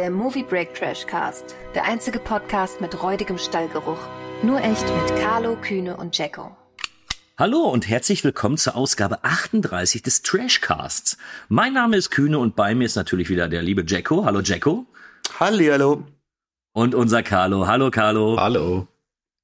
[0.00, 1.54] der Movie Break Trash Cast.
[1.74, 3.98] Der einzige Podcast mit räudigem Stallgeruch.
[4.42, 6.56] Nur echt mit Carlo, Kühne und Jacko.
[7.36, 11.18] Hallo und herzlich willkommen zur Ausgabe 38 des Trashcasts.
[11.50, 14.24] Mein Name ist Kühne und bei mir ist natürlich wieder der liebe Jacko.
[14.24, 14.86] Hallo Jacko.
[15.38, 16.04] Hallo.
[16.72, 17.66] Und unser Carlo.
[17.66, 18.40] Hallo Carlo.
[18.40, 18.88] Hallo.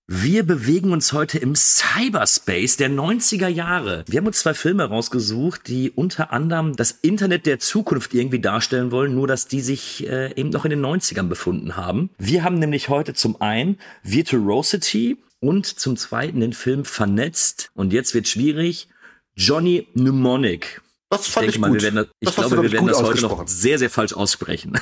[0.09, 4.05] Wir bewegen uns heute im Cyberspace der 90er Jahre.
[4.07, 8.93] Wir haben uns zwei Filme rausgesucht, die unter anderem das Internet der Zukunft irgendwie darstellen
[8.93, 12.11] wollen, nur dass die sich äh, eben noch in den 90ern befunden haben.
[12.19, 17.71] Wir haben nämlich heute zum einen Virtuosity und zum zweiten den Film Vernetzt.
[17.75, 18.87] Und jetzt wird schwierig.
[19.35, 20.83] Johnny Mnemonic.
[21.11, 21.79] Das fand ich, ich mal, gut.
[21.79, 24.79] wir werden das, ich Das glaube, wir werden das heute noch sehr, sehr falsch aussprechen.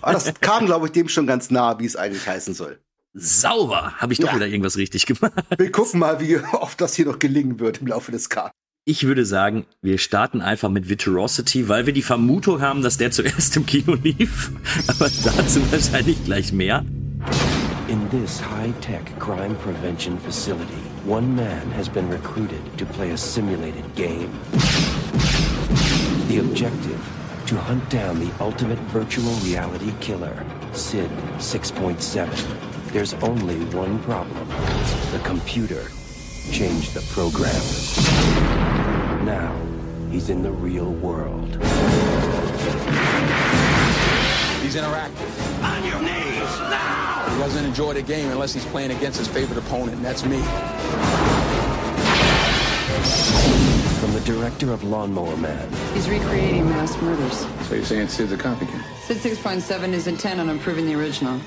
[0.00, 2.78] Aber das kam, glaube ich, dem schon ganz nah, wie es eigentlich heißen soll.
[3.14, 4.34] Sauber, habe ich doch Ja.
[4.34, 5.32] wieder irgendwas richtig gemacht.
[5.56, 8.50] Wir gucken mal, wie oft das hier noch gelingen wird im Laufe des K.
[8.86, 13.12] Ich würde sagen, wir starten einfach mit Virtuosity, weil wir die Vermutung haben, dass der
[13.12, 14.50] zuerst im Kino lief.
[14.88, 16.84] Aber dazu wahrscheinlich gleich mehr.
[17.88, 23.84] In this high-tech crime prevention facility, one man has been recruited to play a simulated
[23.94, 24.28] game.
[26.28, 26.98] The objective,
[27.46, 30.32] to hunt down the ultimate virtual reality killer,
[30.72, 31.08] Sid
[31.38, 32.26] 6.7.
[32.94, 34.48] There's only one problem.
[35.10, 35.88] The computer
[36.52, 37.60] changed the program.
[39.26, 39.52] Now,
[40.12, 41.48] he's in the real world.
[44.62, 45.64] He's interactive.
[45.64, 47.26] On your knees now!
[47.30, 50.40] He doesn't enjoy the game unless he's playing against his favorite opponent, and that's me.
[53.98, 57.44] From the director of Lawnmower Man, He's recreating mass murders.
[57.66, 58.84] So you're saying Sid's a copycat?
[59.00, 61.40] Sid 6.7 is intent on improving the original.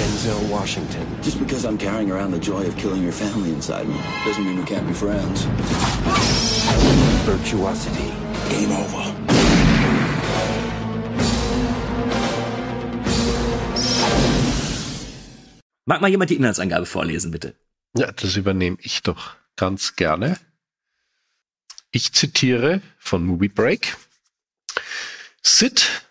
[0.00, 4.00] Denzel Washington, Just because I'm carrying around the joy of killing your family inside me
[4.24, 5.44] doesn't mean we can't be friends.
[7.26, 8.10] Virtuosity,
[8.48, 9.12] Game over.
[15.84, 17.54] Mag mal jemand die Inhaltsangabe vorlesen, bitte?
[17.94, 20.38] Ja, das übernehme ich doch ganz gerne.
[21.90, 23.98] Ich zitiere von Movie Break.
[25.42, 26.06] Sid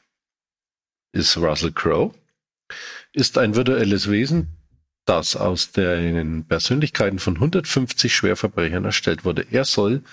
[1.12, 2.13] ist Russell Crowe,
[3.14, 4.50] ist ein virtuelles Wesen,
[5.06, 9.46] das aus den Persönlichkeiten von 150 Schwerverbrechern erstellt wurde.
[9.52, 10.03] Er soll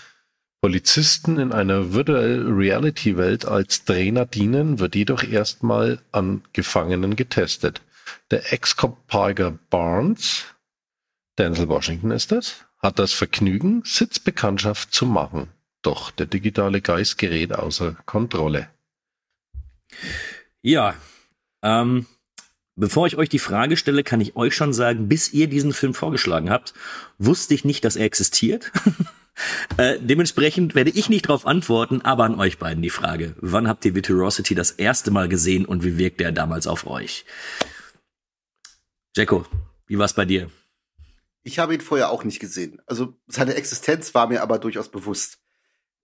[0.61, 7.83] Polizisten in einer Virtual Reality Welt als Trainer dienen, wird jedoch erstmal an Gefangenen getestet.
[8.31, 10.45] Der Ex-Cop Parker Barnes
[11.39, 15.49] Denzel Washington ist das, hat das Vergnügen, Sitzbekanntschaft zu machen.
[15.83, 18.71] Doch der digitale Geist gerät außer Kontrolle.
[20.63, 20.95] Ja,
[21.63, 22.07] ähm,
[22.77, 25.95] bevor ich euch die Frage stelle, kann ich euch schon sagen, bis ihr diesen Film
[25.95, 26.75] vorgeschlagen habt,
[27.19, 28.71] wusste ich nicht, dass er existiert.
[29.79, 33.35] äh, dementsprechend werde ich nicht darauf antworten, aber an euch beiden die Frage.
[33.41, 37.25] Wann habt ihr Virtuosity das erste Mal gesehen und wie wirkte er damals auf euch?
[39.17, 39.47] Jacko,
[39.87, 40.51] wie war's bei dir?
[41.43, 42.83] Ich habe ihn vorher auch nicht gesehen.
[42.87, 45.39] Also seine Existenz war mir aber durchaus bewusst.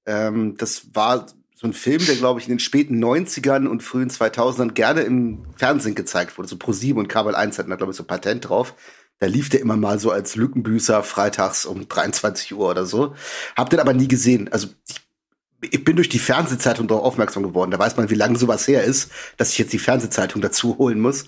[0.07, 1.27] Ähm, das war
[1.63, 5.45] so ein Film, der, glaube ich, in den späten 90ern und frühen 2000ern gerne im
[5.57, 6.49] Fernsehen gezeigt wurde.
[6.49, 8.75] So Pro7 und Kabel 1 hatten da, glaube ich, so Patent drauf.
[9.21, 13.15] Da lief der immer mal so als Lückenbüßer freitags um 23 Uhr oder so.
[13.57, 14.53] Hab den aber nie gesehen.
[14.53, 17.71] Also ich, ich bin durch die Fernsehzeitung darauf aufmerksam geworden.
[17.71, 20.99] Da weiß man, wie lange sowas her ist, dass ich jetzt die Fernsehzeitung dazu holen
[20.99, 21.27] muss.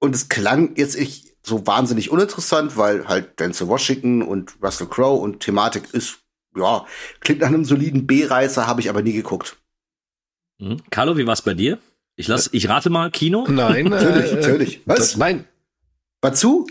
[0.00, 5.20] Und es klang jetzt ich so wahnsinnig uninteressant, weil halt Denzel Washington und Russell Crowe
[5.20, 6.23] und Thematik ist,
[6.56, 6.86] ja,
[7.20, 9.56] klingt nach einem soliden B-Reißer, habe ich aber nie geguckt.
[10.60, 10.80] Hm?
[10.90, 11.78] Carlo, wie war's bei dir?
[12.16, 13.46] Ich lass, ich rate mal, Kino?
[13.48, 14.80] Nein, Natürlich, natürlich.
[14.86, 14.98] Was?
[14.98, 15.44] Das, nein,
[16.22, 16.66] Was zu?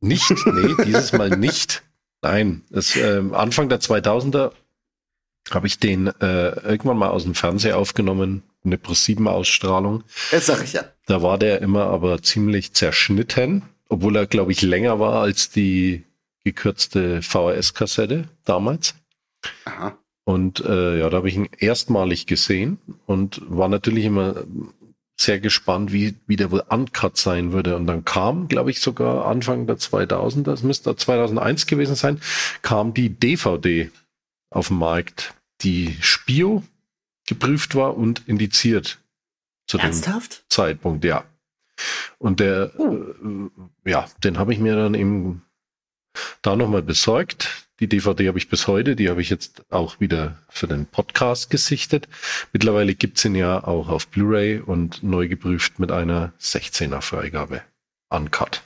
[0.00, 0.30] nicht.
[0.46, 1.82] Nee, dieses Mal nicht.
[2.22, 4.52] Nein, es, ähm, Anfang der 2000er
[5.50, 10.02] habe ich den äh, irgendwann mal aus dem Fernseher aufgenommen, eine Pro7-Ausstrahlung.
[10.30, 10.84] Das sag ich ja.
[11.06, 16.04] Da war der immer aber ziemlich zerschnitten, obwohl er, glaube ich, länger war als die
[16.44, 18.94] gekürzte VHS-Kassette damals.
[19.64, 19.98] Aha.
[20.24, 24.44] Und äh, ja, da habe ich ihn erstmalig gesehen und war natürlich immer
[25.18, 27.76] sehr gespannt, wie, wie der wohl uncut sein würde.
[27.76, 32.20] Und dann kam, glaube ich, sogar Anfang der 2000er, das müsste 2001 gewesen sein,
[32.62, 33.90] kam die DVD
[34.50, 36.62] auf den Markt, die Spio
[37.26, 38.98] geprüft war und indiziert
[39.66, 40.44] zu dem Ernsthaft?
[40.48, 41.24] Zeitpunkt, ja.
[42.18, 45.42] Und der, äh, ja, den habe ich mir dann eben
[46.42, 47.65] da nochmal besorgt.
[47.80, 51.50] Die DVD habe ich bis heute, die habe ich jetzt auch wieder für den Podcast
[51.50, 52.08] gesichtet.
[52.52, 57.62] Mittlerweile gibt's ihn ja auch auf Blu-ray und neu geprüft mit einer 16er Freigabe.
[58.08, 58.62] Uncut.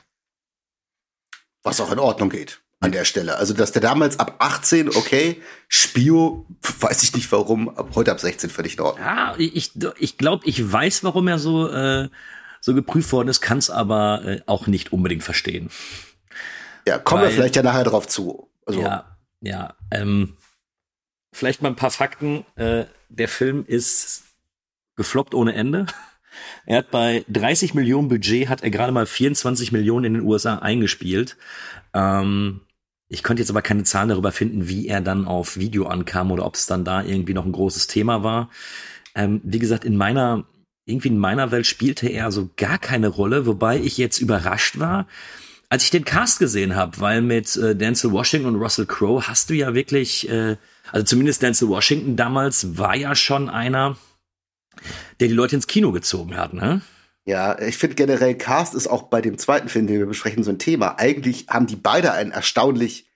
[1.65, 2.61] Was auch in Ordnung geht.
[2.83, 3.37] an der Stelle.
[3.37, 6.47] Also, dass der damals ab 18, okay, Spio,
[6.81, 9.05] weiß ich nicht warum, ab heute ab 16 völlig in Ordnung.
[9.05, 12.09] Ja, ich, ich glaube, ich weiß, warum er so, äh,
[12.61, 15.69] so geprüft worden ist, kann es aber äh, auch nicht unbedingt verstehen.
[16.87, 18.50] Ja, kommen wir vielleicht ja nachher drauf zu.
[18.67, 19.75] Also, ja, ja.
[19.91, 20.37] Ähm,
[21.33, 22.45] vielleicht mal ein paar Fakten.
[22.57, 24.25] Äh, der Film ist
[24.97, 25.87] gefloppt ohne Ende.
[26.67, 30.59] Er hat bei 30 Millionen Budget hat er gerade mal 24 Millionen in den USA
[30.59, 31.37] eingespielt.
[31.95, 32.61] Ähm,
[33.09, 36.47] ich könnte jetzt aber keine Zahlen darüber finden, wie er dann auf Video ankam oder
[36.47, 38.51] ob es dann da irgendwie noch ein großes Thema war.
[39.17, 40.45] Ähm, wie gesagt, in meiner,
[40.85, 45.09] irgendwie in meiner Welt spielte er so gar keine Rolle, wobei ich jetzt überrascht war,
[45.71, 49.49] als ich den Cast gesehen habe, weil mit äh, Denzel Washington und Russell Crowe hast
[49.49, 50.57] du ja wirklich, äh,
[50.93, 53.97] also zumindest Denzel Washington damals war ja schon einer,
[55.21, 56.83] der die Leute ins Kino gezogen hat, ne?
[57.25, 60.51] Ja, ich finde generell Cast ist auch bei dem zweiten Film, den wir besprechen, so
[60.51, 60.99] ein Thema.
[60.99, 63.07] Eigentlich haben die beide einen erstaunlich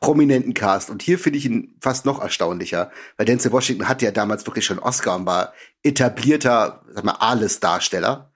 [0.00, 0.88] prominenten Cast.
[0.88, 4.64] Und hier finde ich ihn fast noch erstaunlicher, weil Denzel Washington hat ja damals wirklich
[4.64, 5.52] schon Oscar und war
[5.82, 8.32] etablierter, sag mal, A-List-Darsteller.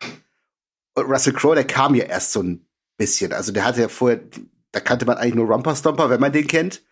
[0.95, 2.67] Und Russell Crowe, der kam ja erst so ein
[3.03, 3.33] bisschen.
[3.33, 4.21] Also der hatte ja vorher,
[4.71, 6.83] da kannte man eigentlich nur Rumper Stomper, wenn man den kennt.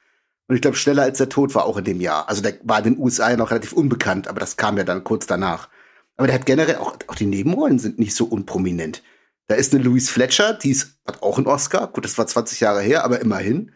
[0.48, 2.28] Und ich glaube, schneller als der Tod war auch in dem Jahr.
[2.28, 5.04] Also der war in den USA ja noch relativ unbekannt, aber das kam ja dann
[5.04, 5.68] kurz danach.
[6.16, 9.04] Aber der hat generell auch, auch die Nebenrollen sind nicht so unprominent.
[9.46, 11.86] Da ist eine Louise Fletcher, die ist, hat auch einen Oscar.
[11.86, 13.72] Gut, das war 20 Jahre her, aber immerhin.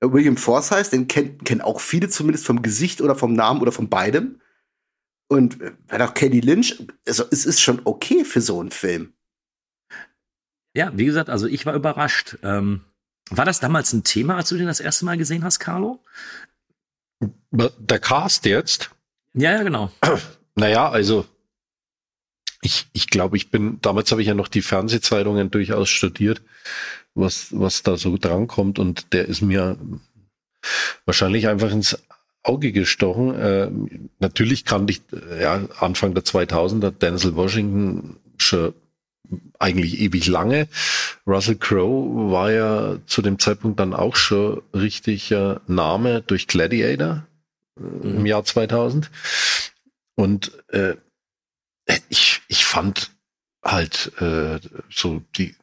[0.00, 3.88] William Forsythe, den kennen, kennen auch viele zumindest vom Gesicht oder vom Namen oder von
[3.88, 4.40] beidem.
[5.28, 5.58] Und
[5.88, 9.12] wenn auch Kenny Lynch, also es ist schon okay für so einen Film.
[10.74, 12.38] Ja, wie gesagt, also ich war überrascht.
[12.42, 12.82] Ähm,
[13.30, 16.00] war das damals ein Thema, als du den das erste Mal gesehen hast, Carlo?
[17.50, 18.90] Der Cast jetzt?
[19.34, 19.90] Ja, ja, genau.
[20.54, 21.24] Naja, also
[22.60, 26.42] ich, ich glaube, ich bin, damals habe ich ja noch die Fernsehzeitungen durchaus studiert,
[27.14, 29.78] was, was da so drankommt und der ist mir
[31.06, 31.98] wahrscheinlich einfach ins
[32.42, 33.34] Auge gestochen.
[33.34, 33.70] Äh,
[34.18, 35.00] natürlich kannte ich
[35.40, 38.74] ja, Anfang der 2000er Denzel Washington schon
[39.58, 40.68] eigentlich ewig lange.
[41.26, 47.26] Russell Crowe war ja zu dem Zeitpunkt dann auch schon richtiger Name durch Gladiator
[47.78, 48.16] äh, mhm.
[48.18, 49.10] im Jahr 2000.
[50.14, 50.96] Und äh,
[52.08, 53.10] ich, ich fand
[53.64, 54.58] halt äh,
[54.90, 55.54] so die,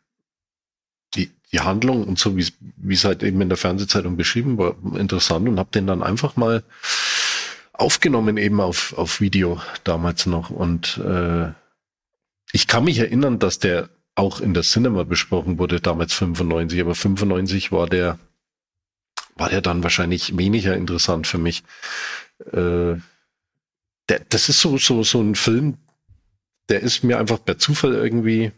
[1.15, 5.47] die, die Handlung und so, wie es halt eben in der Fernsehzeitung beschrieben war, interessant
[5.47, 6.63] und habe den dann einfach mal
[7.73, 10.49] aufgenommen eben auf, auf Video damals noch.
[10.49, 11.51] Und äh,
[12.51, 16.95] ich kann mich erinnern, dass der auch in der Cinema besprochen wurde, damals 95, aber
[16.95, 18.19] 95 war der,
[19.35, 21.63] war der dann wahrscheinlich weniger interessant für mich.
[22.51, 22.97] Äh,
[24.09, 25.77] der, das ist so, so, so ein Film,
[26.67, 28.51] der ist mir einfach per Zufall irgendwie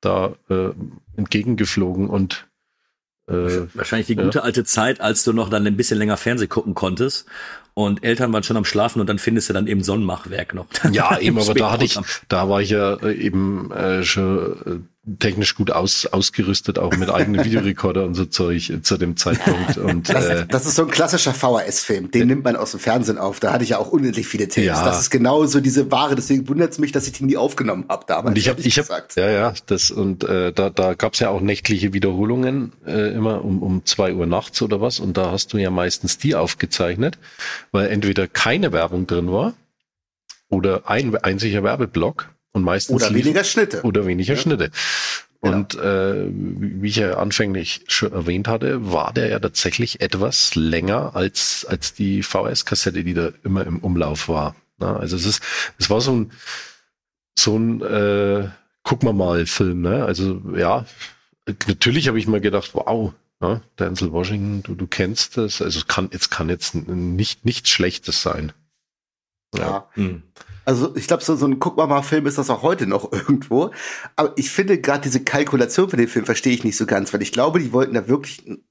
[0.00, 0.70] da äh,
[1.16, 2.49] entgegengeflogen und
[3.30, 4.44] äh, Wahrscheinlich die gute ja.
[4.44, 7.26] alte Zeit, als du noch dann ein bisschen länger Fernseh gucken konntest
[7.74, 10.66] und Eltern waren schon am Schlafen und dann findest du dann eben Sonnenmachwerk noch.
[10.92, 11.98] Ja, eben, aber da hatte ich,
[12.28, 17.10] da war ich ja äh, eben äh, schon äh, technisch gut aus, ausgerüstet, auch mit
[17.10, 19.78] eigenen Videorekorder und so Zeug zu dem Zeitpunkt.
[19.78, 23.18] Und, das, äh, das ist so ein klassischer VHS-Film, den nimmt man aus dem Fernsehen
[23.18, 23.40] auf.
[23.40, 24.64] Da hatte ich ja auch unendlich viele Tapes.
[24.64, 24.84] Ja.
[24.84, 27.86] Das ist genau so diese Ware, deswegen wundert es mich, dass ich die nie aufgenommen
[27.88, 28.28] habe damals.
[28.28, 31.30] Und ich habe, ich habe, ja, ja, das und äh, da, da gab es ja
[31.30, 35.00] auch nächtliche Wiederholungen äh, immer um um zwei Uhr nachts oder was.
[35.00, 37.18] Und da hast du ja meistens die aufgezeichnet,
[37.72, 39.54] weil entweder keine Werbung drin war
[40.48, 43.82] oder ein einziger Werbeblock und meistens oder weniger Schnitte.
[43.82, 44.40] Oder weniger ja.
[44.40, 44.70] Schnitte.
[45.42, 45.56] Genau.
[45.56, 51.16] Und äh, wie ich ja anfänglich schon erwähnt hatte, war der ja tatsächlich etwas länger
[51.16, 54.54] als als die VS-Kassette, die da immer im Umlauf war.
[54.78, 55.42] Na, also es ist,
[55.78, 56.32] es war so ein
[57.38, 58.48] so ein äh,
[58.82, 59.80] guck mal mal Film.
[59.80, 60.04] Ne?
[60.04, 60.84] Also ja,
[61.66, 65.62] natürlich habe ich mir gedacht, wow, ja, Denzel Washington, du, du kennst das.
[65.62, 68.52] Also es kann jetzt kann jetzt nicht nichts Schlechtes sein.
[69.54, 69.60] Ja.
[69.62, 69.88] ja.
[69.94, 70.22] Hm.
[70.64, 73.70] Also ich glaube, so, so ein Guck mal Film ist das auch heute noch irgendwo.
[74.16, 77.22] Aber ich finde gerade diese Kalkulation für den Film verstehe ich nicht so ganz, weil
[77.22, 78.64] ich glaube, die wollten da wirklich ein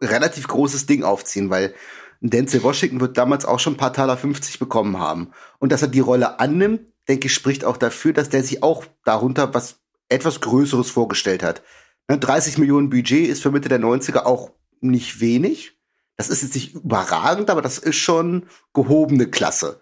[0.00, 1.74] relativ großes Ding aufziehen, weil
[2.20, 5.30] Denzel Washington wird damals auch schon ein paar Taler 50 bekommen haben.
[5.58, 8.84] Und dass er die Rolle annimmt, denke ich, spricht auch dafür, dass der sich auch
[9.04, 11.62] darunter was etwas Größeres vorgestellt hat.
[12.08, 15.78] 30 ne, Millionen Budget ist für Mitte der 90er auch nicht wenig.
[16.16, 19.80] Das ist jetzt nicht überragend, aber das ist schon gehobene Klasse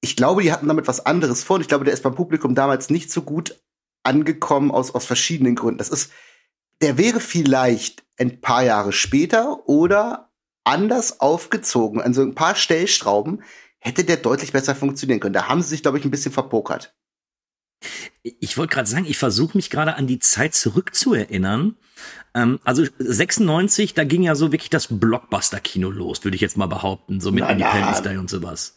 [0.00, 1.56] ich glaube, die hatten damit was anderes vor.
[1.56, 3.60] Und ich glaube, der ist beim Publikum damals nicht so gut
[4.02, 5.78] angekommen aus, aus verschiedenen Gründen.
[5.78, 6.10] Das ist,
[6.80, 10.30] der wäre vielleicht ein paar Jahre später oder
[10.64, 13.42] anders aufgezogen, an so ein paar Stellschrauben,
[13.78, 15.32] hätte der deutlich besser funktionieren können.
[15.32, 16.94] Da haben sie sich, glaube ich, ein bisschen verpokert.
[18.22, 21.76] Ich wollte gerade sagen, ich versuche mich gerade an die Zeit zurückzuerinnern.
[22.34, 26.66] Ähm, also 96, da ging ja so wirklich das Blockbuster-Kino los, würde ich jetzt mal
[26.66, 27.52] behaupten, so mit Na, na.
[27.52, 28.74] Independence Day und sowas.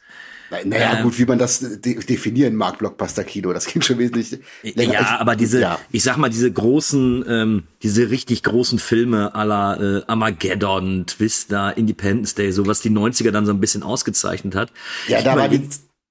[0.66, 1.04] Naja, Ähm.
[1.04, 4.94] gut, wie man das de definieren mag, Blockbuster-Kino, das ging schon wesentlich länger.
[4.94, 5.80] Ja, Ich- aber diese, ja.
[5.92, 12.36] ich sag mal, diese großen, ähm, diese richtig großen Filme la äh, Armageddon, Twister, Independence
[12.36, 14.72] Day, so was die 90er dann so ein bisschen ausgezeichnet hat.
[15.08, 15.68] Ja, Ich da war die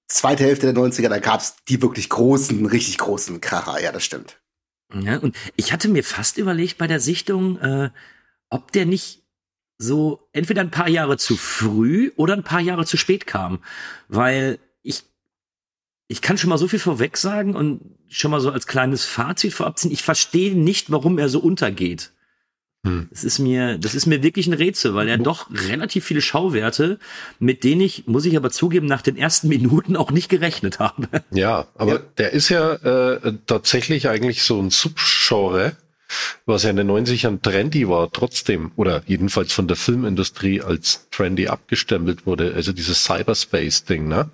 [0.09, 4.39] zweite Hälfte der 90er, da gab's die wirklich großen, richtig großen Kracher, ja, das stimmt.
[4.95, 7.91] Ja, und ich hatte mir fast überlegt bei der Sichtung, äh,
[8.51, 9.22] ob der nicht
[9.83, 13.59] so entweder ein paar Jahre zu früh oder ein paar Jahre zu spät kam.
[14.09, 15.03] Weil ich,
[16.09, 19.53] ich kann schon mal so viel vorweg sagen und schon mal so als kleines Fazit
[19.53, 19.91] vorab ziehen.
[19.91, 22.13] Ich verstehe nicht, warum er so untergeht.
[22.85, 23.09] Hm.
[23.11, 26.99] Das ist mir, das ist mir wirklich ein Rätsel, weil er doch relativ viele Schauwerte,
[27.39, 31.09] mit denen ich, muss ich aber zugeben, nach den ersten Minuten auch nicht gerechnet habe.
[31.31, 31.99] Ja, aber Ja.
[32.19, 35.77] der ist ja äh, tatsächlich eigentlich so ein Subgenre,
[36.47, 41.49] was ja in den 90ern trendy war, trotzdem, oder jedenfalls von der Filmindustrie als trendy
[41.49, 42.53] abgestempelt wurde.
[42.55, 44.31] Also dieses Cyberspace-Ding, ne?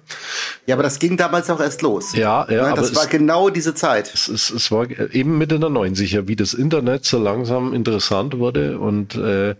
[0.67, 2.15] Ja, aber das ging damals auch erst los.
[2.15, 4.13] Ja, ja, aber das war es, genau diese Zeit.
[4.13, 8.79] es, es, es war eben Mitte der 90er, wie das Internet so langsam interessant wurde
[8.79, 9.55] und äh,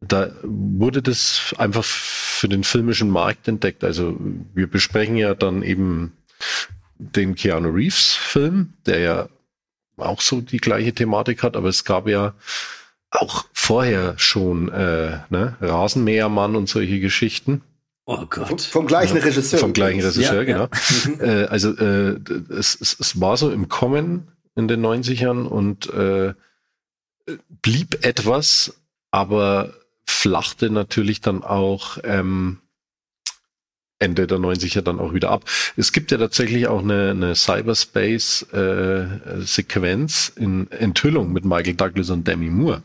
[0.00, 3.84] da wurde das einfach für den filmischen Markt entdeckt.
[3.84, 4.16] Also
[4.52, 6.12] wir besprechen ja dann eben
[6.98, 9.28] den Keanu Reeves Film, der ja
[9.96, 12.34] auch so die gleiche Thematik hat, aber es gab ja
[13.10, 17.62] auch vorher schon äh, ne, Rasenmähermann und solche Geschichten.
[18.06, 18.60] Oh Vom, Gott.
[18.60, 19.58] vom gleichen Regisseur.
[19.58, 20.00] Vom gleichen.
[20.00, 20.68] Regisseur, Ja, genau.
[21.20, 22.18] äh, also äh,
[22.50, 26.34] es, es, es war so im Kommen in den 90ern und äh,
[27.62, 28.74] blieb etwas,
[29.10, 29.72] aber
[30.06, 32.58] flachte natürlich dann auch ähm,
[34.04, 35.44] Ende der 90er dann auch wieder ab.
[35.76, 42.50] Es gibt ja tatsächlich auch eine, eine Cyberspace-Sequenz in Enthüllung mit Michael Douglas und Demi
[42.50, 42.82] Moore.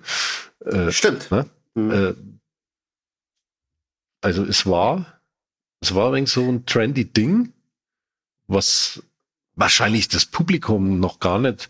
[0.66, 1.32] Äh, Stimmt.
[1.32, 1.46] Ne?
[1.76, 1.92] Mhm.
[1.92, 2.14] äh,
[4.22, 5.22] also es war,
[5.82, 7.54] es war übrigens so ein trendy Ding,
[8.48, 9.04] was
[9.56, 11.70] wahrscheinlich das Publikum noch gar nicht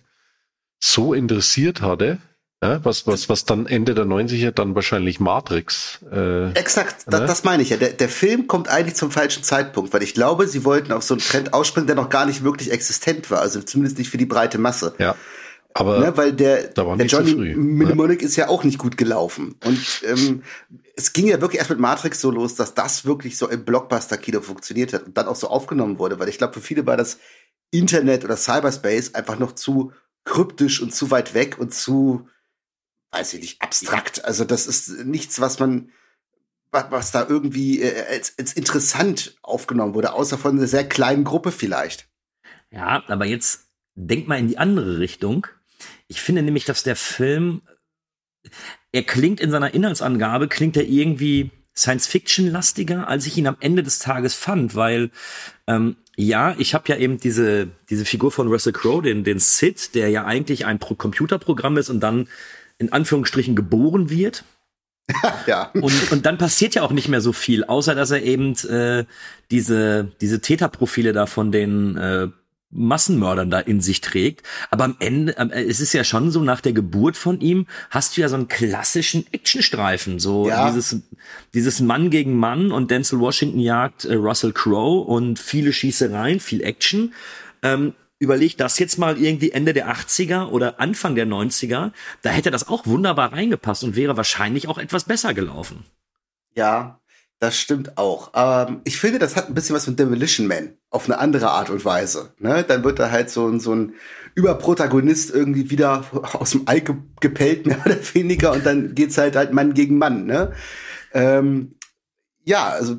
[0.80, 2.20] so interessiert hatte,
[2.64, 6.00] ja, was, was, was dann Ende der 90er dann wahrscheinlich Matrix.
[6.12, 7.26] Äh, Exakt, da, Ne?
[7.26, 7.78] das meine ich ja.
[7.78, 11.14] Der, der Film kommt eigentlich zum falschen Zeitpunkt, weil ich glaube, sie wollten auf so
[11.14, 14.26] einen Trend ausspringen, der noch gar nicht wirklich existent war, also zumindest nicht für die
[14.26, 14.94] breite Masse.
[15.00, 15.16] ja.
[15.76, 19.56] Aber Ne, weil der, der Johnny früh, Mnemonic ist ja auch nicht gut gelaufen.
[19.64, 20.42] Und ähm,
[20.96, 24.42] es ging ja wirklich erst mit Matrix so los, dass das wirklich so im Blockbuster-Kino
[24.42, 26.20] funktioniert hat und dann auch so aufgenommen wurde.
[26.20, 27.20] Weil ich glaube, für viele war das
[27.70, 29.94] Internet oder Cyberspace einfach noch zu
[30.26, 32.28] kryptisch und zu weit weg und zu,
[33.12, 34.24] weiß ich nicht, abstrakt.
[34.26, 35.92] Also das ist nichts, was man,
[36.72, 41.52] was, da irgendwie äh, als, als interessant aufgenommen wurde, außer von einer sehr kleinen Gruppe
[41.52, 42.08] vielleicht.
[42.72, 45.48] Ja, aber jetzt denk mal in die andere Richtung.
[46.08, 47.62] Ich finde nämlich, dass der Film,
[48.92, 54.00] er klingt in seiner Inhaltsangabe, klingt er irgendwie Science-Fiction-lastiger, als ich ihn am Ende des
[54.00, 55.12] Tages fand, weil
[55.68, 59.96] ähm, ja, ich habe ja eben diese diese Figur von Russell Crowe, den den Sid,
[59.96, 62.28] der ja eigentlich ein Pro Computerprogramm ist und dann
[62.80, 64.44] in Anführungsstrichen geboren wird.
[65.48, 65.72] Ja.
[65.74, 69.06] Und, und dann passiert ja auch nicht mehr so viel, außer dass er eben äh,
[69.50, 72.28] diese, diese Täterprofile da von den äh,
[72.72, 74.44] Massenmördern da in sich trägt.
[74.70, 78.16] Aber am Ende, äh, es ist ja schon so, nach der Geburt von ihm hast
[78.16, 80.20] du ja so einen klassischen Actionstreifen.
[80.20, 80.70] So Ja.
[80.70, 81.02] dieses,
[81.56, 86.62] dieses Mann gegen Mann und Denzel Washington jagt äh, Russell Crowe und viele Schießereien, viel
[86.62, 87.14] Action.
[87.64, 92.52] Ähm, überleg das jetzt mal irgendwie Ende der 80er oder Anfang der 90er, da hätte
[92.52, 95.86] das auch wunderbar reingepasst und wäre wahrscheinlich auch etwas besser gelaufen.
[96.54, 97.00] Ja,
[97.40, 98.32] das stimmt auch.
[98.36, 101.70] Ähm, ich finde, das hat ein bisschen was von Demolition Man auf eine andere Art
[101.70, 102.34] und Weise.
[102.40, 102.64] Ne?
[102.68, 103.94] Dann wird da halt so, ein- so ein
[104.36, 109.38] Überprotagonist irgendwie wieder aus dem Ei ge gepellt, mehr oder weniger, und dann geht's halt
[109.38, 110.26] halt Mann gegen Mann.
[110.26, 110.52] Ne?
[111.14, 111.76] Ähm,
[112.44, 112.98] ja, also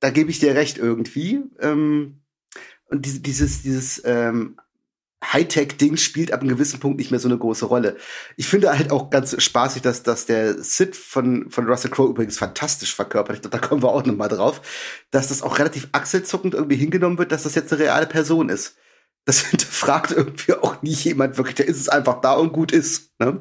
[0.00, 1.40] da gebe ich dir recht irgendwie.
[1.60, 2.20] Ähm,
[2.88, 4.56] und diese, dieses, dieses ähm,
[5.32, 7.96] Hightech-Ding spielt ab einem gewissen Punkt nicht mehr so eine große Rolle.
[8.36, 12.38] Ich finde halt auch ganz spaßig, dass, dass der Sid von, von Russell Crowe übrigens
[12.38, 13.36] fantastisch verkörpert.
[13.36, 14.60] Ich glaube, da kommen wir auch noch mal drauf,
[15.10, 18.76] dass das auch relativ achselzuckend irgendwie hingenommen wird, dass das jetzt eine reale Person ist.
[19.24, 21.56] Das hinterfragt irgendwie auch nie jemand wirklich.
[21.56, 23.18] Der ist es einfach da und gut ist.
[23.18, 23.40] Ne?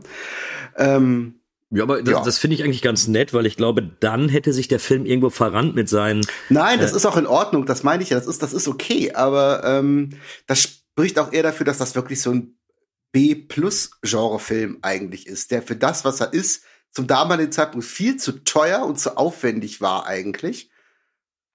[0.78, 1.42] Ähm,
[1.76, 2.24] Ja, aber das, Ja.
[2.24, 5.30] das finde ich eigentlich ganz nett, weil ich glaube, dann hätte sich der Film irgendwo
[5.30, 6.26] verrannt mit seinen.
[6.50, 9.14] Nein, das ist auch in Ordnung, das meine ich ja, das ist, das ist okay,
[9.14, 10.12] aber ähm,
[10.46, 12.58] das spricht auch eher dafür, dass das wirklich so ein
[13.12, 18.86] B-Plus-Genre-Film eigentlich ist, der für das, was er ist, zum damaligen Zeitpunkt viel zu teuer
[18.86, 20.70] und zu aufwendig war eigentlich.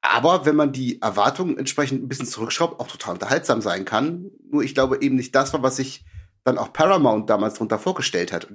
[0.00, 4.30] aber wenn man die Erwartungen entsprechend ein bisschen zurückschraubt, auch total unterhaltsam sein kann.
[4.50, 6.04] Nur ich glaube eben nicht das war, was sich
[6.44, 8.48] dann auch Paramount damals darunter vorgestellt hat.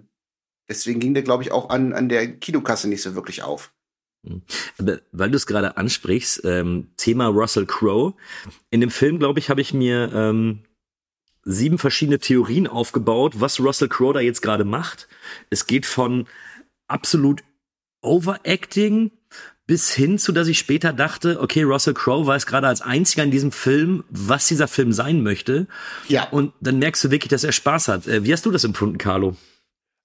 [0.69, 3.73] Deswegen ging der, glaube ich, auch an, an der Kinokasse nicht so wirklich auf.
[4.25, 4.41] Hm.
[4.77, 8.13] Aber weil du es gerade ansprichst, ähm, Thema Russell Crowe.
[8.69, 10.63] In dem Film, glaube ich, habe ich mir ähm,
[11.43, 15.07] sieben verschiedene Theorien aufgebaut, was Russell Crowe da jetzt gerade macht.
[15.49, 16.27] Es geht von
[16.87, 17.43] absolut
[18.01, 19.11] Overacting
[19.65, 23.31] bis hin zu, dass ich später dachte, okay, Russell Crowe weiß gerade als einziger in
[23.31, 25.67] diesem Film, was dieser Film sein möchte.
[26.09, 26.27] Ja.
[26.29, 28.07] Und dann merkst du wirklich, dass er Spaß hat.
[28.07, 29.37] Äh, wie hast du das empfunden, Carlo?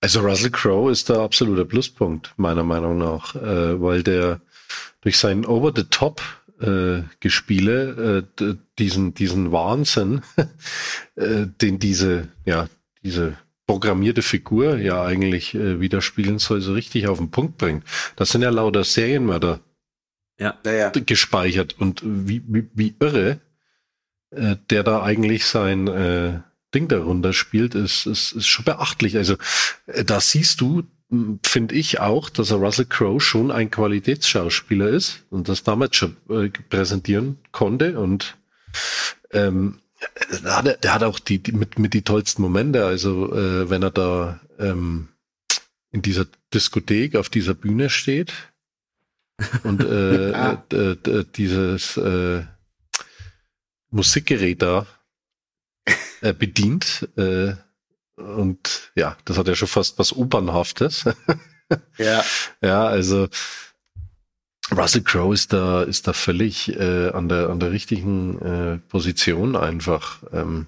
[0.01, 4.41] Also Russell Crowe ist der absolute Pluspunkt, meiner Meinung nach, äh, weil der
[5.01, 6.23] durch seinen Over-the-Top
[6.61, 10.23] äh, Gespiele äh, diesen diesen Wahnsinn,
[11.17, 12.69] äh, den diese ja
[13.03, 13.37] diese
[13.67, 17.85] programmierte Figur ja eigentlich äh, widerspiegeln soll, so richtig auf den Punkt bringt.
[18.17, 19.61] Das sind ja lauter Serienmörder
[20.39, 20.57] ja.
[20.65, 23.41] Ja, gespeichert und wie, wie, wie irre
[24.31, 26.41] äh, der da eigentlich sein äh,
[26.75, 29.17] Ding darunter spielt, ist, ist, ist schon beachtlich.
[29.17, 29.37] Also
[29.87, 30.85] äh, da siehst du,
[31.43, 36.17] finde ich auch, dass er Russell Crowe schon ein Qualitätsschauspieler ist und das damals schon
[36.29, 38.37] äh, präsentieren konnte und
[39.31, 39.81] ähm,
[40.45, 42.85] der hat, der hat auch die, die mit, mit die tollsten Momente.
[42.85, 45.09] Also äh, wenn er da ähm,
[45.91, 48.33] in dieser Diskothek auf dieser Bühne steht
[49.65, 50.63] und äh, ah.
[51.37, 52.45] dieses äh,
[53.91, 54.87] Musikgerät da
[56.21, 57.09] äh, bedient.
[57.17, 57.55] Äh,
[58.17, 61.05] und ja, das hat ja schon fast was Opernhaftes.
[61.99, 62.25] ja.
[62.61, 63.29] Ja, also
[64.71, 69.57] Russell Crowe ist da, ist da völlig äh, an, der, an der richtigen äh, Position
[69.57, 70.23] einfach.
[70.33, 70.67] Ähm,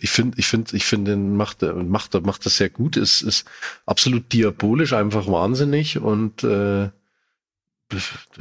[0.00, 2.96] ich finde, ich finde, ich finde, macht, macht, macht das sehr gut.
[2.96, 3.44] Es ist
[3.84, 6.88] absolut diabolisch, einfach wahnsinnig und äh,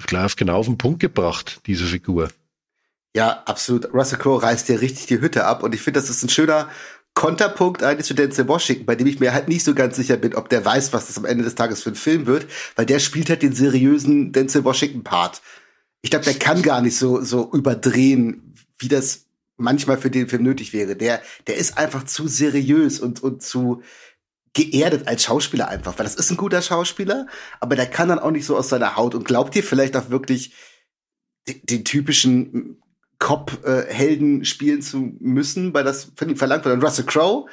[0.06, 2.30] gleich genau auf den Punkt gebracht, diese Figur.
[3.16, 3.94] Ja, absolut.
[3.94, 6.70] Russell Crowe reißt dir richtig die Hütte ab und ich finde, das ist ein schöner
[7.18, 10.36] Konterpunkt eigentlich zu Denzel Washington, bei dem ich mir halt nicht so ganz sicher bin,
[10.36, 12.46] ob der weiß, was das am Ende des Tages für ein Film wird,
[12.76, 15.42] weil der spielt halt den seriösen Denzel Washington Part.
[16.04, 19.26] Ich glaube, der kann gar nicht so so überdrehen, wie das
[19.58, 20.96] manchmal für den Film nötig wäre.
[20.96, 23.82] Der der ist einfach zu seriös und und zu
[24.54, 27.26] geerdet als Schauspieler einfach, weil das ist ein guter Schauspieler,
[27.60, 30.12] aber der kann dann auch nicht so aus seiner Haut und glaubt dir vielleicht auch
[30.12, 30.54] wirklich
[31.48, 32.80] den, den typischen
[33.20, 36.76] Cop-Helden spielen zu müssen, weil das von ihm verlangt wird.
[36.76, 37.48] Und Russell Crowe,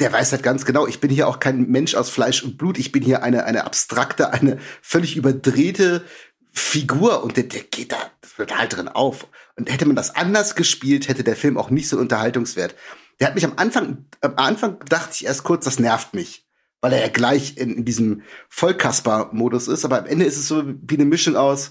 [0.00, 2.78] der weiß halt ganz genau, ich bin hier auch kein Mensch aus Fleisch und Blut,
[2.78, 6.04] ich bin hier eine, eine abstrakte, eine völlig überdrehte
[6.52, 9.28] Figur und der, der geht da total drin auf.
[9.56, 12.74] Und hätte man das anders gespielt, hätte der Film auch nicht so Unterhaltungswert.
[13.20, 16.46] Der hat mich am Anfang, am Anfang dachte ich erst kurz, das nervt mich,
[16.80, 20.64] weil er ja gleich in, in diesem Vollkasper-Modus ist, aber am Ende ist es so
[20.66, 21.70] wie eine Mischung aus,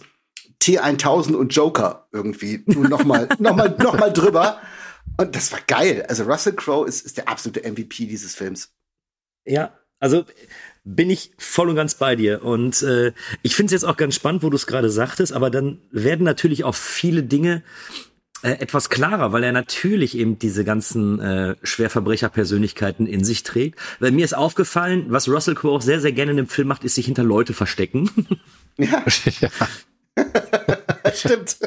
[0.64, 2.64] T1000 und Joker irgendwie.
[2.66, 4.60] Nur nochmal, nochmal, nochmal drüber.
[5.18, 6.06] Und das war geil.
[6.08, 8.72] Also Russell Crowe ist, ist der absolute MVP dieses Films.
[9.46, 10.26] Ja, also
[10.86, 12.44] bin ich voll und ganz bei dir.
[12.44, 15.50] Und äh, ich finde es jetzt auch ganz spannend, wo du es gerade sagtest, aber
[15.50, 17.64] dann werden natürlich auch viele Dinge
[18.42, 23.80] äh, etwas klarer, weil er natürlich eben diese ganzen äh, Schwerverbrecher-Persönlichkeiten in sich trägt.
[24.00, 26.84] Weil mir ist aufgefallen, was Russell Crowe auch sehr, sehr gerne in dem Film macht,
[26.84, 28.10] ist sich hinter Leute verstecken.
[28.78, 29.06] Ja.
[29.40, 29.50] ja.
[31.14, 31.58] Stimmt.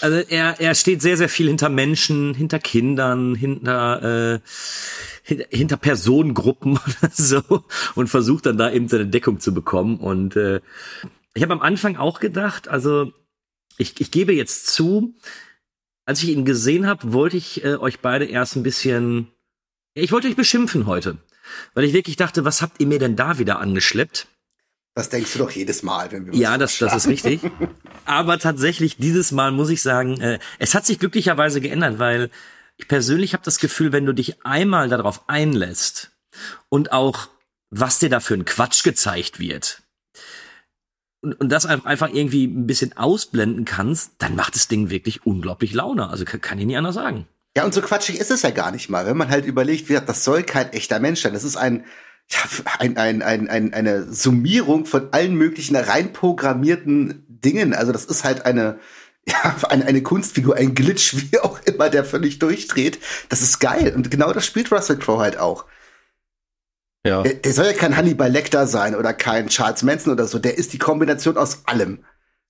[0.00, 4.40] Also er, er steht sehr, sehr viel hinter Menschen, hinter Kindern, hinter,
[5.24, 9.98] äh, hinter, Personengruppen oder so und versucht dann da eben seine Deckung zu bekommen.
[9.98, 10.60] Und äh,
[11.34, 13.12] ich habe am Anfang auch gedacht, also
[13.76, 15.14] ich, ich gebe jetzt zu,
[16.04, 19.28] als ich ihn gesehen habe, wollte ich äh, euch beide erst ein bisschen,
[19.94, 21.18] ich wollte euch beschimpfen heute,
[21.74, 24.28] weil ich wirklich dachte, was habt ihr mir denn da wieder angeschleppt?
[24.94, 27.40] Das denkst du doch jedes Mal, wenn wir Ja, das, das ist richtig.
[28.04, 32.30] Aber tatsächlich, dieses Mal muss ich sagen, äh, es hat sich glücklicherweise geändert, weil
[32.76, 36.12] ich persönlich habe das Gefühl, wenn du dich einmal darauf einlässt
[36.68, 37.28] und auch,
[37.70, 39.82] was dir da für ein Quatsch gezeigt wird,
[41.24, 45.72] und, und das einfach irgendwie ein bisschen ausblenden kannst, dann macht das Ding wirklich unglaublich
[45.72, 46.08] Laune.
[46.08, 47.26] Also kann, kann ich nie anders sagen.
[47.56, 49.94] Ja, und so quatschig ist es ja gar nicht mal, wenn man halt überlegt, wie
[49.94, 51.32] das soll kein echter Mensch sein.
[51.32, 51.84] Das ist ein
[52.78, 57.74] ein, ein, ein, ein, eine Summierung von allen möglichen reinprogrammierten Dingen.
[57.74, 58.78] Also das ist halt eine,
[59.26, 62.98] ja, eine, eine Kunstfigur, ein Glitch, wie auch immer, der völlig durchdreht.
[63.28, 63.92] Das ist geil.
[63.94, 65.66] Und genau das spielt Russell Crowe halt auch.
[67.06, 67.22] Ja.
[67.22, 70.38] Der, der soll ja kein Hannibal Lecter sein oder kein Charles Manson oder so.
[70.38, 72.04] Der ist die Kombination aus allem.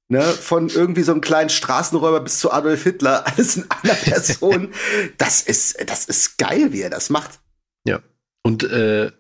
[0.09, 4.75] Ne, von irgendwie so einem kleinen Straßenräuber bis zu Adolf Hitler, alles in einer Person.
[5.17, 7.41] das ist, das ist geil, wie er das macht.
[7.87, 8.01] Ja.
[8.43, 9.13] Und äh,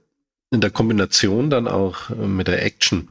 [0.54, 3.08] in der Kombination dann auch äh, mit der Action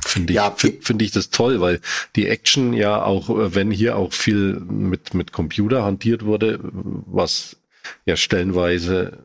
[0.00, 1.80] finde ich, Ja, find, finde ich das toll, weil
[2.14, 7.56] die Action ja auch, äh, wenn hier auch viel mit, mit Computer hantiert wurde, was
[8.04, 9.24] ja stellenweise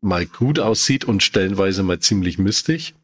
[0.00, 2.94] mal gut aussieht und stellenweise mal ziemlich mistig.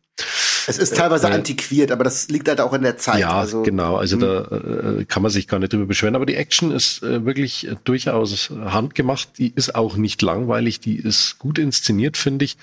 [0.67, 3.21] Es ist teilweise Äh, antiquiert, aber das liegt halt auch in der Zeit.
[3.21, 3.97] Ja, also, genau.
[3.97, 4.21] Also hm.
[4.21, 6.15] da äh, kann man sich gar nicht drüber beschweren.
[6.17, 9.39] Aber die Action ist äh, wirklich äh, durchaus handgemacht.
[9.39, 10.81] Die ist auch nicht langweilig.
[10.81, 12.57] Die ist gut inszeniert, finde ich.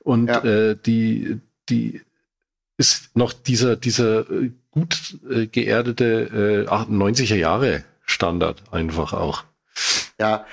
[0.00, 0.44] Und Ja.
[0.44, 2.00] äh, die, die
[2.76, 9.44] ist noch dieser, dieser äh, gut äh, geerdete äh, 90er Jahre Standard einfach auch.
[10.18, 10.46] Ja,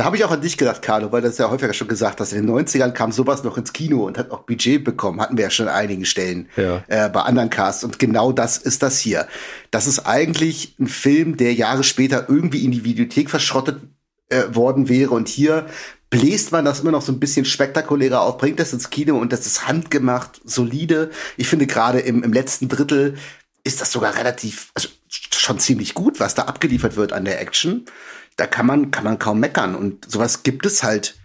[0.00, 2.32] da habe ich auch an dich gedacht, Carlo, weil das ja häufiger schon gesagt hast.
[2.32, 5.20] In den 90ern kam sowas noch ins Kino und hat auch Budget bekommen.
[5.20, 6.84] Hatten wir ja schon an einigen Stellen Ja.
[6.88, 7.84] äh, bei anderen Casts.
[7.84, 9.26] Und genau das ist das hier.
[9.70, 13.80] Das ist eigentlich ein Film, der Jahre später irgendwie in die Videothek verschrottet
[14.28, 15.10] äh, worden wäre.
[15.10, 15.66] Und hier
[16.10, 19.32] bläst man das immer noch so ein bisschen spektakulärer auf, bringt das ins Kino und
[19.32, 21.10] das ist handgemacht, solide.
[21.36, 23.16] Ich finde gerade im, im letzten Drittel
[23.64, 27.86] ist das sogar relativ, also schon ziemlich gut, was da abgeliefert wird an der Action.
[28.36, 29.74] Da kann man, kann man kaum meckern.
[29.74, 31.16] Und sowas gibt es halt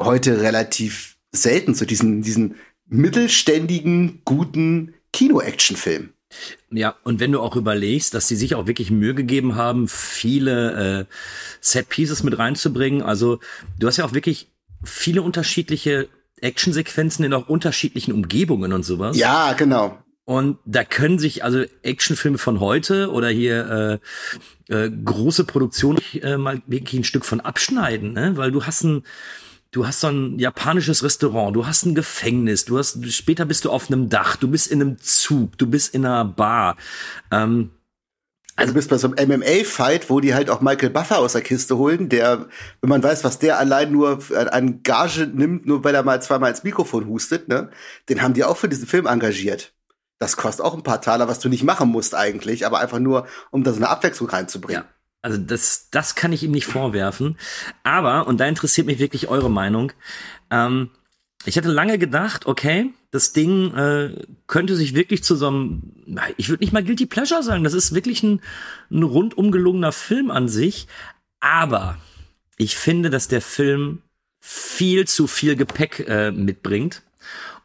[0.00, 6.10] heute relativ selten, so diesen, diesen mittelständigen, guten Kino-Action-Film.
[6.70, 11.00] Ja, und wenn du auch überlegst, dass sie sich auch wirklich Mühe gegeben haben, viele
[11.00, 11.14] äh,
[11.60, 13.02] Set-Pieces mit reinzubringen.
[13.02, 13.38] Also
[13.78, 14.50] du hast ja auch wirklich
[14.82, 16.08] viele unterschiedliche
[16.40, 19.16] Actionsequenzen in auch unterschiedlichen Umgebungen und sowas.
[19.16, 20.03] Ja, genau.
[20.26, 24.00] Und da können sich also Actionfilme von heute oder hier
[24.68, 28.36] äh, äh, große Produktionen äh, mal wirklich ein Stück von abschneiden, ne?
[28.36, 29.02] Weil du hast ein,
[29.70, 33.70] du hast so ein japanisches Restaurant, du hast ein Gefängnis, du hast später bist du
[33.70, 36.76] auf einem Dach, du bist in einem Zug, du bist in einer Bar.
[37.30, 37.72] Ähm,
[38.56, 41.42] Also du bist bei so einem MMA-Fight, wo die halt auch Michael Buffer aus der
[41.42, 42.48] Kiste holen, der,
[42.80, 44.20] wenn man weiß, was der allein nur
[44.52, 47.70] an Gage nimmt, nur weil er mal zweimal ins Mikrofon hustet, ne,
[48.08, 49.73] den haben die auch für diesen Film engagiert.
[50.18, 53.26] Das kostet auch ein paar Taler, was du nicht machen musst eigentlich, aber einfach nur,
[53.50, 54.84] um da so eine Abwechslung reinzubringen.
[54.84, 54.94] Ja.
[55.22, 57.38] Also das, das kann ich ihm nicht vorwerfen.
[57.82, 59.92] Aber, und da interessiert mich wirklich eure Meinung,
[60.50, 60.90] ähm,
[61.46, 64.14] ich hatte lange gedacht, okay, das Ding äh,
[64.46, 65.92] könnte sich wirklich zu so einem,
[66.36, 68.40] ich würde nicht mal Guilty Pleasure sagen, das ist wirklich ein,
[68.90, 70.88] ein rundum gelungener Film an sich.
[71.40, 71.98] Aber
[72.56, 74.02] ich finde, dass der Film
[74.40, 77.02] viel zu viel Gepäck äh, mitbringt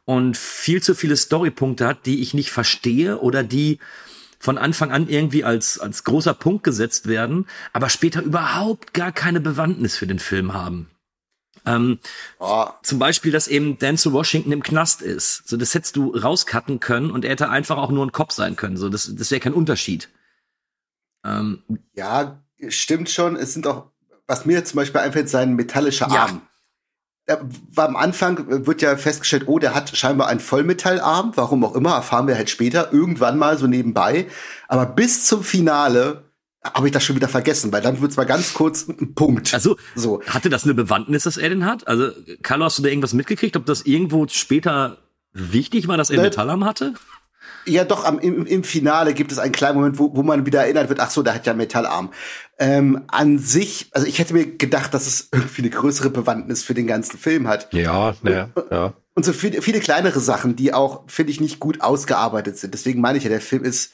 [0.09, 3.77] und viel zu viele Storypunkte hat, die ich nicht verstehe oder die
[4.39, 9.39] von Anfang an irgendwie als, als großer Punkt gesetzt werden, aber später überhaupt gar keine
[9.39, 10.89] Bewandtnis für den Film haben.
[11.63, 11.99] Ähm,
[12.39, 15.47] Oh, zum Beispiel, dass eben Denzel Washington im Knast ist.
[15.47, 18.55] So, das hättest du rauscutten können und er hätte einfach auch nur ein Kopf sein
[18.55, 18.77] können.
[18.77, 20.09] So, das, das wäre kein Unterschied.
[21.23, 21.61] Ähm,
[21.93, 23.35] ja, stimmt schon.
[23.35, 23.91] Es sind auch,
[24.25, 26.23] was mir zum Beispiel einfällt, sein metallischer Ja.
[26.23, 26.41] Arm.
[27.75, 32.27] Am Anfang wird ja festgestellt, oh, der hat scheinbar einen Vollmetallarm, warum auch immer, erfahren
[32.27, 34.27] wir halt später, irgendwann mal so nebenbei.
[34.67, 36.23] Aber bis zum Finale
[36.63, 39.53] habe ich das schon wieder vergessen, weil dann wird's mal ganz kurz ein Punkt.
[39.53, 40.21] also, so.
[40.27, 41.87] hatte das eine Bewandtnis, dass er den hat?
[41.87, 42.11] Also,
[42.41, 44.97] Carlo, hast du da irgendwas mitgekriegt, ob das irgendwo später
[45.33, 46.23] wichtig war, dass er Ne.
[46.23, 46.93] Metallarm hatte?
[47.65, 50.61] Ja, doch, am, im, im Finale gibt es einen kleinen Moment, wo, wo man wieder
[50.61, 52.11] erinnert wird, ach so, der hat ja einen Metallarm.
[52.57, 56.73] Ähm, an sich, also ich hätte mir gedacht, dass es irgendwie eine größere Bewandtnis für
[56.73, 57.71] den ganzen Film hat.
[57.73, 58.93] Ja, ja, ja.
[59.13, 62.73] Und so viele, viele kleinere Sachen, die auch, finde ich, nicht gut ausgearbeitet sind.
[62.73, 63.91] Deswegen meine ich ja, der Film ist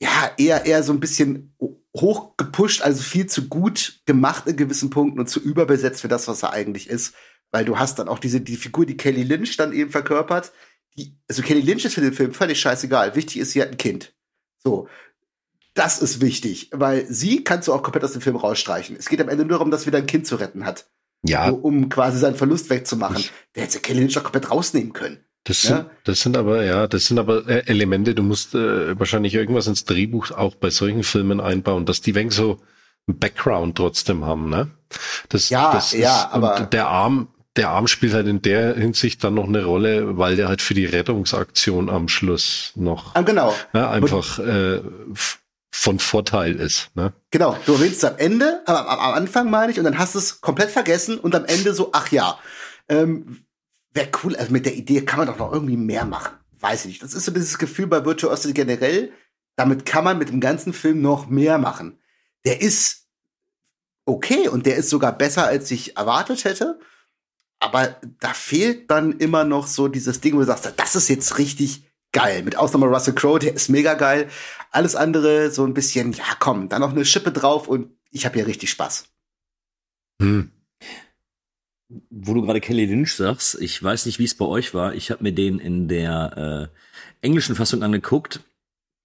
[0.00, 1.54] ja eher, eher so ein bisschen
[1.96, 6.42] hochgepusht, also viel zu gut gemacht in gewissen Punkten und zu überbesetzt für das, was
[6.42, 7.14] er eigentlich ist.
[7.52, 10.52] Weil du hast dann auch diese, die Figur, die Kelly Lynch dann eben verkörpert.
[10.96, 13.14] Die, also Kelly Lynch ist für den Film völlig scheißegal.
[13.16, 14.12] Wichtig ist, sie hat ein Kind.
[14.62, 14.88] So.
[15.74, 18.94] Das ist wichtig, weil sie kannst du auch komplett aus dem Film rausstreichen.
[18.96, 20.86] Es geht am Ende nur darum, dass wieder ein Kind zu retten hat.
[21.24, 23.16] Ja, Um quasi seinen Verlust wegzumachen.
[23.18, 25.24] Ich- Der hätte Kelly Lynch doch komplett rausnehmen können.
[25.44, 25.68] Das Ja.
[25.76, 29.66] sind, das sind aber, ja, das sind aber äh, Elemente, du musst äh, wahrscheinlich irgendwas
[29.66, 32.60] ins Drehbuch auch bei solchen Filmen einbauen, dass die wenig so
[33.06, 34.70] Background trotzdem haben, ne?
[35.30, 39.22] Das, Ja, das ja, und aber- der Arm, der Arm spielt halt in der Hinsicht
[39.22, 43.54] dann noch eine Rolle, weil der halt für die Rettungsaktion am Schluss noch Ah, genau.
[43.72, 44.80] ne, einfach äh,
[45.70, 47.12] von Vorteil ist, ne?
[47.30, 50.14] Genau, du erwähnst es am Ende, aber am, am Anfang meine ich, und dann hast
[50.14, 52.38] du es komplett vergessen und am Ende so, ach ja,
[52.88, 53.44] ähm,
[53.94, 56.32] wäre cool, also mit der Idee kann man doch noch irgendwie mehr machen.
[56.60, 57.02] Weiß ich nicht.
[57.02, 59.12] Das ist so dieses Gefühl bei Virtuosity generell,
[59.56, 61.98] damit kann man mit dem ganzen Film noch mehr machen.
[62.44, 63.08] Der ist
[64.04, 66.78] okay und der ist sogar besser, als ich erwartet hätte.
[67.62, 71.38] Aber da fehlt dann immer noch so dieses Ding, wo du sagst, das ist jetzt
[71.38, 72.42] richtig geil.
[72.42, 74.28] Mit Ausnahme Russell Crowe, der ist mega geil.
[74.72, 78.34] Alles andere so ein bisschen, ja komm, dann noch eine Schippe drauf und ich habe
[78.34, 79.04] hier richtig Spaß.
[80.20, 80.50] Hm.
[82.10, 84.94] Wo du gerade Kelly Lynch sagst, ich weiß nicht, wie es bei euch war.
[84.94, 86.70] Ich habe mir den in der
[87.22, 88.40] äh, englischen Fassung angeguckt.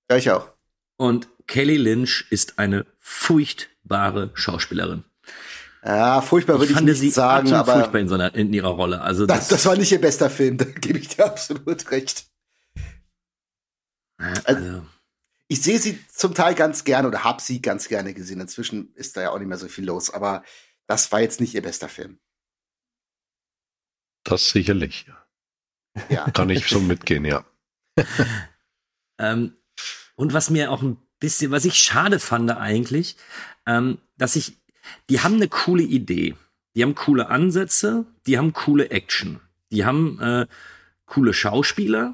[0.10, 0.50] Ja, ich auch.
[0.98, 5.04] Und Kelly Lynch ist eine furchtbare Schauspielerin.
[5.84, 8.54] Ja, furchtbar würde ich, fand nicht sie sagen, absolut aber furchtbar in, so einer, in
[8.54, 9.02] ihrer Rolle.
[9.02, 12.26] Also das, das, das war nicht ihr bester Film, da gebe ich dir absolut recht.
[14.18, 14.86] also,
[15.48, 18.42] Ich sehe sie zum Teil ganz gerne oder habe sie ganz gerne gesehen.
[18.42, 20.44] Inzwischen ist da ja auch nicht mehr so viel los, aber
[20.88, 22.20] das war jetzt nicht ihr bester Film.
[24.24, 25.28] Das sicherlich, ja.
[26.10, 26.30] Ja.
[26.32, 27.46] Kann ich so mitgehen, ja.
[29.20, 29.56] ähm,
[30.16, 33.18] und was mir auch ein bisschen, was ich schade fand eigentlich,
[33.66, 34.58] ähm, dass ich,
[35.10, 36.36] die haben eine coole Idee.
[36.76, 39.40] Die haben coole Ansätze, die haben coole Action,
[39.72, 40.46] die haben äh,
[41.08, 42.14] coole Schauspieler,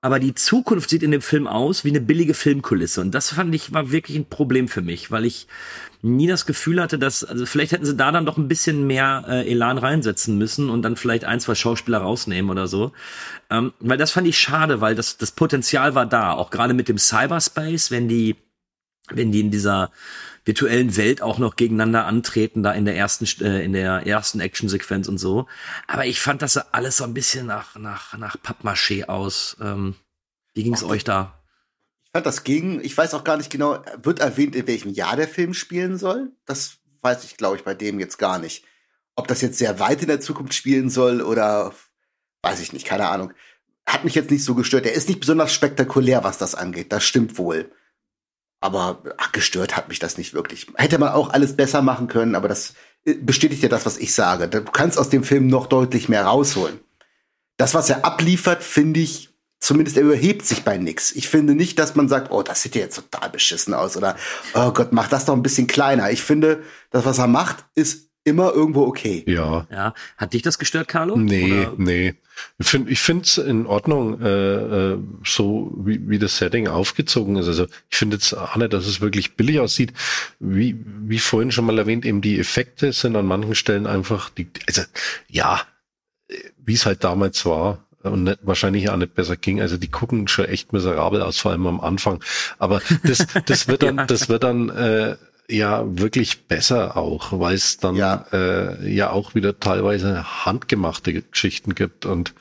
[0.00, 3.02] aber die Zukunft sieht in dem Film aus wie eine billige Filmkulisse.
[3.02, 5.46] Und das fand ich war wirklich ein Problem für mich, weil ich
[6.00, 9.26] nie das Gefühl hatte, dass, also vielleicht hätten sie da dann doch ein bisschen mehr
[9.28, 12.92] äh, Elan reinsetzen müssen und dann vielleicht ein, zwei Schauspieler rausnehmen oder so.
[13.50, 16.32] Ähm, weil das fand ich schade, weil das, das Potenzial war da.
[16.32, 18.36] Auch gerade mit dem Cyberspace, wenn die,
[19.10, 19.92] wenn die in dieser
[20.44, 25.08] virtuellen Welt auch noch gegeneinander antreten, da in der ersten, äh, in der ersten Actionsequenz
[25.08, 25.46] und so.
[25.86, 29.56] Aber ich fand das alles so ein bisschen nach, nach, nach Pappmaché aus.
[29.60, 29.94] Ähm,
[30.54, 31.38] wie ging's Ach, euch da?
[32.04, 35.16] Ich fand das ging, ich weiß auch gar nicht genau, wird erwähnt, in welchem Jahr
[35.16, 36.32] der Film spielen soll?
[36.44, 38.64] Das weiß ich, glaube ich, bei dem jetzt gar nicht.
[39.14, 41.72] Ob das jetzt sehr weit in der Zukunft spielen soll oder
[42.42, 43.32] weiß ich nicht, keine Ahnung.
[43.86, 44.86] Hat mich jetzt nicht so gestört.
[44.86, 46.92] Er ist nicht besonders spektakulär, was das angeht.
[46.92, 47.70] Das stimmt wohl.
[48.62, 50.68] Aber ach, gestört hat mich das nicht wirklich.
[50.76, 54.14] Hätte man auch alles besser machen können, aber das äh, bestätigt ja das, was ich
[54.14, 54.48] sage.
[54.48, 56.78] Du kannst aus dem Film noch deutlich mehr rausholen.
[57.56, 61.10] Das, was er abliefert, finde ich, zumindest er überhebt sich bei nix.
[61.12, 64.16] Ich finde nicht, dass man sagt, oh, das sieht ja jetzt total beschissen aus oder
[64.54, 66.10] oh Gott, mach das doch ein bisschen kleiner.
[66.10, 69.24] Ich finde, das, was er macht, ist immer irgendwo okay.
[69.26, 69.66] Ja.
[69.70, 69.94] Ja.
[70.16, 71.16] Hat dich das gestört, Carlo?
[71.16, 71.74] Nee, Oder?
[71.76, 72.14] nee.
[72.58, 77.46] Ich finde ich finde in Ordnung, äh, äh, so wie, wie das Setting aufgezogen ist.
[77.46, 79.92] Also ich finde jetzt auch nicht, dass es wirklich billig aussieht.
[80.40, 84.48] Wie, wie vorhin schon mal erwähnt, eben die Effekte sind an manchen Stellen einfach, die,
[84.66, 84.82] also
[85.28, 85.60] ja,
[86.64, 89.60] wie es halt damals war und nicht, wahrscheinlich auch nicht besser ging.
[89.60, 92.22] Also die gucken schon echt miserabel aus, vor allem am Anfang.
[92.58, 94.06] Aber das, das wird dann, Ja.
[94.06, 95.16] das wird dann äh,
[95.48, 98.26] ja wirklich besser auch, weil es dann Ja.
[98.32, 102.34] Äh, ja auch wieder teilweise handgemachte Geschichten gibt und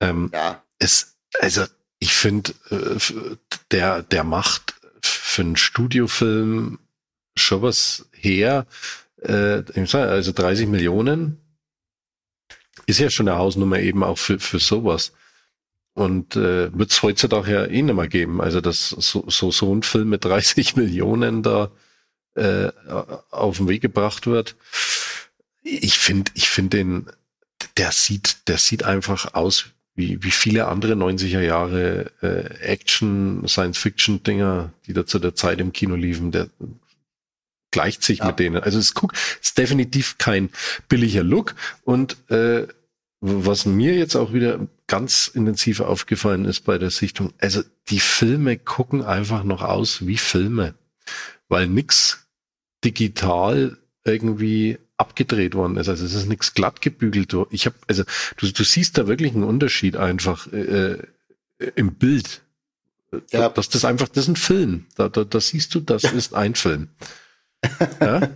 [0.00, 0.62] ähm, Ja.
[0.78, 1.64] es, also
[1.98, 3.36] ich finde, äh,
[3.70, 6.78] der, der macht für einen Studiofilm
[7.36, 8.66] schon was her.
[9.22, 11.40] Äh, also 30 Millionen
[12.86, 15.12] ist ja schon eine Hausnummer eben auch für, für sowas.
[15.94, 18.40] Und äh, wird es heutzutage ja eh nicht mehr geben.
[18.42, 21.70] Also dass so, so, so ein Film mit 30 Millionen da
[22.36, 22.70] äh,
[23.30, 24.56] auf den Weg gebracht wird.
[25.62, 27.06] Ich finde, ich finde den,
[27.76, 34.72] der sieht, der sieht einfach aus wie, wie viele andere 90er Jahre äh, Action, Science-Fiction-Dinger,
[34.86, 36.48] die da zu der Zeit im Kino liefen, der
[37.70, 38.26] gleicht sich Ja.
[38.26, 38.62] mit denen.
[38.62, 40.50] Also es guckt, ist definitiv kein
[40.88, 42.66] billiger Look und äh,
[43.20, 48.58] was mir jetzt auch wieder ganz intensiv aufgefallen ist bei der Sichtung, also die Filme
[48.58, 50.74] gucken einfach noch aus wie Filme,
[51.48, 52.25] weil nix
[52.86, 55.88] digital irgendwie abgedreht worden ist.
[55.88, 57.34] Also es ist nichts glatt gebügelt.
[57.50, 58.04] Ich habe, also
[58.36, 60.98] du, du siehst da wirklich einen Unterschied einfach äh,
[61.74, 62.42] im Bild.
[63.30, 63.48] Ja.
[63.48, 64.86] Das, das ist einfach, das ist ein Film.
[64.94, 66.88] Da, da, da siehst du, das ist ein Film.
[68.00, 68.30] Ja?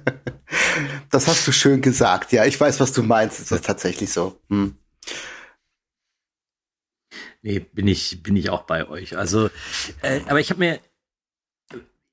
[1.10, 2.32] Das hast du schön gesagt.
[2.32, 3.38] Ja, ich weiß, was du meinst.
[3.38, 4.40] Das ist tatsächlich so.
[4.48, 4.74] Hm.
[7.42, 9.16] Nee, bin ich, bin ich auch bei euch.
[9.16, 9.50] Also,
[10.02, 10.80] äh, aber ich habe mir,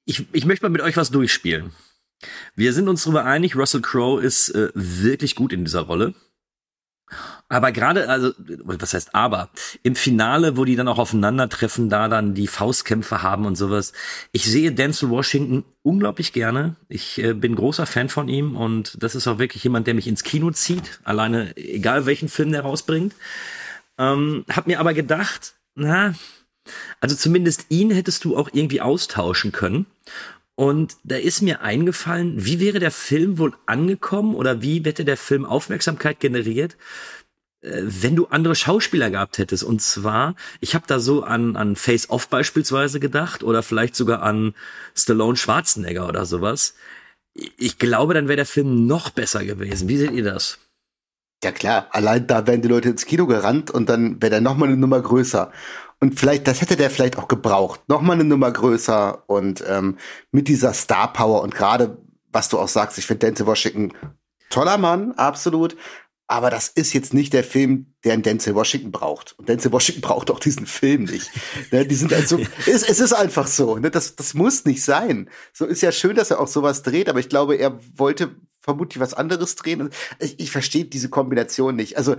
[0.06, 1.74] ich, ich möchte mal mit euch was durchspielen.
[2.56, 6.14] Wir sind uns darüber einig, Russell Crowe ist äh, wirklich gut in dieser Rolle.
[7.50, 9.50] Aber gerade, also, was heißt aber,
[9.82, 13.94] im Finale, wo die dann auch aufeinandertreffen, da dann die Faustkämpfe haben und sowas.
[14.34, 16.76] Ich sehe Denzel Washington unglaublich gerne.
[16.90, 20.08] Ich äh, bin großer Fan von ihm und das ist auch wirklich jemand, der mich
[20.08, 21.00] ins Kino zieht.
[21.06, 23.14] Alleine, egal welchen Film der rausbringt.
[23.98, 26.14] Ähm, hab mir aber gedacht, na,
[27.00, 29.86] also zumindest ihn hättest du auch irgendwie austauschen können.
[30.60, 35.16] Und da ist mir eingefallen, wie wäre der Film wohl angekommen oder wie hätte der
[35.16, 36.78] Film Aufmerksamkeit generiert,
[37.62, 39.64] äh, wenn du andere Schauspieler gehabt hättest.
[39.64, 44.24] Und zwar, ich habe da so an, an Face Off beispielsweise gedacht oder vielleicht sogar
[44.24, 44.56] an
[44.96, 46.74] Stallone Schwarzenegger oder sowas.
[47.36, 49.88] Ich glaube, dann wäre der Film noch besser gewesen.
[49.88, 50.58] Wie seht ihr das?
[51.44, 54.58] Ja klar, allein da wären die Leute ins Kino gerannt und dann wäre der noch
[54.58, 55.52] mal eine Nummer größer.
[56.00, 57.82] Und vielleicht, das hätte der vielleicht auch gebraucht.
[57.88, 59.98] Noch mal eine Nummer größer und ähm,
[60.32, 61.98] mit dieser Star Power und gerade,
[62.32, 63.94] was du auch sagst, ich finde Denzel Washington
[64.50, 65.76] toller Mann, absolut.
[66.30, 69.34] Aber das ist jetzt nicht der Film, der ein Denzel Washington braucht.
[69.40, 71.32] Und Denzel Washington braucht auch diesen Film nicht.
[71.72, 73.78] ne, die sind also, es, es ist einfach so.
[73.78, 75.30] Ne, das, das muss nicht sein.
[75.54, 79.00] So ist ja schön, dass er auch sowas dreht, aber ich glaube, er wollte vermutlich
[79.00, 79.90] was anderes drehen.
[80.20, 81.98] Ich, ich verstehe diese Kombination nicht.
[81.98, 82.18] Also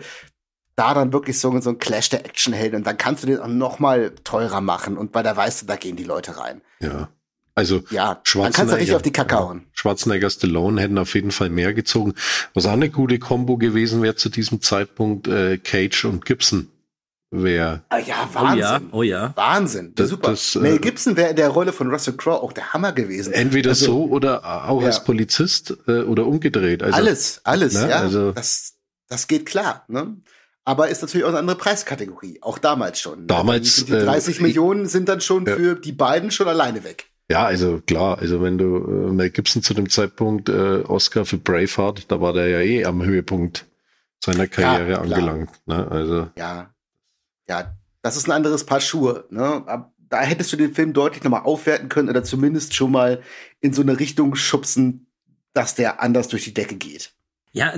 [0.78, 3.48] da dann wirklich so, so ein Clash der Actionhelden und dann kannst du den auch
[3.48, 6.60] noch mal teurer machen und bei der weißt du, da gehen die Leute rein.
[6.80, 7.08] Ja.
[7.54, 9.66] Also ja, dann kannst du richtig auf die Kacke hauen.
[9.72, 12.14] Schwarzenegger Stallone hätten auf jeden Fall mehr gezogen.
[12.54, 16.68] Was auch eine gute Kombo gewesen wäre zu diesem Zeitpunkt, äh, Cage und Gibson
[17.32, 17.82] wäre.
[17.88, 18.62] Ah, ja, Wahnsinn.
[18.62, 19.32] Oh ja, oh ja.
[19.34, 19.92] Wahnsinn.
[19.96, 20.30] Das, Super.
[20.30, 23.32] Das, äh, Mel Gibson wäre in der Rolle von Russell Crowe auch der Hammer gewesen.
[23.32, 24.86] Entweder also, so oder auch ja.
[24.86, 26.84] als Polizist äh, oder umgedreht.
[26.84, 27.96] Also, alles, alles, ne, ja.
[27.96, 28.74] also- das,
[29.08, 29.84] das geht klar.
[29.88, 30.16] Ne?
[30.68, 32.38] Aber ist natürlich auch eine andere Preiskategorie.
[32.42, 33.20] Auch damals schon.
[33.20, 33.26] ne?
[33.26, 35.56] Damals, Die 30 äh, Millionen sind dann schon ja.
[35.56, 37.06] für die beiden schon alleine weg.
[37.30, 41.38] Ja, also klar, also wenn du äh, Mel Gibson zu dem Zeitpunkt äh, Oscar für
[41.38, 43.64] Braveheart, da war der ja eh am Höhepunkt
[44.22, 45.00] seiner Karriere klar.
[45.02, 45.50] angelangt.
[45.66, 45.88] Ne?
[45.90, 46.68] Also Ja.
[47.48, 49.24] Ja, das ist ein anderes Paar Schuhe.
[49.30, 49.62] Ne?
[49.66, 53.22] Ab- Da hättest du den Film deutlich nochmal aufwerten können oder zumindest schon mal
[53.60, 55.06] in so eine Richtung schubsen,
[55.54, 57.12] dass der anders durch die Decke geht.
[57.52, 57.72] Ja,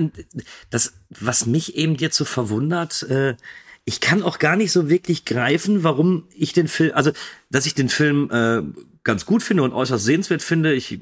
[0.69, 3.35] das, was mich eben jetzt so verwundert, äh,
[3.85, 7.11] ich kann auch gar nicht so wirklich greifen, warum ich den Film, also
[7.49, 8.61] dass ich den Film äh,
[9.03, 10.73] ganz gut finde und äußerst sehenswert finde.
[10.73, 10.99] Ich,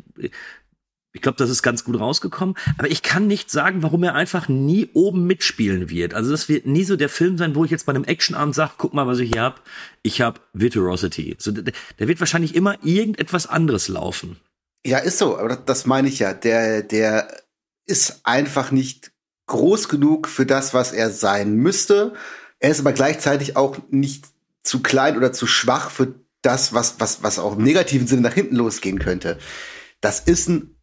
[1.12, 2.56] ich glaube, das ist ganz gut rausgekommen.
[2.78, 6.14] Aber ich kann nicht sagen, warum er einfach nie oben mitspielen wird.
[6.14, 8.74] Also das wird nie so der Film sein, wo ich jetzt bei einem Actionabend sage,
[8.78, 9.62] guck mal, was ich hier hab.
[10.02, 11.36] Ich hab Virtuosity.
[11.38, 14.38] So, der, der wird wahrscheinlich immer irgendetwas anderes laufen.
[14.86, 16.34] Ja, ist so, aber das meine ich ja.
[16.34, 17.28] Der, der
[17.90, 19.12] ist einfach nicht
[19.48, 22.14] groß genug für das, was er sein müsste.
[22.60, 24.26] Er ist aber gleichzeitig auch nicht
[24.64, 28.34] zu klein oder zu schwach für das, was, was, was auch im negativen Sinne nach
[28.34, 29.40] hinten losgehen könnte.
[30.02, 30.76] Das ist ein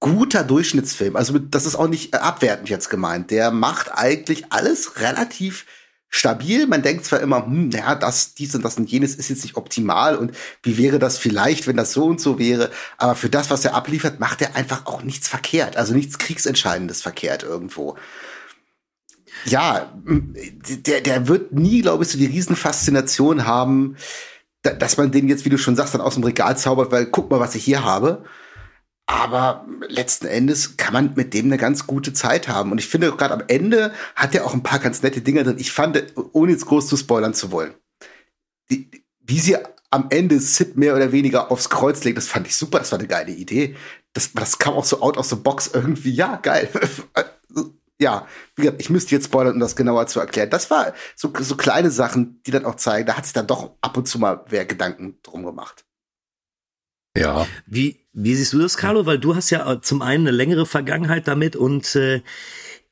[0.00, 1.16] guter Durchschnittsfilm.
[1.16, 3.30] Also das ist auch nicht abwertend jetzt gemeint.
[3.30, 5.66] Der macht eigentlich alles relativ
[6.14, 6.66] stabil.
[6.68, 9.56] Man denkt zwar immer, hm, naja, das, dies und das und jenes ist jetzt nicht
[9.56, 12.70] optimal und wie wäre das vielleicht, wenn das so und so wäre.
[12.98, 15.76] Aber für das, was er abliefert, macht er einfach auch nichts verkehrt.
[15.76, 17.96] Also nichts Kriegsentscheidendes verkehrt irgendwo.
[19.46, 23.96] Ja, der, der wird nie, glaube ich, so die Riesenfaszination haben,
[24.62, 27.06] da- dass man den jetzt, wie du schon sagst, dann aus dem Regal zaubert, weil
[27.06, 28.24] guck mal, was ich hier habe.
[29.12, 32.72] Aber letzten Endes kann man mit dem eine ganz gute Zeit haben.
[32.72, 35.58] Und ich finde, gerade am Ende hat er auch ein paar ganz nette Dinge drin.
[35.58, 37.74] Ich fand, ohne jetzt groß zu spoilern zu wollen,
[38.70, 39.58] die, wie sie
[39.90, 42.78] am Ende Sid mehr oder weniger aufs Kreuz legt, das fand ich super.
[42.78, 43.76] Das war eine geile Idee.
[44.14, 46.12] Das, das kam auch so out of the box irgendwie.
[46.12, 46.70] Ja, geil.
[48.00, 50.48] ja, wie gesagt, ich müsste jetzt spoilern, um das genauer zu erklären.
[50.48, 53.76] Das war so, so kleine Sachen, die dann auch zeigen, da hat sich dann doch
[53.82, 55.84] ab und zu mal wer Gedanken drum gemacht.
[57.14, 59.06] ja, Wie, wie siehst du das, Carlo?
[59.06, 62.22] Weil du hast ja äh, zum einen eine längere Vergangenheit damit und äh,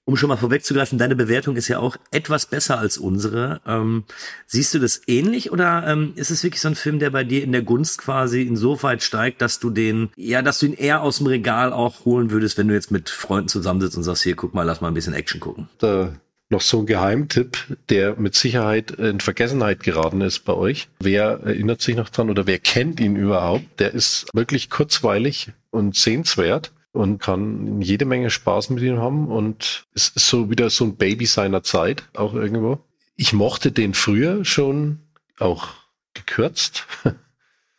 [0.04, 3.60] um schon mal vorwegzugreifen, deine Bewertung ist ja auch etwas besser als unsere.
[3.64, 4.04] Ähm,
[4.46, 7.44] siehst du das ähnlich oder ähm, ist es wirklich so ein Film, der bei dir
[7.44, 11.18] in der Gunst quasi insoweit steigt, dass du den, ja, dass du ihn eher aus
[11.18, 14.52] dem Regal auch holen würdest, wenn du jetzt mit Freunden zusammensitzt und sagst, hier, guck
[14.52, 15.68] mal, lass mal ein bisschen Action gucken.
[15.78, 16.12] da
[16.50, 17.58] noch so ein Geheimtipp,
[17.88, 20.88] der mit Sicherheit in Vergessenheit geraten ist bei euch.
[21.00, 23.64] Wer erinnert sich noch dran oder wer kennt ihn überhaupt?
[23.78, 29.86] Der ist wirklich kurzweilig und sehenswert und kann jede Menge Spaß mit ihm haben und
[29.94, 32.80] ist so wieder so ein Baby seiner Zeit auch irgendwo.
[33.16, 34.98] Ich mochte den früher schon
[35.38, 35.68] auch
[36.14, 36.86] gekürzt.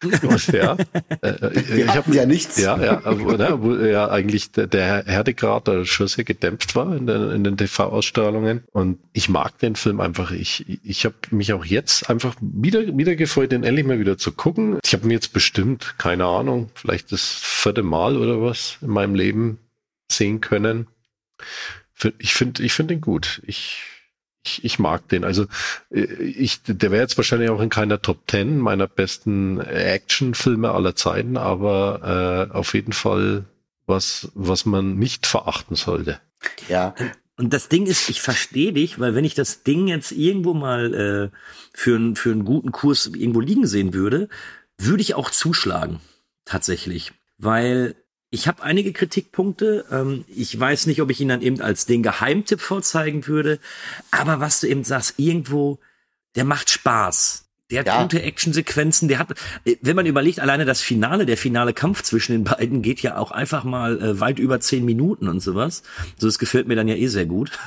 [0.04, 0.78] ja,
[1.22, 2.58] äh, äh, Wir ich ja nichts.
[2.58, 6.96] ja, ja, aber, ne, wo ja eigentlich der, der Härtegrad da schon sehr gedämpft war
[6.96, 8.64] in den, in den TV-Ausstrahlungen.
[8.72, 10.32] Und ich mag den Film einfach.
[10.32, 14.32] Ich, ich habe mich auch jetzt einfach wieder, wieder gefreut, den endlich mal wieder zu
[14.32, 14.80] gucken.
[14.84, 19.16] Ich habe mir jetzt bestimmt, keine Ahnung, vielleicht das vierte Mal oder was in meinem
[19.16, 19.60] Leben
[20.12, 20.88] sehen können.
[22.18, 23.42] Ich finde, ich finde ihn gut.
[23.46, 23.84] Ich,
[24.44, 25.24] ich, ich mag den.
[25.24, 25.46] Also
[25.92, 30.96] äh, ich, der wäre jetzt wahrscheinlich auch in keiner Top 10 meiner besten Actionfilme aller
[30.96, 33.46] Zeiten, aber äh, auf jeden Fall
[33.86, 36.20] was, was man nicht verachten sollte.
[36.70, 36.96] Ja,
[37.38, 40.94] Und das Ding ist, ich verstehe dich, weil wenn ich das Ding jetzt irgendwo mal
[40.94, 41.38] äh,
[41.74, 44.30] für, für einen guten Kurs irgendwo liegen sehen würde,
[44.78, 46.00] würde ich auch zuschlagen.
[46.46, 47.14] Tatsächlich.
[47.38, 47.96] Weil
[48.32, 49.86] ich habe einige Kritikpunkte.
[49.92, 53.60] Ähm, ich weiß nicht, ob ich ihn dann eben als den Geheimtipp vorzeigen würde.
[54.10, 55.80] Aber was du eben sagst, irgendwo,
[56.36, 57.46] der macht Spaß.
[57.70, 58.02] Der hat Ja.
[58.02, 59.08] gute Actionsequenzen.
[59.10, 59.32] Der hat,
[59.66, 63.18] äh, wenn man überlegt, alleine das Finale, der finale Kampf zwischen den beiden geht ja
[63.18, 65.84] auch einfach mal äh, weit über zehn Minuten und sowas.
[66.18, 67.52] So, das gefällt mir dann ja eh sehr gut.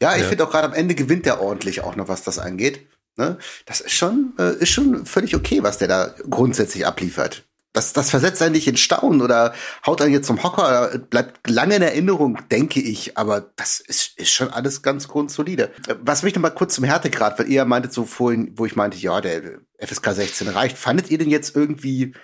[0.00, 0.28] Ja, ich Ja.
[0.28, 2.86] finde auch gerade am Ende gewinnt der ordentlich auch noch, was das angeht.
[3.16, 3.36] Ne?
[3.66, 7.42] Das ist schon, äh, ist schon völlig okay, was der da grundsätzlich abliefert.
[7.72, 9.54] Das, das versetzt einen nicht in Staunen oder
[9.86, 13.18] haut einen jetzt zum Hocker, bleibt lange in Erinnerung, denke ich.
[13.18, 15.70] Aber das ist, ist schon alles ganz grundsolide.
[16.02, 18.98] Was mich noch mal kurz zum Härtegrad, weil ihr meintet so vorhin, wo ich meinte,
[18.98, 20.78] ja, der FSK 16 reicht.
[20.78, 22.14] Fandet ihr denn jetzt irgendwie,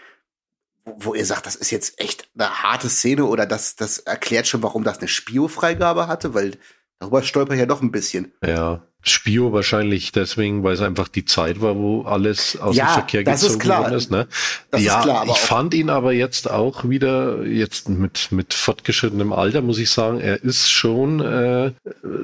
[0.84, 4.46] wo, wo ihr sagt, das ist jetzt echt eine harte Szene oder das, das erklärt
[4.46, 6.34] schon, warum das eine Spio-Freigabe hatte?
[6.34, 6.56] Weil
[6.98, 8.32] darüber stolper ich ja doch ein bisschen.
[8.42, 12.94] Ja, Spio wahrscheinlich deswegen, weil es einfach die Zeit war, wo alles aus Ja, dem
[12.94, 13.82] Verkehr das ist gezogen klar.
[13.82, 14.10] worden ist.
[14.10, 14.26] Ne?
[14.70, 18.54] Das ist ja, klar, aber ich fand ihn aber jetzt auch wieder, jetzt mit, mit
[18.54, 21.72] fortgeschrittenem Alter, muss ich sagen, er ist schon äh,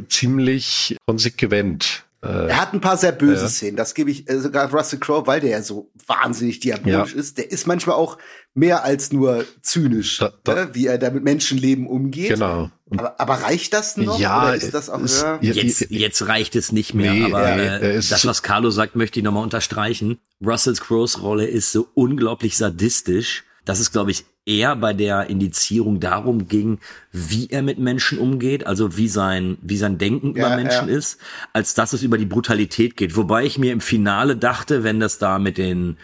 [0.09, 2.05] ziemlich konsequent.
[2.23, 3.49] Äh, Er hat ein paar sehr böse Ja.
[3.49, 7.19] Szenen, das gebe ich, äh, sogar Russell Crowe, weil der ja so wahnsinnig diabolisch Ja.
[7.21, 8.19] ist, der ist manchmal auch
[8.53, 12.29] mehr als nur zynisch, Da- da- ne, wie er da mit Menschenleben umgeht.
[12.31, 12.71] genau.
[12.91, 14.19] Aber, aber reicht das noch?
[14.19, 17.57] Ja, oder ist das auch es- ja, Jetzt, jetzt reicht es nicht mehr, Nee, aber
[17.57, 20.19] nee, äh, ist das, was Carlo sagt, möchte ich nochmal unterstreichen.
[20.45, 26.01] Russell Crowes Rolle ist so unglaublich sadistisch, dass es, glaube ich, eher bei der Indizierung
[26.01, 26.79] darum ging,
[27.13, 30.95] wie er mit Menschen umgeht, also wie sein, wie sein Denken Ja, über Menschen ja.
[30.97, 31.21] ist,
[31.53, 33.17] als dass es über die Brutalität geht.
[33.17, 35.97] Wobei ich mir im Finale dachte, wenn das da mit den,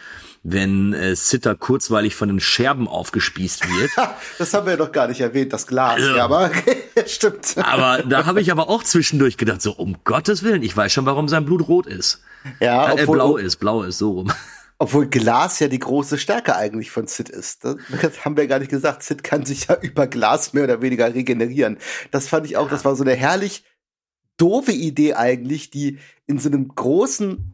[0.45, 3.91] wenn äh, Sitter kurzweilig von den Scherben aufgespießt wird,
[4.39, 5.95] das haben wir ja noch gar nicht erwähnt, das Glas.
[5.95, 6.51] Also- ja, aber
[7.07, 7.57] stimmt.
[7.59, 11.05] aber da habe ich aber auch zwischendurch gedacht, so um Gottes Willen, ich weiß schon,
[11.07, 12.23] warum sein Blut rot ist.
[12.61, 14.33] Ja, äh, obwohl, blau ist, blau ist, so rum.
[14.79, 17.65] Obwohl Glas ja die große Stärke eigentlich von Sid ist.
[17.65, 19.03] Das, das haben wir gar nicht gesagt.
[19.03, 21.79] Sid kann sich ja über Glas mehr oder weniger regenerieren.
[22.11, 23.65] Das fand ich auch, das war so eine herrlich
[24.37, 27.53] doofe Idee eigentlich, die in so einem großen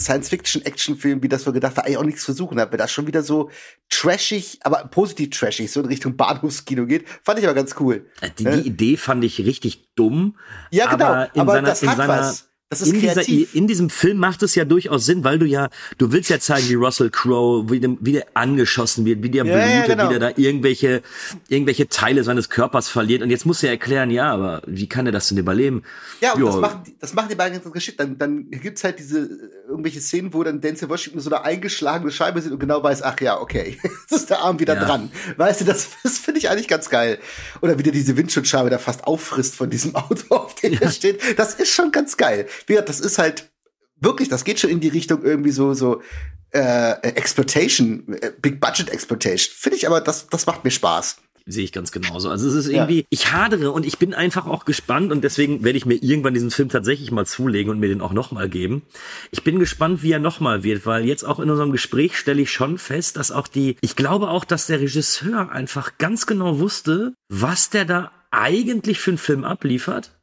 [0.00, 3.22] Science-Fiction-Action-Film, wie das so gedacht war, eigentlich auch nichts versuchen hat, weil das schon wieder
[3.22, 3.50] so
[3.88, 7.08] trashig, aber positiv trashig, so in Richtung Bahnhofskino geht.
[7.24, 8.06] Fand ich aber ganz cool.
[8.20, 10.36] Äh, Die, die Idee fand ich richtig dumm.
[10.70, 12.47] Ja, genau, Aber in aber seiner, das in hat seiner, was.
[12.70, 13.54] Das ist in, dieser, kreativ.
[13.54, 16.68] in diesem Film macht es ja durchaus Sinn, weil du ja, du willst ja zeigen,
[16.68, 20.10] wie Russell Crowe, wie, dem, wie der angeschossen wird, wie der Ja, ja, blutet, genau.
[20.10, 21.00] wie der da irgendwelche,
[21.48, 23.22] irgendwelche Teile seines Körpers verliert.
[23.22, 25.82] Und jetzt musst du ja erklären, ja, aber wie kann er das denn überleben?
[26.20, 26.46] Ja, und Ja.
[26.50, 28.00] das machen die, das machen die beiden ganz geschickt.
[28.00, 29.28] Dann, dann gibt's halt diese äh,
[29.70, 33.18] irgendwelche Szenen, wo dann Denzel Washington so eine eingeschlagene Scheibe sieht und genau weiß, ach
[33.22, 34.84] ja, okay, jetzt ist der Arm wieder Ja.
[34.84, 35.10] dran.
[35.38, 37.18] Weißt du, das, das finde ich eigentlich ganz geil.
[37.62, 41.18] Oder wie der diese Windschutzscheibe da fast auffrisst von diesem Auto, auf dem er steht.
[41.38, 42.46] Das ist schon ganz geil.
[42.66, 43.50] Gesagt, das ist halt
[43.96, 46.02] wirklich, das geht schon in die Richtung irgendwie so, so,
[46.50, 49.54] äh, Exploitation, äh, Big Budget Exploitation.
[49.56, 51.16] Finde ich aber, das, das macht mir Spaß.
[51.50, 52.28] Sehe ich ganz genauso.
[52.28, 55.78] Also es ist irgendwie, ich hadere und ich bin einfach auch gespannt und deswegen werde
[55.78, 58.82] ich mir irgendwann diesen Film tatsächlich mal zulegen und mir den auch nochmal geben.
[59.30, 62.50] Ich bin gespannt, wie er nochmal wird, weil jetzt auch in unserem Gespräch stelle ich
[62.50, 67.14] schon fest, dass auch die, ich glaube auch, dass der Regisseur einfach ganz genau wusste,
[67.30, 70.20] was der da eigentlich für einen Film abliefert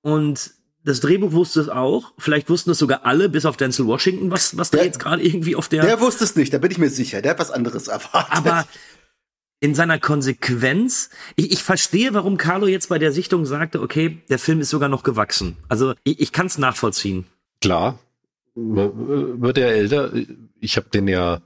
[0.00, 0.52] und
[0.84, 2.12] das Drehbuch wusste es auch.
[2.18, 5.22] Vielleicht wussten es sogar alle, bis auf Denzel Washington, was, was da Der- jetzt gerade
[5.24, 7.22] irgendwie auf der Der wusste es nicht, da bin ich mir sicher.
[7.22, 8.32] Der hat was anderes erwartet.
[8.36, 8.66] aber
[9.60, 14.40] in seiner Konsequenz, ich, ich verstehe, warum Carlo jetzt bei der Sichtung sagte, okay, der
[14.40, 15.56] Film ist sogar noch gewachsen.
[15.68, 17.26] Also ich, ich kann es nachvollziehen.
[17.60, 17.98] Klar,
[18.56, 20.12] wird er älter.
[20.60, 21.40] Ich habe den ja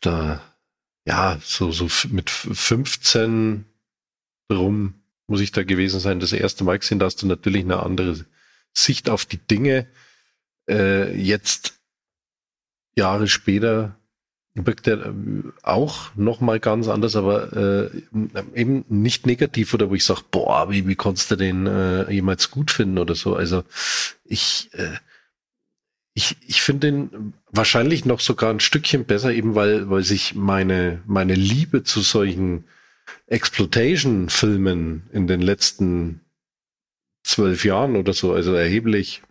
[0.00, 0.40] da,
[1.04, 3.64] ja, so, so mit f- 15
[4.52, 4.94] rum
[5.28, 6.20] muss ich da gewesen sein.
[6.20, 8.24] Das erste Mal gesehen, da hast du natürlich eine andere
[8.72, 9.86] Sicht auf die Dinge.
[10.68, 11.78] Äh, jetzt,
[12.96, 13.98] Jahre später,
[14.54, 15.12] wirkt er äh,
[15.62, 17.90] auch noch mal ganz anders, aber äh,
[18.54, 22.50] eben nicht negativ oder wo ich sage, boah, wie, wie konntest du den äh, jemals
[22.50, 23.36] gut finden oder so.
[23.36, 23.64] Also
[24.24, 24.96] ich, äh,
[26.14, 31.02] ich, ich finde den wahrscheinlich noch sogar ein Stückchen besser, eben weil, weil sich meine,
[31.06, 32.64] meine Liebe zu solchen
[33.26, 36.20] Exploitation-Filmen in den letzten
[37.24, 39.22] zwölf Jahren oder so, also erheblich,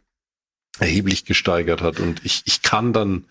[0.80, 2.00] erheblich gesteigert hat.
[2.00, 3.26] Und ich, ich kann dann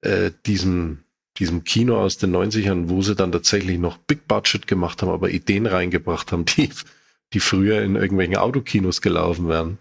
[0.00, 1.04] äh, diesem,
[1.38, 5.30] diesem Kino aus den 90ern, wo sie dann tatsächlich noch Big Budget gemacht haben, aber
[5.30, 6.70] Ideen reingebracht haben, die,
[7.32, 9.78] die früher in irgendwelchen Autokinos gelaufen wären,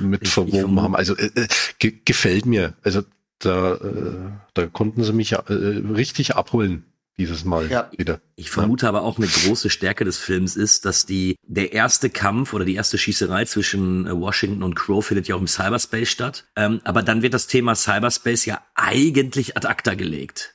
[0.00, 0.96] mit Ich- ich verwoben vermute- haben.
[0.96, 1.48] Also äh, äh,
[1.78, 2.74] ge gefällt mir.
[2.82, 3.02] Also
[3.40, 6.84] da, äh, da konnten sie mich äh, richtig abholen
[7.16, 7.90] dieses Mal Ja.
[7.96, 8.20] wieder.
[8.36, 12.52] Ich vermute aber auch eine große Stärke des Films ist, dass die der erste Kampf
[12.52, 16.46] oder die erste Schießerei zwischen äh, Washington und Crow findet ja auch im Cyberspace statt.
[16.56, 20.54] Ähm, aber dann wird das Thema Cyberspace ja eigentlich ad acta gelegt.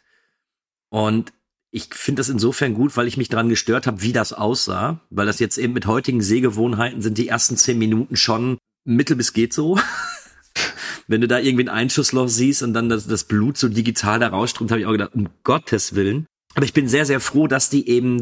[0.90, 1.32] Und
[1.72, 5.28] ich finde das insofern gut, weil ich mich daran gestört habe, wie das aussah, weil
[5.28, 9.54] das jetzt eben mit heutigen Sehgewohnheiten sind die ersten zehn Minuten schon mittel bis geht
[9.54, 9.80] so.
[11.08, 14.28] Wenn du da irgendwie ein Einschussloch siehst und dann das, das Blut so digital da
[14.30, 16.26] rausströmt, habe ich auch gedacht, um Gottes Willen.
[16.56, 18.22] Aber ich bin sehr, sehr froh, dass die eben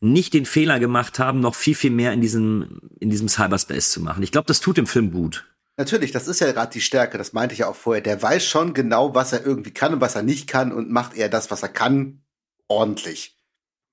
[0.00, 4.00] nicht den Fehler gemacht haben, noch viel, viel mehr in diesem, in diesem Cyberspace zu
[4.00, 4.22] machen.
[4.22, 5.46] Ich glaube, das tut dem Film gut.
[5.76, 8.02] Natürlich, das ist ja gerade die Stärke, das meinte ich ja auch vorher.
[8.02, 11.14] Der weiß schon genau, was er irgendwie kann und was er nicht kann und macht
[11.14, 12.22] eher das, was er kann,
[12.68, 13.38] ordentlich.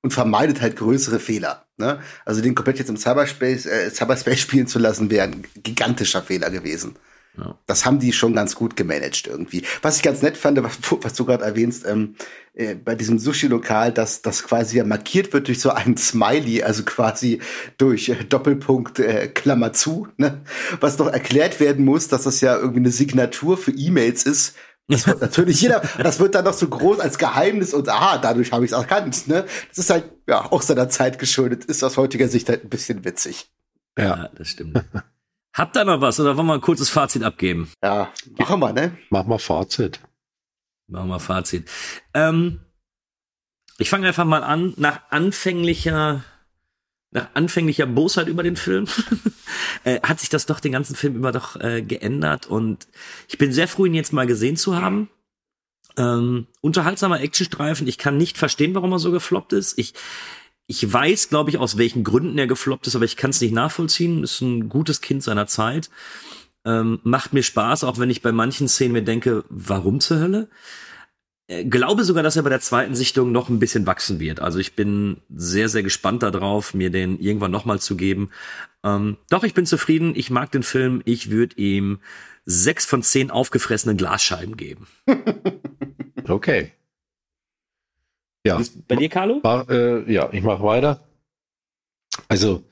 [0.01, 1.65] Und vermeidet halt größere Fehler.
[1.78, 2.01] Ne?
[2.25, 6.49] Also den komplett jetzt im Cyberspace, äh, Cyberspace spielen zu lassen, wäre ein gigantischer Fehler
[6.49, 6.95] gewesen.
[7.38, 7.59] Ja.
[7.67, 9.63] Das haben die schon ganz gut gemanagt irgendwie.
[9.81, 12.15] Was ich ganz nett fand, was, was du gerade erwähnst, ähm,
[12.53, 16.83] äh, bei diesem Sushi-Lokal, dass das quasi ja markiert wird durch so einen Smiley, also
[16.83, 17.39] quasi
[17.77, 20.41] durch äh, Doppelpunkt äh, Klammer zu, ne?
[20.79, 24.55] was noch erklärt werden muss, dass das ja irgendwie eine Signatur für E-Mails ist,
[24.89, 28.51] das wird natürlich jeder, das wird dann noch so groß als Geheimnis und aha, dadurch
[28.51, 29.27] habe ich es erkannt.
[29.27, 29.45] Ne?
[29.69, 33.05] Das ist halt ja auch seiner Zeit geschuldet, ist aus heutiger Sicht halt ein bisschen
[33.05, 33.51] witzig.
[33.97, 34.83] Ja, ja das stimmt.
[35.58, 37.72] Habt ihr noch was oder wollen wir ein kurzes Fazit abgeben?
[37.84, 38.95] Ja, machen wir, ne?
[39.10, 39.99] Machen wir Fazit.
[40.88, 41.68] Machen wir Fazit.
[42.14, 42.60] Ähm,
[43.80, 46.24] ich fange einfach mal an, nach anfänglicher
[47.10, 48.86] nach anfänglicher Bosheit über den Film
[49.86, 52.88] äh, hat sich das doch den ganzen Film über doch äh, geändert und
[53.28, 55.10] ich bin sehr froh, ihn jetzt mal gesehen zu haben.
[55.97, 57.88] Ähm, unterhaltsamer Actionstreifen.
[57.88, 59.80] Ich kann nicht verstehen, warum er so gefloppt ist.
[59.80, 59.95] Ich
[60.68, 63.53] ich weiß, glaube ich, aus welchen Gründen er gefloppt ist, aber ich kann es nicht
[63.53, 64.24] nachvollziehen.
[64.24, 65.89] Ist ein gutes Kind seiner Zeit.
[66.65, 70.49] Ähm, macht mir Spaß, auch wenn ich bei manchen Szenen mir denke, warum zur Hölle?
[71.47, 74.41] Äh, glaube sogar, dass er bei der zweiten Sichtung noch ein bisschen wachsen wird.
[74.41, 78.30] Also ich bin sehr, sehr gespannt darauf, mir den irgendwann nochmal zu geben.
[78.84, 80.13] Ähm, doch, ich bin zufrieden.
[80.15, 81.01] Ich mag den Film.
[81.05, 81.99] Ich würde ihm
[82.45, 84.88] sechs von zehn aufgefressenen Glasscheiben geben.
[86.30, 86.74] Okay.
[88.48, 88.62] Ja.
[88.88, 89.39] Bei dir, Carlo?
[89.43, 91.02] War, äh, ja, ich mache weiter.
[92.28, 92.64] Also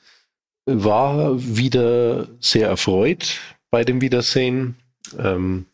[0.66, 4.76] war wieder sehr erfreut bei dem Wiedersehen.
[5.18, 5.68] Ähm,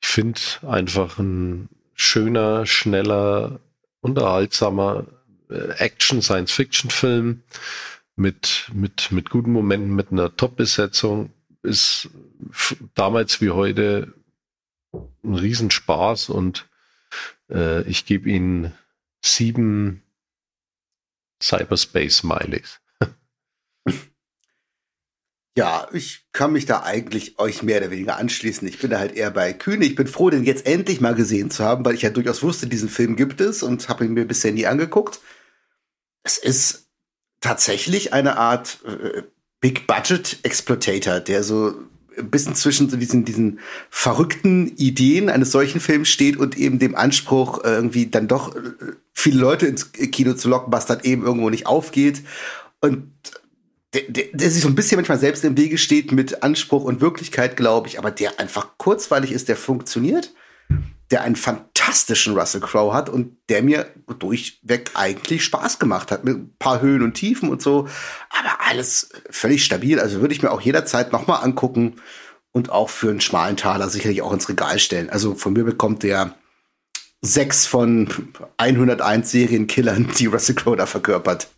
[0.00, 3.60] ich finde einfach ein schöner, schneller,
[4.00, 5.06] unterhaltsamer
[5.50, 7.42] äh, Action-Science-Fiction-Film
[8.16, 11.30] mit, mit, mit guten Momenten, mit einer Top-Besetzung.
[11.62, 12.08] Ist
[12.94, 14.12] damals wie heute
[15.24, 16.66] ein Riesenspaß und
[17.50, 18.72] äh, ich gebe Ihnen
[19.26, 20.02] sieben
[21.42, 22.80] Cyberspace-Smileys.
[25.58, 28.68] Ja, ich kann mich da eigentlich euch mehr oder weniger anschließen.
[28.68, 29.86] Ich bin da halt eher bei Kühne.
[29.86, 32.66] Ich bin froh, den jetzt endlich mal gesehen zu haben, weil ich ja durchaus wusste,
[32.66, 35.18] diesen Film gibt es und habe ihn mir bisher nie angeguckt.
[36.24, 36.90] Es ist
[37.40, 39.22] tatsächlich eine Art äh,
[39.60, 41.74] Big Budget Exploitator, der so
[42.18, 43.60] ein bisschen zwischen so diesen, diesen
[43.90, 48.60] verrückten Ideen eines solchen Films steht und eben dem Anspruch, irgendwie dann doch äh,
[49.12, 52.22] viele Leute ins Kino zu locken, was dann eben irgendwo nicht aufgeht.
[52.80, 53.10] Und
[53.94, 57.00] der, der, der sich so ein bisschen manchmal selbst im Wege steht mit Anspruch und
[57.00, 60.34] Wirklichkeit, glaube ich, aber der einfach kurzweilig ist, der funktioniert,
[61.10, 63.86] der einen fantastischen Russell Crowe hat und der mir
[64.18, 67.88] durchweg eigentlich Spaß gemacht hat, mit ein paar Höhen und Tiefen und so,
[68.30, 70.00] aber alles völlig stabil.
[70.00, 71.96] Also würde ich mir auch jederzeit nochmal angucken
[72.52, 75.10] und auch für einen schmalen Taler sicherlich auch ins Regal stellen.
[75.10, 76.34] Also von mir bekommt der
[77.22, 81.48] sechs von 101 Serienkillern, die Russell Crowe da verkörpert.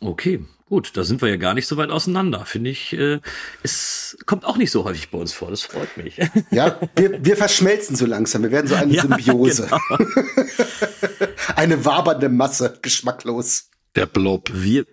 [0.00, 0.44] Okay,
[0.74, 2.44] gut, da sind wir ja gar nicht so weit auseinander.
[2.46, 3.20] Finde ich, äh,
[3.62, 5.50] es kommt auch nicht so häufig bei uns vor.
[5.50, 6.18] Das freut mich.
[6.50, 8.42] Ja, wir, wir verschmelzen so langsam.
[8.42, 9.68] Wir werden so eine ja, Symbiose.
[9.68, 10.10] Genau.
[11.54, 13.70] eine wabernde Masse, geschmacklos.
[13.94, 14.50] Der Blob.
[14.52, 14.84] Wir,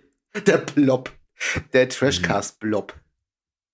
[0.46, 1.10] der Blob.
[1.72, 2.94] Der Trashcast-Blob.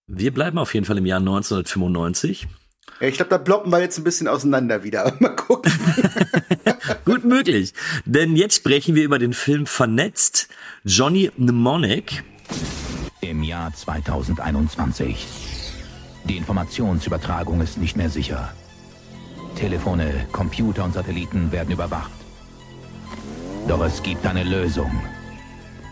[0.06, 2.48] Wir bleiben auf jeden Fall im Jahr 1995.
[3.00, 5.12] Ja, ich glaube, da bloppen wir jetzt ein bisschen auseinander wieder.
[5.20, 5.72] Mal gucken.
[7.04, 7.74] Gut möglich.
[8.04, 10.48] Denn jetzt sprechen wir über den Film Vernetzt,
[10.84, 12.24] Johnny Mnemonic.
[13.20, 15.26] Im Jahr 2021.
[16.24, 18.52] Die Informationsübertragung ist nicht mehr sicher.
[19.56, 22.10] Telefone, Computer und Satelliten werden überwacht.
[23.66, 24.90] Doch es gibt eine Lösung.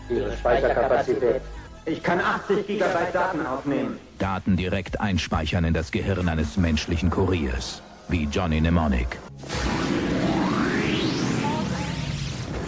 [0.09, 1.41] Ihre Speicherkapazität.
[1.85, 3.99] Ich kann 80 Gigabyte Daten aufnehmen.
[4.17, 9.17] Daten direkt einspeichern in das Gehirn eines menschlichen Kuriers, wie Johnny Mnemonic.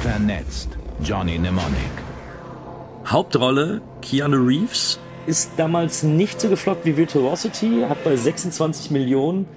[0.01, 0.69] Vernetzt,
[1.03, 1.91] Johnny Mnemonic.
[3.05, 9.47] Hauptrolle Keanu Reeves ist damals nicht so gefloppt wie Virtuosity, hat bei 26 Millionen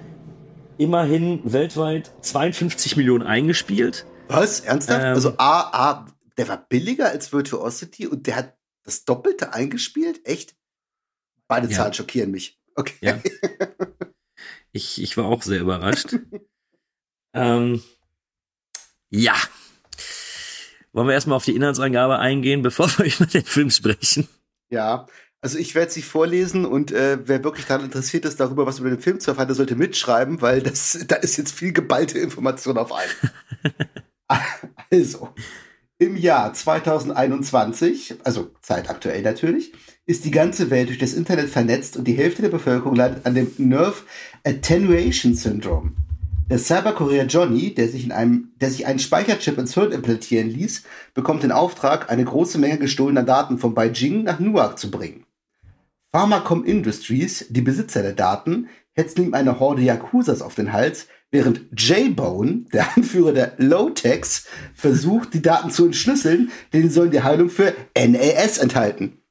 [0.77, 4.05] immerhin weltweit 52 Millionen eingespielt.
[4.27, 4.61] Was?
[4.61, 5.01] Ernsthaft?
[5.03, 6.05] Ähm, also A, A,
[6.37, 10.27] der war billiger als Virtuosity und der hat das Doppelte eingespielt?
[10.27, 10.55] Echt?
[11.53, 11.77] Beide ja.
[11.77, 12.59] Zahlen schockieren mich.
[12.75, 12.95] Okay.
[13.01, 13.19] Ja.
[14.75, 16.15] Ich, ich war auch sehr überrascht.
[17.35, 17.83] ähm,
[19.11, 19.35] ja.
[20.93, 24.27] Wollen wir erstmal auf die Inhaltsangabe eingehen, bevor wir über den Film sprechen?
[24.71, 25.05] Ja,
[25.41, 28.89] also ich werde sie vorlesen und äh, wer wirklich daran interessiert ist, darüber was über
[28.89, 32.79] den Film zu erfahren, der sollte mitschreiben, weil das, da ist jetzt viel geballte Information
[32.79, 33.11] auf einen.
[34.89, 35.35] also,
[35.99, 39.71] im Jahr 2021, also zeitaktuell natürlich,
[40.05, 43.35] ist die ganze Welt durch das Internet vernetzt und die Hälfte der Bevölkerung leidet an
[43.35, 44.03] dem Nerve
[44.43, 45.91] Attenuation Syndrome.
[46.49, 50.83] Der Cyberkurier Johnny, der sich, in einem, der sich einen Speicherchip ins Hirn implantieren ließ,
[51.13, 55.25] bekommt den Auftrag, eine große Menge gestohlener Daten von Beijing nach Newark zu bringen.
[56.11, 61.61] Pharmacom Industries, die Besitzer der Daten, hetzen ihm eine Horde Yakuzas auf den Hals, während
[61.75, 64.45] J-Bone, der Anführer der Low-Techs,
[64.75, 69.22] versucht, die Daten zu entschlüsseln, denn sie sollen die Heilung für NAS enthalten.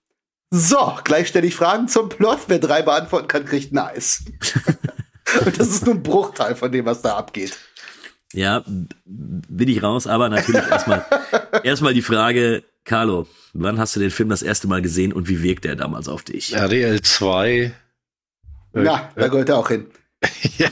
[0.55, 2.41] So, gleich stelle ich Fragen zum Plot.
[2.49, 4.23] Wer drei beantworten kann, kriegt ein Eis.
[5.47, 7.57] Und das ist nur ein Bruchteil von dem, was da abgeht.
[8.35, 8.63] Ja,
[9.07, 11.07] bin ich raus, aber natürlich erstmal
[11.65, 15.43] erstmal die Frage, Carlo, wann hast du den Film das erste Mal gesehen und wie
[15.43, 16.55] wirkt er damals auf dich?
[16.55, 17.73] RDL 2.
[18.75, 19.87] Äh, ja, da gehört er auch hin.
[20.59, 20.69] ja,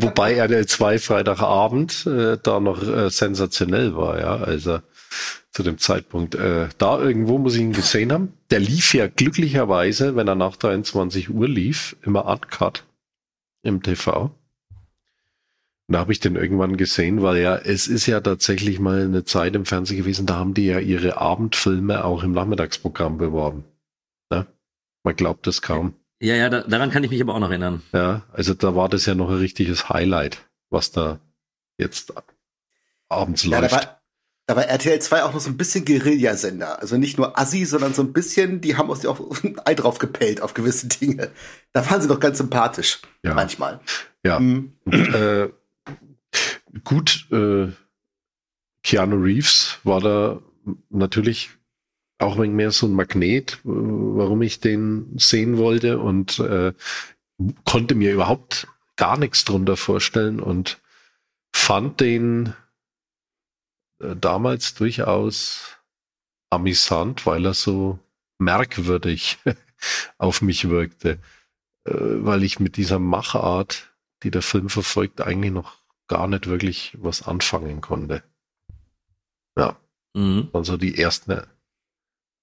[0.00, 4.78] wobei RDL 2 Freitagabend äh, da noch äh, sensationell war, ja, also
[5.56, 6.34] zu dem Zeitpunkt.
[6.34, 8.34] Äh, da irgendwo muss ich ihn gesehen haben.
[8.50, 12.84] Der lief ja glücklicherweise, wenn er nach 23 Uhr lief, immer uncut
[13.62, 14.24] im TV.
[15.88, 19.24] Und da habe ich den irgendwann gesehen, weil ja, es ist ja tatsächlich mal eine
[19.24, 23.64] Zeit im Fernsehen gewesen, da haben die ja ihre Abendfilme auch im Nachmittagsprogramm beworben.
[24.30, 24.46] Ne?
[25.04, 25.94] Man glaubt es kaum.
[26.20, 27.82] Ja, ja, da, daran kann ich mich aber auch noch erinnern.
[27.94, 31.18] Ja, also da war das ja noch ein richtiges Highlight, was da
[31.78, 32.12] jetzt
[33.08, 33.72] abends ja, läuft.
[33.72, 33.96] Da war,
[34.46, 36.80] da war RTL 2 auch noch so ein bisschen Guerillasender.
[36.80, 39.98] Also nicht nur Assi, sondern so ein bisschen, die haben uns auch ein Ei drauf
[39.98, 41.30] gepellt auf gewisse Dinge.
[41.72, 43.02] Da waren sie doch ganz sympathisch.
[43.24, 43.34] Ja.
[43.34, 43.80] Manchmal.
[44.24, 44.38] Ja.
[44.38, 44.72] Mhm.
[44.86, 45.48] Äh,
[46.84, 47.72] gut, äh,
[48.84, 50.40] Keanu Reeves war da
[50.90, 51.50] natürlich
[52.18, 56.72] auch wenig mehr so ein Magnet, warum ich den sehen wollte und äh,
[57.64, 60.80] konnte mir überhaupt gar nichts drunter vorstellen und
[61.52, 62.52] fand den äh,
[63.98, 65.76] damals durchaus
[66.50, 67.98] amüsant, weil er so
[68.38, 69.38] merkwürdig
[70.18, 71.18] auf mich wirkte,
[71.84, 75.76] äh, weil ich mit dieser Machart, die der Film verfolgt, eigentlich noch
[76.08, 78.22] gar nicht wirklich was anfangen konnte.
[79.56, 79.78] Ja.
[80.14, 80.50] Mhm.
[80.52, 81.42] Also die ersten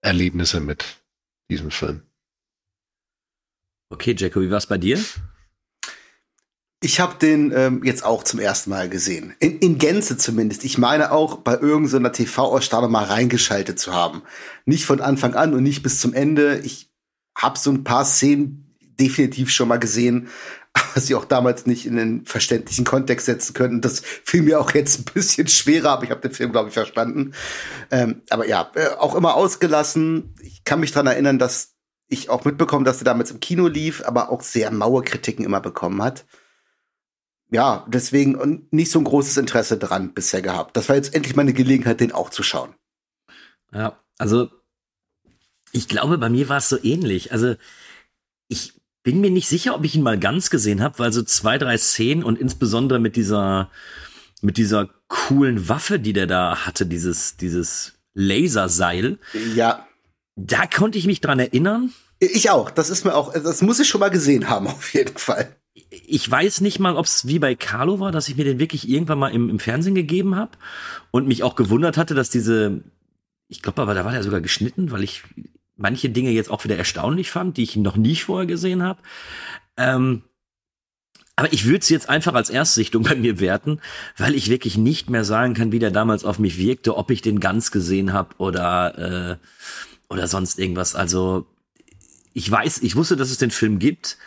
[0.01, 1.03] Erlebnisse mit
[1.49, 2.03] diesem Film.
[3.89, 4.99] Okay, Jacko, wie war es bei dir?
[6.83, 9.33] Ich habe den ähm, jetzt auch zum ersten Mal gesehen.
[9.39, 10.65] In, in Gänze zumindest.
[10.65, 14.21] Ich meine auch bei irgendeiner TV-Ausstrahlung mal reingeschaltet zu haben.
[14.65, 16.59] Nicht von Anfang an und nicht bis zum Ende.
[16.59, 16.91] Ich
[17.37, 20.27] habe so ein paar Szenen definitiv schon mal gesehen,
[20.73, 23.79] aber sie auch damals nicht in den verständlichen Kontext setzen können.
[23.79, 26.73] Das fiel mir auch jetzt ein bisschen schwerer, aber ich habe den Film, glaube ich,
[26.73, 27.31] verstanden.
[27.91, 30.35] Ähm, aber ja, äh, auch immer ausgelassen.
[30.41, 31.75] Ich kann mich dran erinnern, dass
[32.09, 35.61] ich auch mitbekommen, dass er damals im Kino lief, aber auch sehr maue Kritiken immer
[35.61, 36.25] bekommen hat
[37.53, 40.75] ja, deswegen nicht so ein großes Interesse dran bisher gehabt.
[40.75, 42.73] Das war jetzt endlich mal eine Gelegenheit, den auch zu schauen.
[43.71, 44.49] Ja, also
[45.71, 47.31] ich glaube, bei mir war es so ähnlich.
[47.31, 47.55] Also
[48.47, 48.73] ich
[49.03, 51.77] bin mir nicht sicher, ob ich ihn mal ganz gesehen habe, weil so zwei, drei
[51.77, 53.69] Szenen und insbesondere mit dieser
[54.41, 59.19] mit dieser coolen Waffe, die der da hatte, dieses dieses Laserseil.
[59.53, 59.87] Ja.
[60.35, 61.93] Da konnte ich mich dran erinnern.
[62.17, 62.71] Ich auch.
[62.71, 65.55] Das ist mir auch, das muss ich schon mal gesehen haben, auf jeden Fall
[66.07, 68.89] ich weiß nicht mal, ob es wie bei Carlo war, dass ich mir den wirklich
[68.89, 70.51] irgendwann mal im, im Fernsehen gegeben habe
[71.11, 72.83] und mich auch gewundert hatte, dass diese,
[73.47, 75.23] ich glaube aber, da war der sogar geschnitten, weil ich
[75.75, 79.01] manche Dinge jetzt auch wieder erstaunlich fand, die ich noch nie vorher gesehen habe.
[79.77, 80.23] Ähm,
[81.35, 83.79] aber ich würde es jetzt einfach als Erstsichtung bei mir werten,
[84.17, 87.21] weil ich wirklich nicht mehr sagen kann, wie der damals auf mich wirkte, ob ich
[87.21, 89.47] den ganz gesehen habe oder äh,
[90.09, 90.95] oder sonst irgendwas.
[90.95, 91.47] Also
[92.33, 94.17] ich weiß, ich wusste, dass es den Film gibt.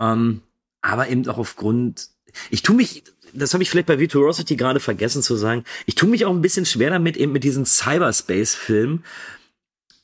[0.00, 0.42] Ähm,
[0.82, 2.08] aber eben auch aufgrund,
[2.50, 6.08] ich tue mich, das habe ich vielleicht bei Virtuosity gerade vergessen zu sagen, ich tue
[6.08, 9.04] mich auch ein bisschen schwer damit eben mit diesen Cyberspace-Filmen,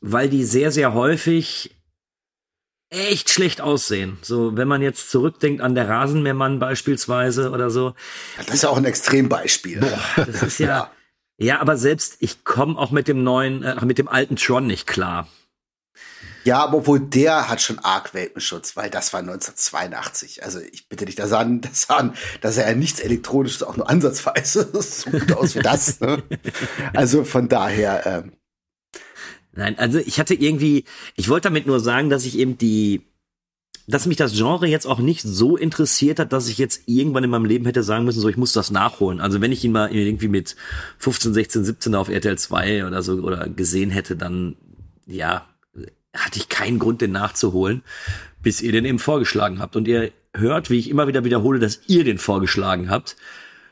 [0.01, 1.71] weil die sehr, sehr häufig
[2.93, 4.19] echt schlecht aussehen.
[4.21, 7.95] So, wenn man jetzt zurückdenkt an der Rasenmähermann beispielsweise oder so.
[8.37, 9.81] Das ist ja auch ein Extrembeispiel.
[9.81, 10.69] Boah, das ist ja,
[11.39, 11.61] ja, ja.
[11.61, 15.27] aber selbst ich komme auch mit dem neuen, äh, mit dem alten Tron nicht klar.
[16.45, 20.43] Ja, aber obwohl der hat schon arg Welpenschutz, weil das war 1982.
[20.45, 23.89] Also ich bitte dich, da sah, da sah, da sah ja nichts Elektronisches auch nur
[23.89, 26.01] ansatzweise so gut aus wie das.
[26.01, 26.23] Ne?
[26.95, 28.07] Also von daher.
[28.07, 28.33] Ähm.
[29.53, 30.85] Nein, also ich hatte irgendwie,
[31.15, 33.03] ich wollte damit nur sagen, dass ich eben die,
[33.87, 37.31] dass mich das Genre jetzt auch nicht so interessiert hat, dass ich jetzt irgendwann in
[37.31, 39.21] meinem Leben hätte sagen müssen, so ich muss das nachholen.
[39.21, 40.57] Also wenn ich ihn mal irgendwie mit
[40.99, 44.57] 15, 16, 17 auf RTL 2 oder so oder gesehen hätte, dann
[45.07, 45.47] ja,
[46.15, 47.83] hatte ich keinen Grund, den nachzuholen,
[48.43, 49.77] bis ihr den eben vorgeschlagen habt.
[49.77, 53.17] Und ihr hört, wie ich immer wieder wiederhole, dass ihr den vorgeschlagen habt,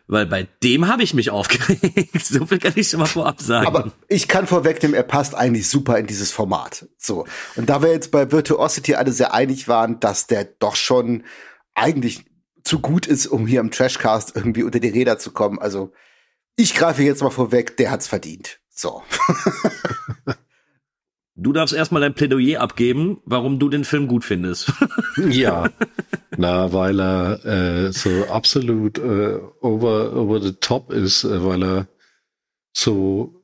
[0.06, 2.24] Weil bei dem habe ich mich aufgeregt.
[2.26, 3.66] so viel kann ich schon mal vorab sagen.
[3.68, 6.88] Aber ich kann vorwegnehmen, er passt eigentlich super in dieses Format.
[6.98, 7.26] So.
[7.54, 11.22] Und da wir jetzt bei Virtuosity alle sehr einig waren, dass der doch schon
[11.74, 12.24] eigentlich
[12.64, 15.60] zu gut ist, um hier im Trashcast irgendwie unter die Räder zu kommen.
[15.60, 15.92] Also
[16.56, 18.58] ich greife jetzt mal vorweg, der hat's verdient.
[18.68, 19.04] So.
[21.42, 24.72] Du darfst erstmal dein Plädoyer abgeben, warum du den Film gut findest.
[25.30, 25.70] ja,
[26.36, 31.88] na, weil er äh, so absolut äh, over, over the top ist, äh, weil er
[32.76, 33.42] so,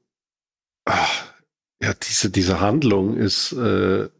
[0.84, 1.24] ach,
[1.80, 4.10] ja, diese, diese Handlung ist äh,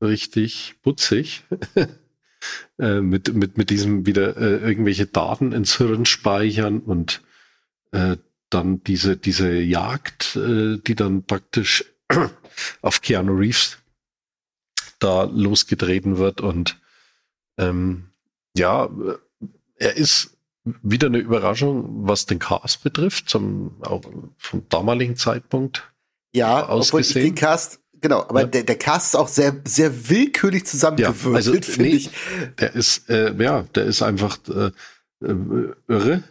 [0.00, 1.42] richtig putzig.
[2.78, 7.22] äh, mit, mit, mit diesem wieder äh, irgendwelche Daten ins Hirn speichern und
[7.90, 8.18] äh,
[8.50, 11.84] dann diese, diese Jagd, äh, die dann praktisch
[12.82, 13.78] auf Keanu Reeves
[14.98, 16.78] da losgetreten wird und
[17.58, 18.10] ähm,
[18.56, 18.88] ja,
[19.76, 20.36] er ist
[20.82, 24.02] wieder eine Überraschung, was den Cast betrifft, zum, auch
[24.36, 25.90] vom damaligen Zeitpunkt.
[26.32, 28.46] Ja, obwohl ich den Cast, genau, aber ja.
[28.46, 32.10] der, der Cast ist auch sehr, sehr willkürlich zusammengewürfelt, ja, also, nee, ich.
[32.58, 34.70] Der ist, äh, ja, der ist einfach äh,
[35.24, 36.22] äh irre,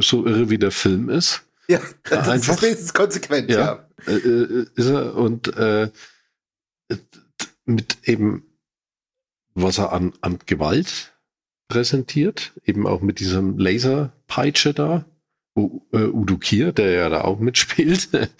[0.00, 1.42] so irre wie der Film ist.
[1.68, 3.58] Ja, das einfach, ist wenigstens konsequent, ja.
[3.58, 3.83] ja.
[4.06, 5.90] Äh, ist er und äh,
[7.64, 8.44] mit eben,
[9.54, 11.14] was er an, an Gewalt
[11.68, 15.04] präsentiert, eben auch mit diesem Laserpeitsche da.
[15.56, 18.08] U, äh, Udo Kier, der ja da auch mitspielt.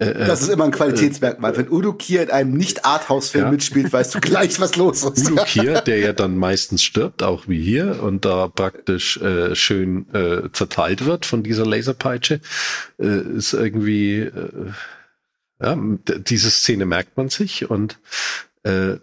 [0.00, 1.56] Äh, äh, das ist immer ein Qualitätsmerkmal.
[1.56, 3.50] Wenn Udo Kier in einem Nicht-Arthouse-Film ja.
[3.50, 5.28] mitspielt, weißt du gleich, was los ist.
[5.28, 10.06] Udo Kier, der ja dann meistens stirbt, auch wie hier, und da praktisch äh, schön
[10.14, 12.40] äh, zerteilt wird von dieser Laserpeitsche,
[13.00, 14.30] äh, ist irgendwie,
[15.60, 17.98] ja, diese Szene merkt man sich und
[18.62, 18.96] äh,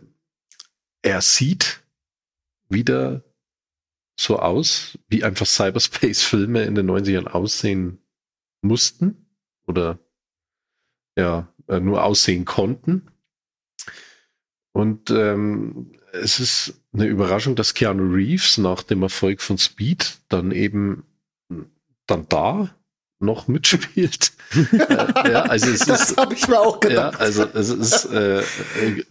[1.01, 1.83] er sieht
[2.69, 3.23] wieder
[4.19, 7.99] so aus, wie einfach Cyberspace-Filme in den 90ern aussehen
[8.61, 9.27] mussten
[9.67, 9.99] oder
[11.17, 13.11] ja, äh, nur aussehen konnten.
[14.71, 20.51] Und ähm, es ist eine Überraschung, dass Keanu Reeves nach dem Erfolg von Speed dann
[20.51, 21.03] eben
[22.07, 22.75] dann da
[23.26, 24.32] noch mitspielt.
[24.71, 27.15] äh, ja, also es das habe ich mir auch gedacht.
[27.15, 28.43] Ja, also es ist äh,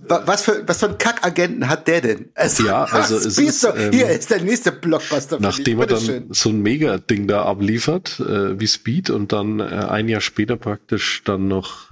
[0.09, 2.31] was für was für einen Kackagenten hat der denn?
[2.35, 5.39] Also, ja, also es ist, so, ähm, hier ist der nächste Blockbuster.
[5.41, 6.27] Nachdem er dann schön.
[6.31, 11.23] so ein Mega-Ding da abliefert äh, wie Speed und dann äh, ein Jahr später praktisch
[11.25, 11.91] dann noch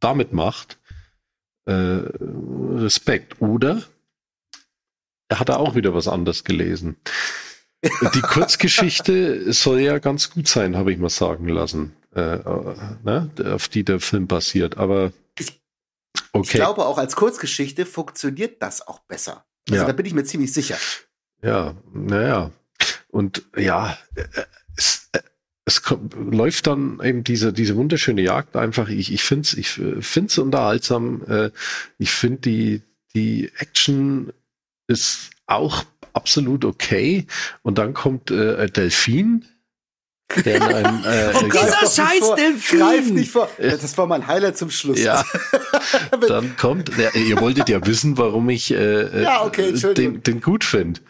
[0.00, 0.78] damit macht,
[1.64, 3.40] äh, Respekt.
[3.40, 3.82] Oder
[5.28, 6.96] er hat da auch wieder was anderes gelesen.
[7.82, 12.38] Die Kurzgeschichte soll ja ganz gut sein, habe ich mal sagen lassen, äh,
[13.02, 13.30] ne?
[13.44, 14.76] auf die der Film basiert.
[14.76, 15.60] Aber ich,
[16.32, 16.44] okay.
[16.44, 19.44] ich glaube, auch als Kurzgeschichte funktioniert das auch besser.
[19.68, 19.86] Also ja.
[19.86, 20.76] da bin ich mir ziemlich sicher.
[21.42, 22.52] Ja, naja.
[23.08, 23.98] Und ja,
[24.76, 25.10] es,
[25.64, 28.88] es kommt, läuft dann eben diese, diese wunderschöne Jagd einfach.
[28.88, 31.22] Ich, ich finde es ich find's unterhaltsam.
[31.28, 31.50] Äh,
[31.98, 32.82] ich finde die,
[33.14, 34.32] die Action
[34.86, 37.26] ist auch absolut okay.
[37.62, 39.44] Und dann kommt äh, Delfin.
[40.46, 42.78] Der in einem, äh, oh, dieser scheiß Delfin!
[42.78, 43.50] Greif nicht vor.
[43.58, 44.98] Das war mein Highlight zum Schluss.
[44.98, 45.24] Ja.
[46.28, 50.64] dann kommt, der, ihr wolltet ja wissen, warum ich äh, ja, okay, den, den gut
[50.64, 51.00] finde.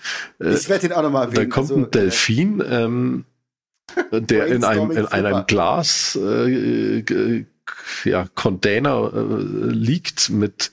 [0.41, 1.51] Äh, ich werde den auch nochmal erwähnen.
[1.51, 3.25] Da kommt also, ein Delfin, ähm,
[4.11, 7.45] der in einem, in einem Glas äh,
[8.05, 10.73] ja, Container äh, liegt mit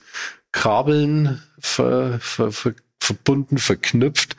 [0.52, 4.36] Kabeln ver, ver, ver, verbunden, verknüpft,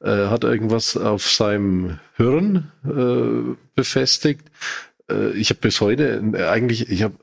[0.00, 4.46] äh, hat irgendwas auf seinem Hirn äh, befestigt.
[5.10, 7.16] Äh, ich habe bis heute äh, eigentlich, ich habe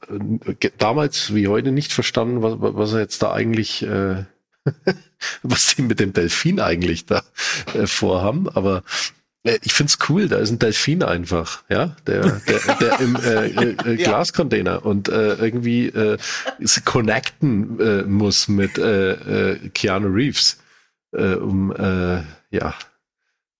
[0.46, 3.86] äh, damals wie heute nicht verstanden, was, was er jetzt da eigentlich,
[5.44, 7.24] was sie mit dem Delfin eigentlich da
[7.86, 8.48] vorhaben.
[8.50, 8.84] Aber
[9.44, 13.96] ich find's cool, da ist ein Delfin einfach, ja, der, der, der im äh, äh,
[14.04, 16.18] Glascontainer und äh, irgendwie äh,
[16.86, 19.14] connecten äh, muss mit äh,
[19.54, 20.61] äh, Keanu Reeves
[21.12, 22.74] äh, um äh, ja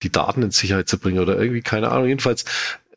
[0.02, 2.44] die Daten in Sicherheit zu bringen oder irgendwie, keine Ahnung, jedenfalls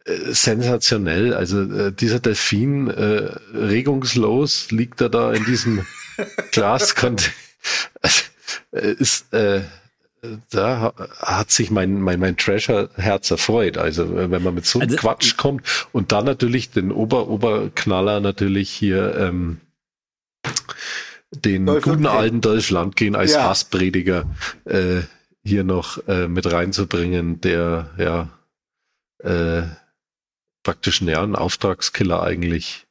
[0.06, 1.34] äh, sensationell.
[1.34, 5.86] Also äh, dieser Delfin äh, regungslos liegt er da in diesem
[6.52, 7.34] Glascontainer.
[8.72, 9.62] äh, ist äh,
[10.50, 13.78] da hat sich mein, mein, mein Treasure-Herz erfreut.
[13.78, 18.20] Also wenn man mit so einem also, Quatsch kommt und dann natürlich den Ober, Oberknaller
[18.20, 19.62] natürlich hier ähm,
[21.44, 23.44] den Dolph guten alten Dolph Lundgren als ja.
[23.44, 24.26] Hassprediger
[24.66, 25.02] äh,
[25.44, 28.30] hier noch äh, mit reinzubringen, der ja
[29.20, 29.68] äh,
[30.64, 32.88] praktisch ja, einen Auftragskiller eigentlich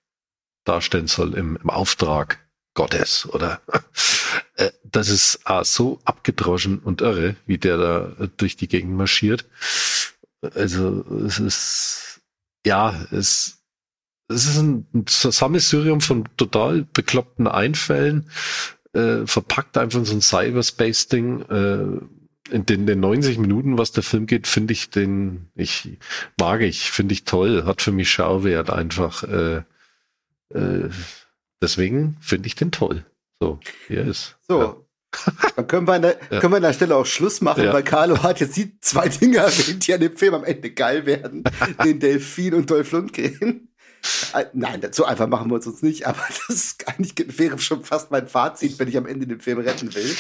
[0.65, 2.39] darstellen soll im, im Auftrag
[2.75, 3.61] Gottes, oder?
[4.57, 9.45] Äh, das ist ah, so abgedroschen und irre, wie der da durch die Gegend marschiert.
[10.55, 12.21] Also es ist,
[12.65, 13.54] ja, es,
[14.35, 18.29] es ist ein Sammelsurium von total bekloppten Einfällen,
[18.93, 21.43] äh, verpackt einfach in so ein Cyberspace-Ding.
[21.43, 22.05] Äh,
[22.51, 25.97] in den, den 90 Minuten, was der Film geht, finde ich den, ich
[26.39, 29.23] mag ich, finde ich toll, hat für mich Schauwert einfach.
[29.23, 29.63] Äh,
[30.51, 30.91] äh,
[31.63, 33.07] deswegen finde ich den toll.
[33.41, 34.37] So, hier ist.
[34.47, 34.77] So, ja.
[35.57, 36.41] Dann können wir, an der, ja.
[36.41, 37.73] können wir an der Stelle auch Schluss machen, ja.
[37.73, 41.07] weil Carlo hat jetzt die zwei Dinge erwähnt, die an dem Film am Ende geil
[41.07, 41.45] werden.
[41.85, 43.69] den Delfin und Dolph Lundgren.
[44.35, 48.29] Äh, nein, so einfach machen wir uns nicht, aber das eigentlich wäre schon fast mein
[48.29, 50.15] Fazit, wenn ich am Ende den Film retten will.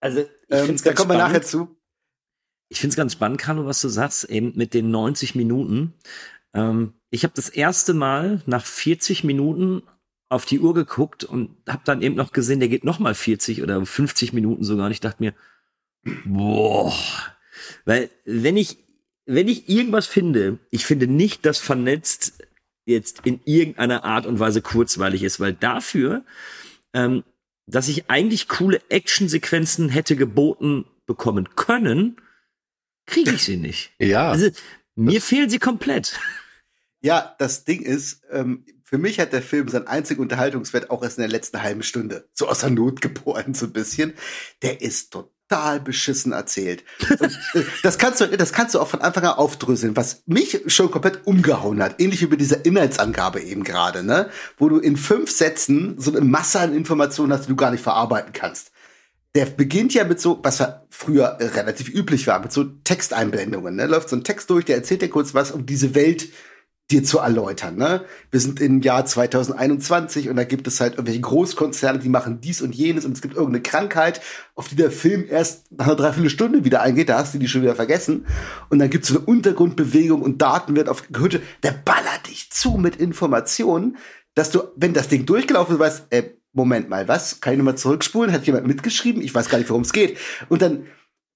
[0.00, 1.76] Also, ähm, da kommen wir nachher zu.
[2.68, 5.94] Ich finde es ganz spannend, Carlo, was du sagst, eben mit den 90 Minuten.
[6.52, 9.82] Ähm, ich habe das erste Mal nach 40 Minuten
[10.28, 13.62] auf die Uhr geguckt und habe dann eben noch gesehen, der geht noch mal 40
[13.62, 14.86] oder 50 Minuten sogar.
[14.86, 15.34] Und ich dachte mir,
[16.24, 16.92] boah,
[17.84, 18.78] weil wenn ich
[19.26, 22.38] wenn ich irgendwas finde, ich finde nicht, dass vernetzt
[22.86, 26.24] jetzt in irgendeiner Art und Weise kurzweilig ist, weil dafür,
[26.94, 27.24] ähm,
[27.66, 32.16] dass ich eigentlich coole Actionsequenzen hätte geboten bekommen können,
[33.06, 33.92] kriege ich sie nicht.
[33.98, 34.30] Ja.
[34.30, 34.50] Also,
[34.94, 36.18] mir fehlen sie komplett.
[37.00, 41.18] Ja, das Ding ist, ähm, für mich hat der Film seinen einzigen Unterhaltungswert auch erst
[41.18, 42.28] in der letzten halben Stunde.
[42.32, 44.14] So aus der Not geboren, so ein bisschen.
[44.62, 45.35] Der ist total
[45.84, 46.84] beschissen erzählt.
[47.08, 47.28] Äh,
[47.82, 51.26] das kannst du, das kannst du auch von Anfang an aufdröseln, was mich schon komplett
[51.26, 52.00] umgehauen hat.
[52.00, 54.30] Ähnlich wie bei dieser Inhaltsangabe eben gerade, ne?
[54.58, 57.82] Wo du in fünf Sätzen so eine Masse an Informationen hast, die du gar nicht
[57.82, 58.72] verarbeiten kannst.
[59.34, 63.86] Der beginnt ja mit so, was früher relativ üblich war, mit so Texteinblendungen, ne?
[63.86, 66.28] Läuft so ein Text durch, der erzählt dir kurz was um diese Welt,
[66.90, 67.76] dir zu erläutern.
[67.76, 68.04] Ne?
[68.30, 72.62] Wir sind im Jahr 2021 und da gibt es halt irgendwelche Großkonzerne, die machen dies
[72.62, 74.20] und jenes und es gibt irgendeine Krankheit,
[74.54, 77.62] auf die der Film erst nach einer Dreiviertelstunde wieder eingeht, da hast du die schon
[77.62, 78.26] wieder vergessen.
[78.70, 81.42] Und dann gibt es so eine Untergrundbewegung und Daten wird auf Hütte.
[81.64, 83.96] Der ballert dich zu mit Informationen,
[84.34, 87.40] dass du, wenn das Ding durchgelaufen ist, weißt, äh, Moment mal, was?
[87.40, 88.32] Kann ich nochmal zurückspulen?
[88.32, 89.20] Hat jemand mitgeschrieben?
[89.20, 90.16] Ich weiß gar nicht, worum es geht.
[90.48, 90.86] Und dann,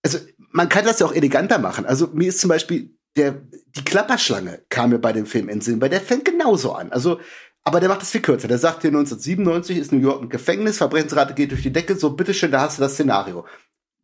[0.02, 0.18] also
[0.52, 1.84] man kann das ja auch eleganter machen.
[1.84, 3.42] Also mir ist zum Beispiel der,
[3.76, 6.92] die Klapperschlange kam mir bei dem Film in Sinn, weil der fängt genauso an.
[6.92, 7.20] Also,
[7.62, 8.48] aber der macht das viel kürzer.
[8.48, 12.10] Der sagt dir 1997 ist New York ein Gefängnis, Verbrechensrate geht durch die Decke, so
[12.10, 13.44] bitteschön, da hast du das Szenario.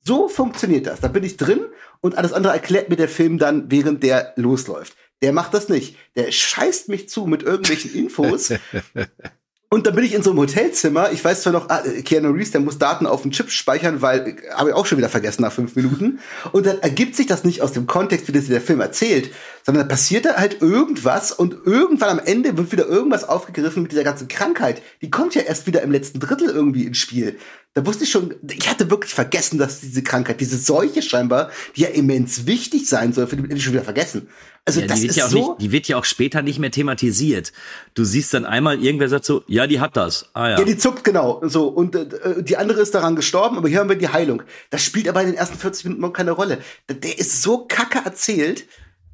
[0.02, 1.00] So funktioniert das.
[1.00, 1.66] Da bin ich drin
[2.00, 4.96] und alles andere erklärt mir der Film dann, während der losläuft.
[5.22, 5.96] Der macht das nicht.
[6.14, 8.52] Der scheißt mich zu mit irgendwelchen Infos.
[9.68, 11.10] Und dann bin ich in so einem Hotelzimmer.
[11.10, 14.28] Ich weiß zwar noch, ah, Keanu Reeves, der muss Daten auf dem Chip speichern, weil
[14.28, 16.20] äh, habe ich auch schon wieder vergessen nach fünf Minuten.
[16.52, 19.30] Und dann ergibt sich das nicht aus dem Kontext, wie das der Film erzählt,
[19.66, 23.90] sondern da passiert da halt irgendwas und irgendwann am Ende wird wieder irgendwas aufgegriffen mit
[23.90, 24.80] dieser ganzen Krankheit.
[25.02, 27.36] Die kommt ja erst wieder im letzten Drittel irgendwie ins Spiel.
[27.74, 31.82] Da wusste ich schon, ich hatte wirklich vergessen, dass diese Krankheit, diese Seuche scheinbar, die
[31.82, 34.28] ja immens wichtig sein soll, für die ich schon wieder vergessen.
[34.64, 35.48] Also ja, das ist ja auch so.
[35.50, 37.52] Nicht, die wird ja auch später nicht mehr thematisiert.
[37.94, 40.30] Du siehst dann einmal, irgendwer sagt so, ja, die hat das.
[40.32, 40.58] Ah ja.
[40.60, 41.40] Ja, die zuckt genau.
[41.42, 44.44] So und äh, die andere ist daran gestorben, aber hier haben wir die Heilung.
[44.70, 46.58] Das spielt aber in den ersten 40 Minuten keine Rolle.
[46.88, 48.64] Der ist so kacke erzählt,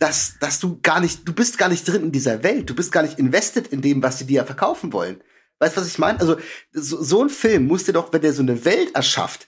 [0.03, 2.69] dass dass du gar nicht, du bist gar nicht drin in dieser Welt.
[2.69, 5.23] Du bist gar nicht invested in dem, was sie dir verkaufen wollen.
[5.61, 6.19] Weißt du, was ich meine?
[6.19, 6.37] Also
[6.73, 9.47] so, so ein Film muss dir doch, wenn der so eine Welt erschafft,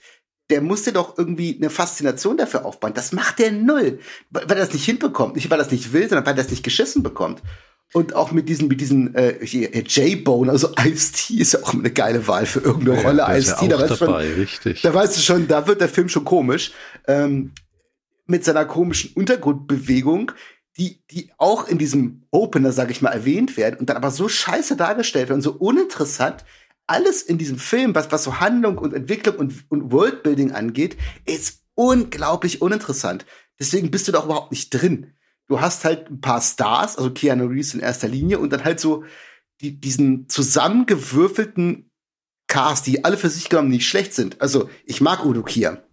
[0.49, 2.93] der musste doch irgendwie eine Faszination dafür aufbauen.
[2.93, 3.99] Das macht der null,
[4.29, 5.35] weil er das nicht hinbekommt.
[5.35, 7.41] Nicht, weil er das nicht will, sondern weil er das nicht geschissen bekommt.
[7.91, 12.27] Und auch mit diesen, mit diesen äh, J-Bone, also Ice-T ist ja auch eine geile
[12.27, 13.37] Wahl für irgendeine ja, Rolle.
[13.37, 16.71] Ice-T, da, weißt schon, da weißt du schon, da wird der Film schon komisch.
[17.07, 17.51] Ähm,
[18.25, 20.31] mit seiner komischen Untergrundbewegung,
[20.77, 24.27] die, die auch in diesem Opener, sag ich mal, erwähnt werden und dann aber so
[24.27, 26.43] scheiße dargestellt werden und so uninteressant,
[26.87, 31.63] alles in diesem Film, was, was so Handlung und Entwicklung und, und Worldbuilding angeht, ist
[31.73, 33.25] unglaublich uninteressant.
[33.59, 35.13] Deswegen bist du da überhaupt nicht drin.
[35.47, 38.79] Du hast halt ein paar Stars, also Keanu Reeves in erster Linie, und dann halt
[38.79, 39.03] so
[39.61, 41.91] die, diesen zusammengewürfelten
[42.47, 44.41] Cast, die alle für sich genommen nicht schlecht sind.
[44.41, 45.87] Also ich mag Udo Kier.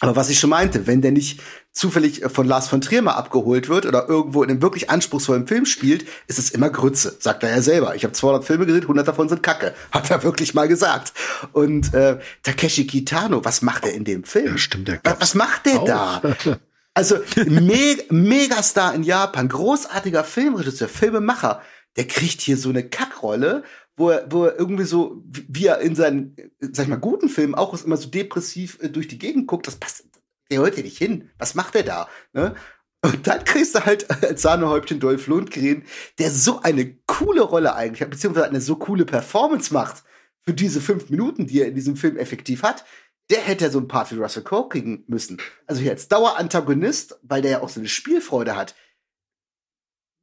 [0.00, 1.40] Aber was ich schon meinte, wenn der nicht
[1.72, 5.64] zufällig von Lars von Trier mal abgeholt wird oder irgendwo in einem wirklich anspruchsvollen Film
[5.64, 7.94] spielt, ist es immer Grütze, sagt er ja selber.
[7.94, 11.12] Ich habe 200 Filme gesehen, 100 davon sind Kacke, hat er wirklich mal gesagt.
[11.52, 14.52] Und äh, Takeshi Kitano, was macht er in dem Film?
[14.52, 15.86] Ja, stimmt, der was, was macht der auch.
[15.86, 16.22] da?
[16.96, 21.60] Also me Megastar in Japan, großartiger Filmregisseur, Filmemacher,
[21.96, 23.64] der kriegt hier so eine Kackrolle,
[23.96, 27.54] wo er, wo er irgendwie so, wie er in seinen, sag ich mal, guten Filmen
[27.54, 30.04] auch immer so depressiv äh, durch die Gegend guckt, das passt,
[30.50, 31.30] der hört hier nicht hin.
[31.38, 32.08] Was macht er da?
[32.32, 32.54] Ne?
[33.02, 35.84] Und dann kriegst du halt als Sahnehäubchen Dolph Lundgren,
[36.18, 40.04] der so eine coole Rolle eigentlich hat, beziehungsweise eine so coole Performance macht
[40.42, 42.84] für diese fünf Minuten, die er in diesem Film effektiv hat.
[43.30, 45.38] Der hätte ja so ein Part wie Russell Crowe kriegen müssen.
[45.66, 48.76] Also hier als Dauerantagonist, weil der ja auch so eine Spielfreude hat.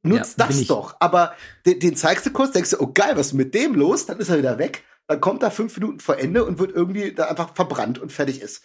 [0.04, 0.96] Nutzt Ja, das ich- doch.
[1.00, 1.34] Aber
[1.66, 4.06] den, den zeigst du kurz, denkst du, oh geil, was ist mit dem los?
[4.06, 4.84] Dann ist er wieder weg.
[5.06, 8.40] Dann kommt er fünf Minuten vor Ende und wird irgendwie da einfach verbrannt und fertig
[8.40, 8.62] ist.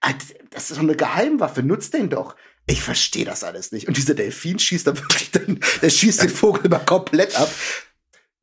[0.00, 0.12] Ah,
[0.50, 1.62] Das ist doch eine Geheimwaffe.
[1.62, 2.36] Nutzt den doch.
[2.66, 3.88] Ich verstehe das alles nicht.
[3.88, 7.50] Und dieser Delfin schießt dann wirklich dann, der schießt den Vogel mal komplett ab.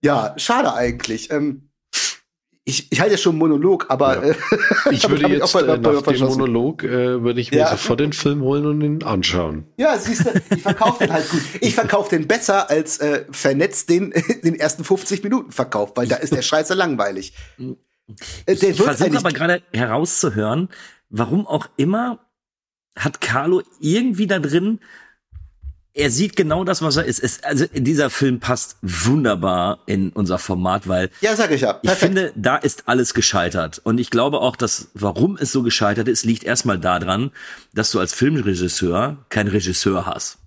[0.02, 1.32] Ja, schade eigentlich.
[1.32, 1.68] Ähm,
[2.70, 4.32] ich, ich halte ja schon einen Monolog, aber Ja.
[4.32, 4.36] äh,
[4.91, 6.20] Ich würde hab jetzt auch mal- äh, nach dem.
[6.28, 7.72] Monolog äh, würde ich mir Ja.
[7.72, 9.65] sofort den Film holen und ihn anschauen.
[9.78, 11.41] Ja, siehst du, ich verkaufe den halt gut.
[11.61, 14.13] Ich verkaufe den besser als äh, vernetzt den
[14.43, 17.34] den ersten 50 Minuten verkauft, weil da ist der Scheiße langweilig.
[17.59, 20.70] Äh, Der Ich versuche aber gerade herauszuhören,
[21.09, 22.20] warum auch immer
[22.97, 24.80] hat Carlo irgendwie da drin,
[26.00, 27.20] er sieht genau das, was er ist.
[27.20, 31.80] Es, also dieser Film passt wunderbar in unser Format, weil Ja, sag ich ja.
[31.82, 32.00] ich Perfekt.
[32.14, 33.80] finde, da ist alles gescheitert.
[33.84, 37.32] Und ich glaube auch, dass warum es so gescheitert ist, liegt erstmal daran,
[37.74, 40.38] dass du als Filmregisseur keinen Regisseur hast.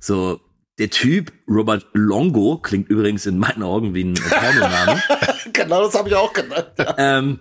[0.00, 0.40] So,
[0.78, 5.02] der Typ, Robert Longo, klingt übrigens in meinen Augen wie ein Pornoname.
[5.52, 6.70] genau das habe ich auch genannt.
[6.78, 6.94] Ja.
[6.96, 7.40] ähm,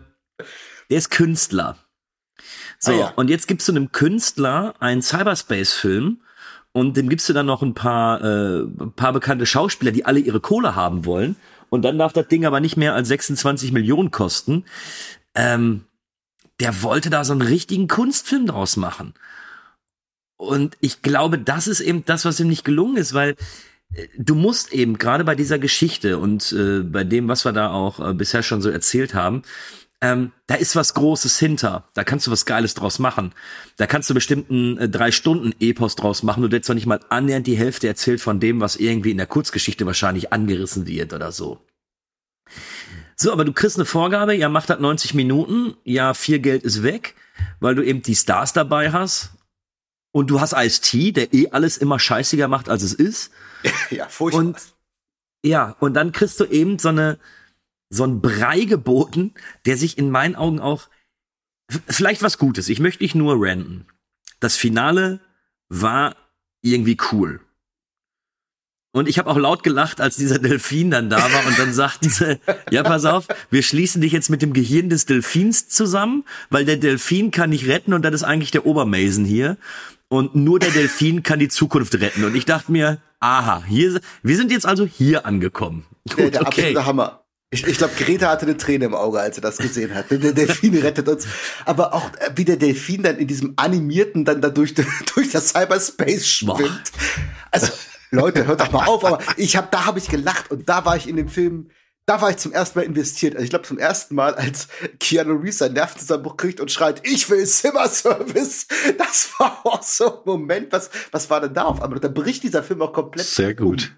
[0.90, 1.78] der ist Künstler.
[2.80, 3.14] So, Ah, ja.
[3.16, 6.22] und jetzt gibst du einem Künstler einen Cyberspace-Film
[6.72, 8.66] und dem gibst du dann noch ein paar, äh,
[8.96, 11.36] paar bekannte Schauspieler, die alle ihre Kohle haben wollen.
[11.70, 14.66] Und dann darf das Ding aber nicht mehr als 26 Millionen kosten.
[15.36, 15.86] Ähm,
[16.60, 19.14] der wollte da so einen richtigen Kunstfilm draus machen.
[20.38, 23.36] Und ich glaube, das ist eben das, was ihm nicht gelungen ist, weil
[23.94, 27.72] äh, du musst eben gerade bei dieser Geschichte und äh, bei dem, was wir da
[27.72, 29.44] auch äh, bisher schon so erzählt haben,
[30.02, 31.90] ähm, da ist was Großes hinter.
[31.94, 33.34] Da kannst du was Geiles draus machen.
[33.76, 36.42] Da kannst du bestimmten äh, drei Stunden Epos draus machen.
[36.42, 39.28] Du hättest doch nicht mal annähernd die Hälfte erzählt von dem, was irgendwie in der
[39.28, 41.60] Kurzgeschichte wahrscheinlich angerissen wird oder so.
[43.18, 46.84] So, aber du kriegst eine Vorgabe, ja, mach das 90 Minuten, ja, viel Geld ist
[46.84, 47.16] weg,
[47.60, 49.32] weil du eben die Stars dabei hast.
[50.12, 53.32] Und du hast Ice-T, der eh alles immer scheißiger macht, als es ist.
[53.92, 54.40] ja, furchtbar.
[54.40, 54.58] Und
[55.44, 57.20] ja, und dann kriegst du eben so eine
[57.90, 59.34] so ein Brei geboten,
[59.66, 60.90] der sich in meinen Augen auch
[61.88, 62.70] vielleicht was Gutes.
[62.70, 63.88] Ich möchte nicht nur ranten.
[64.40, 65.20] Das Finale
[65.70, 66.16] war
[66.62, 67.42] irgendwie cool.
[68.92, 72.10] Und ich habe auch laut gelacht, als dieser Delfin dann da war und dann sagten
[72.10, 72.40] sie,
[72.72, 76.78] ja, pass auf, wir schließen dich jetzt mit dem Gehirn des Delfins zusammen, weil der
[76.78, 79.58] Delfin kann dich retten und das ist eigentlich der Obermason hier.
[80.08, 82.24] Und nur der Delfin kann die Zukunft retten.
[82.24, 85.86] Und ich dachte mir, aha, hier, wir sind jetzt also hier angekommen.
[86.06, 86.62] der, Gut, der okay.
[86.62, 87.19] absolute Hammer.
[87.52, 90.12] Ich, ich glaube, Greta hatte eine Träne im Auge, als sie das gesehen hat.
[90.12, 91.28] Der Delfin rettet uns.
[91.66, 94.76] Aber auch äh, wie der Delfin dann in diesem animierten dann da durch,
[95.16, 96.92] durch das Cyberspace schwimmt.
[97.50, 97.72] Also
[98.12, 99.04] Leute, hört doch mal auf.
[99.04, 101.72] Aber ich habe, da habe ich gelacht und da war ich in dem Film.
[102.06, 103.36] Da war ich zum ersten Mal investiert.
[103.36, 104.68] Also ich glaube zum ersten Mal, als
[105.00, 108.68] Keanu Reeves seinen Nervenzusammenbruch kriegt und schreit, ich will Zimmerservice.
[108.98, 110.72] Das war auch so ein Moment.
[110.72, 112.00] Was, was war denn da auf einmal?
[112.00, 113.92] Da bricht dieser Film auch komplett Sehr gut.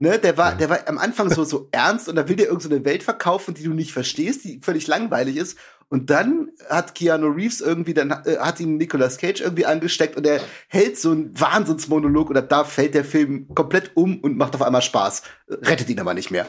[0.00, 2.74] Ne, der war, der war am Anfang so, so ernst und da will der irgendeine
[2.74, 5.58] so eine Welt verkaufen, die du nicht verstehst, die völlig langweilig ist.
[5.88, 10.24] Und dann hat Keanu Reeves irgendwie, dann äh, hat ihn Nicolas Cage irgendwie angesteckt und
[10.24, 14.62] er hält so einen Wahnsinnsmonolog und da fällt der Film komplett um und macht auf
[14.62, 15.22] einmal Spaß.
[15.48, 16.46] Rettet ihn aber nicht mehr.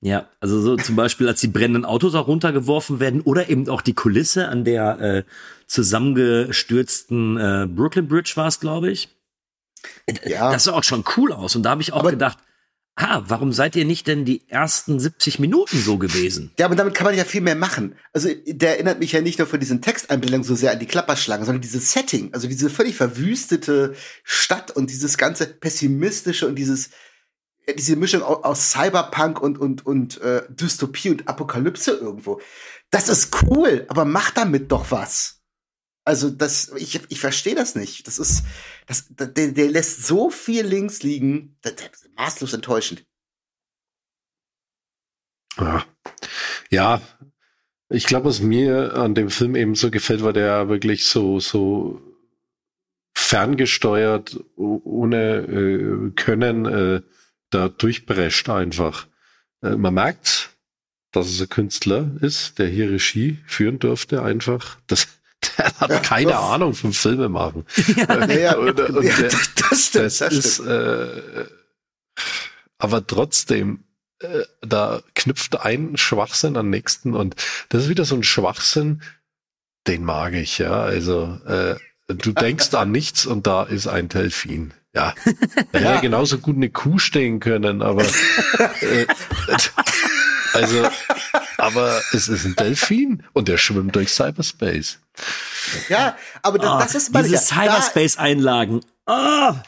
[0.00, 3.82] Ja, also so zum Beispiel, als die brennenden Autos auch runtergeworfen werden oder eben auch
[3.82, 5.22] die Kulisse an der äh,
[5.66, 9.15] zusammengestürzten äh, Brooklyn Bridge war es, glaube ich.
[10.24, 10.52] Ja.
[10.52, 11.56] Das sah auch schon cool aus.
[11.56, 12.38] Und da habe ich auch Aber- gedacht,
[12.96, 16.52] ah, warum seid ihr nicht denn die ersten 70 Minuten so gewesen?
[16.58, 17.94] Ja, aber damit kann man ja viel mehr machen.
[18.12, 21.44] Also der erinnert mich ja nicht nur von diesen Texteinblendungen so sehr an die Klapperschlangen,
[21.44, 26.90] sondern dieses Setting, also diese völlig verwüstete Stadt und dieses ganze pessimistische und dieses
[27.68, 32.40] ja, diese Mischung au- aus Cyberpunk und und und äh, Dystopie und Apokalypse irgendwo.
[32.90, 35.35] Das ist cool, aber mach damit doch was.
[36.06, 38.06] Also das, ich, ich verstehe das nicht.
[38.06, 38.44] Das ist,
[38.86, 43.04] das, der, der lässt so viel links liegen, das, das ist maßlos enttäuschend.
[45.58, 45.84] Ja,
[46.70, 47.02] ja
[47.88, 52.00] ich glaube, was mir an dem Film eben so gefällt, war der wirklich so, so
[53.16, 57.02] ferngesteuert, ohne äh, Können, äh,
[57.50, 59.08] da durchbrescht einfach.
[59.60, 60.56] Äh, man merkt,
[61.10, 64.78] dass es ein Künstler ist, der hier Regie führen durfte, einfach.
[64.86, 65.15] Das,
[65.58, 66.52] der hat Ja, keine doch.
[66.52, 67.64] Ahnung vom Filme machen.
[67.96, 70.68] Ja, ja, und, und ja, der, das, stimmt, das das ist, stimmt.
[70.68, 71.46] äh,
[72.78, 73.84] aber trotzdem,
[74.20, 77.36] äh, da knüpft ein Schwachsinn an nächsten und
[77.68, 79.02] das ist wieder so ein Schwachsinn,
[79.86, 80.82] den mag ich, ja.
[80.82, 81.76] Also, äh,
[82.08, 84.74] du denkst an nichts und da ist ein Delfin.
[84.94, 85.14] Ja.
[85.72, 88.02] Da hätte genauso gut eine Kuh stehen können, aber
[88.80, 89.06] äh,
[90.54, 90.88] also,
[91.58, 94.98] aber es ist ein Delfin und der schwimmt durch Cyberspace.
[95.88, 98.80] Ja, aber das, Ah, das ist mal diese ja, Cyberspace-Einlagen.
[99.06, 99.62] Ah,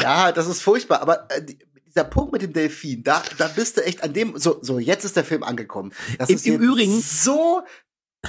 [0.00, 1.42] ja, das ist furchtbar, aber äh,
[1.86, 5.04] dieser Punkt mit dem Delfin, da, da bist du echt an dem, so, so, jetzt
[5.04, 5.92] ist der Film angekommen.
[6.18, 7.62] Das Im- ist im Übrigen- so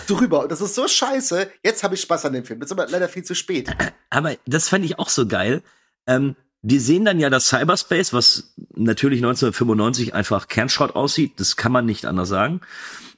[0.07, 1.49] drüber und das ist so scheiße.
[1.63, 2.59] Jetzt habe ich Spaß an dem Film.
[2.59, 3.69] Das ist aber leider viel zu spät.
[4.11, 5.63] Aber das fand ich auch so geil.
[6.07, 11.39] Ähm, wir sehen dann ja das Cyberspace, was natürlich 1995 einfach Kernschrott aussieht.
[11.39, 12.61] Das kann man nicht anders sagen.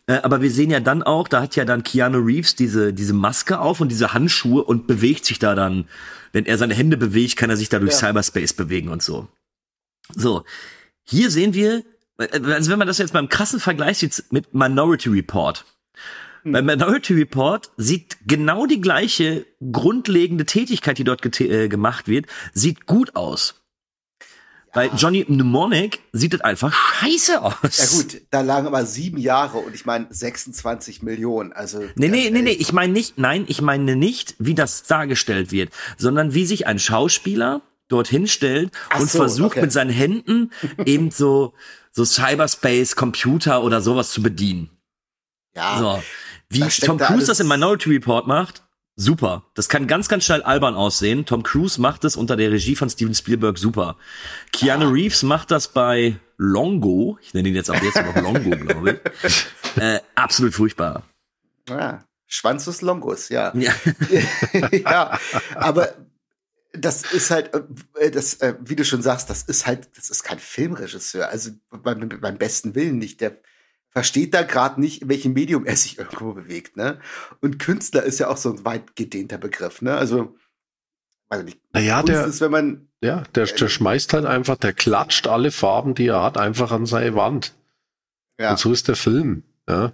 [0.07, 3.13] Äh, aber wir sehen ja dann auch, da hat ja dann Keanu Reeves diese, diese
[3.13, 5.85] Maske auf und diese Handschuhe und bewegt sich da dann.
[6.33, 8.09] Wenn er seine Hände bewegt, kann er sich da durch Ja.
[8.09, 9.27] Cyberspace bewegen und so.
[10.15, 10.45] So.
[11.03, 11.83] Hier sehen wir,
[12.17, 15.65] äh, also wenn man das jetzt beim krassen Vergleich sieht mit Minority Report.
[16.43, 22.85] Bei Minority Report sieht genau die gleiche grundlegende Tätigkeit, die dort äh, gemacht wird, sieht
[22.85, 23.61] gut aus.
[24.73, 27.55] Bei Johnny Mnemonic sieht es einfach scheiße aus.
[27.61, 31.51] Ja gut, da lagen aber sieben Jahre und ich meine 26 Millionen.
[31.51, 35.51] Also Nee, nee, nee, nee, ich meine nicht, nein, ich meine nicht, wie das dargestellt
[35.51, 39.61] wird, sondern wie sich ein Schauspieler dorthin stellt Ach und so, versucht okay.
[39.61, 40.51] mit seinen Händen
[40.85, 41.53] eben so,
[41.91, 44.69] so Cyberspace, Computer oder sowas zu bedienen.
[45.53, 46.03] Ja, So.
[46.51, 48.63] Wie Tom da Cruise das in Minority Report macht,
[48.95, 49.43] super.
[49.55, 51.25] Das kann ganz, ganz schnell albern aussehen.
[51.25, 53.97] Tom Cruise macht es unter der Regie von Steven Spielberg super.
[54.51, 58.99] Keanu Reeves macht das bei Longo, ich nenne ihn jetzt ab jetzt noch Longo, glaube
[59.23, 59.45] ich.
[59.77, 61.03] Äh, absolut furchtbar.
[61.69, 63.53] ja, Schwanz des Longus, ja.
[63.55, 63.73] Ja.
[64.73, 65.17] ja,
[65.55, 65.95] aber
[66.73, 67.51] das ist halt,
[67.99, 71.29] äh, das, äh, wie du schon sagst, das ist halt, das ist kein Filmregisseur.
[71.29, 73.21] Also beim, beim besten Willen nicht.
[73.21, 73.37] Der
[73.91, 76.77] versteht da gerade nicht, in welchem Medium er sich irgendwo bewegt.
[76.77, 76.99] Ne?
[77.41, 79.81] Und Künstler ist ja auch so ein weit gedehnter Begriff.
[79.81, 79.95] Ne?
[79.95, 80.35] Also,
[81.29, 81.59] weiß nicht.
[81.73, 85.51] Naja, Kunst der, ist, wenn man ja, der, der schmeißt halt einfach, der klatscht alle
[85.51, 87.53] Farben, die er hat, einfach an seine Wand.
[88.39, 89.43] ja, Und so ist der Film.
[89.67, 89.93] Ja.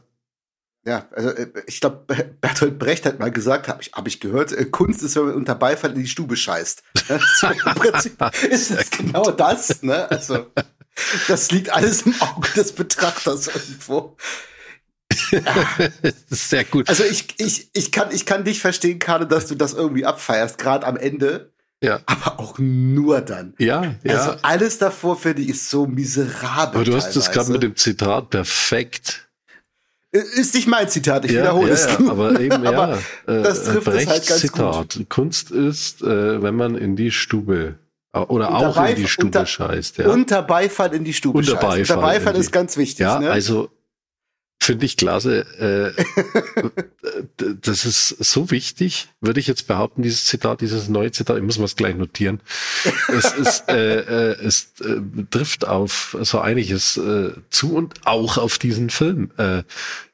[0.86, 2.06] ja, also äh, ich glaube,
[2.42, 5.36] Bertolt Brecht hat mal gesagt, habe ich, hab ich gehört, äh, Kunst ist, wenn man
[5.36, 6.84] unter Beifall in die Stube scheißt.
[7.38, 9.82] So, Im Prinzip ist es genau das.
[9.82, 10.12] Ne?
[10.12, 10.48] Also
[11.28, 14.18] das liegt alles im Auge des Betrachters irgendwo.
[15.32, 16.90] das ist sehr gut.
[16.90, 20.58] Also ich, ich, ich, kann, ich kann dich verstehen, Karne, dass du das irgendwie abfeierst,
[20.58, 21.52] gerade am Ende,
[21.84, 23.54] ja, aber auch nur dann.
[23.60, 24.16] ja, ja.
[24.16, 26.82] Also alles davor, finde ich, ist so miserabel.
[26.82, 27.52] Aber du hast das gerade teilweise.
[27.54, 29.28] mit dem Zitat perfekt.
[30.12, 31.86] Ist nicht mein Zitat, ich ja, wiederhole ja, es.
[31.86, 32.72] ja, aber eben, ja.
[32.72, 35.00] Aber äh, das trifft es Brechts halt ganz Zitat.
[35.10, 37.87] Kunst ist, äh, wenn man in die Stube äh,
[38.24, 39.98] oder Unter auch in die Beif- Stube unter- scheißt.
[39.98, 41.68] Ja, Unter Beifall in die Stube Unter scheißen.
[41.70, 43.00] Beifall Unter Beifall die- ist ganz wichtig.
[43.00, 43.32] ja ne?
[43.32, 43.70] also
[44.60, 45.94] finde ich klasse.
[45.98, 46.04] Äh,
[47.62, 51.60] das ist so wichtig, würde ich jetzt behaupten, dieses Zitat, dieses neue Zitat, ich muss
[51.60, 52.42] mir es gleich notieren.
[53.08, 54.00] es ist, äh,
[54.32, 55.00] äh, es äh,
[55.30, 59.32] trifft auf so einiges äh, zu und auch auf diesen Film.
[59.38, 59.64] Äh,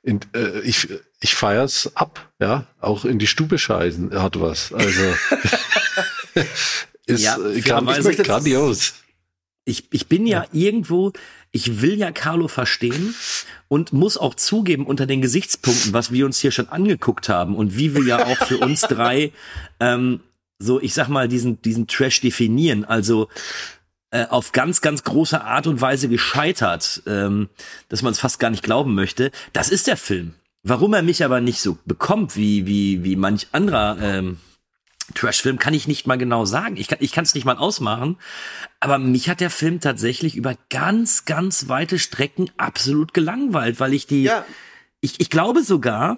[0.04, 0.90] in, äh, ich
[1.22, 4.74] ich feier's ab, ja, auch in die Stube scheißen hat was.
[4.74, 5.02] Also
[7.06, 8.94] ist Ja, äh, fairerweise- grand, Ich möchte- grandios.
[9.66, 11.14] Ich, ich bin ja irgendwo,
[11.54, 13.16] ich will ja Carlo verstehen
[13.70, 17.78] und muss auch zugeben unter den Gesichtspunkten, was wir uns hier schon angeguckt haben und
[17.78, 19.32] wie wir ja auch für uns drei
[19.80, 20.20] ähm,
[20.60, 22.84] so, ich sag mal, diesen, diesen Trash definieren.
[22.84, 23.30] Also
[24.12, 27.48] äh, auf ganz, ganz große Art und Weise gescheitert, ähm,
[27.88, 29.32] dass man es fast gar nicht glauben möchte.
[29.54, 30.34] Das ist der Film.
[30.64, 34.38] Warum er mich aber nicht so bekommt wie, wie, wie manch anderer ähm,
[35.14, 36.78] Trash-Film, kann ich nicht mal genau sagen.
[36.78, 38.18] Ich kann ich kann es nicht mal ausmachen.
[38.80, 44.08] Aber mich hat der Film tatsächlich über ganz, ganz weite Strecken absolut gelangweilt, weil ich
[44.08, 44.46] die, ja,
[45.02, 46.18] ich, ich glaube sogar,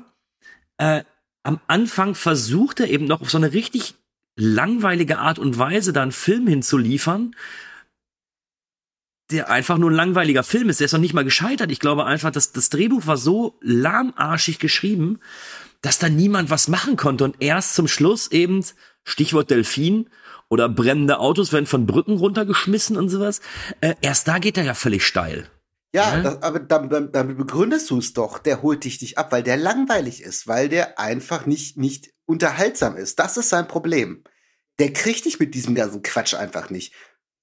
[0.77, 1.03] äh,
[1.43, 3.95] am Anfang versucht er eben noch auf so eine richtig
[4.35, 7.35] langweilige Art und Weise da einen Film hinzuliefern,
[9.31, 10.79] der einfach nur ein langweiliger Film ist.
[10.79, 11.71] Der ist noch nicht mal gescheitert.
[11.71, 15.19] Ich glaube einfach, dass das Drehbuch war so lahmarschig geschrieben,
[15.85, 17.23] dass da niemand was machen konnte.
[17.23, 18.65] Und erst zum Schluss eben,
[19.03, 20.09] Stichwort Delfin
[20.49, 23.39] oder brennende Autos werden von Brücken runtergeschmissen und sowas.
[23.81, 25.47] Äh, erst da geht er ja völlig steil.
[25.93, 26.23] ja, Ja.
[26.23, 28.39] Das, aber damit, damit begründest du es doch.
[28.39, 32.97] Der holt dich nicht ab, weil der langweilig ist, weil der einfach nicht, nicht unterhaltsam
[32.97, 33.19] ist.
[33.19, 34.23] Das ist sein Problem.
[34.79, 36.93] Der kriegt dich mit diesem ganzen Quatsch einfach nicht.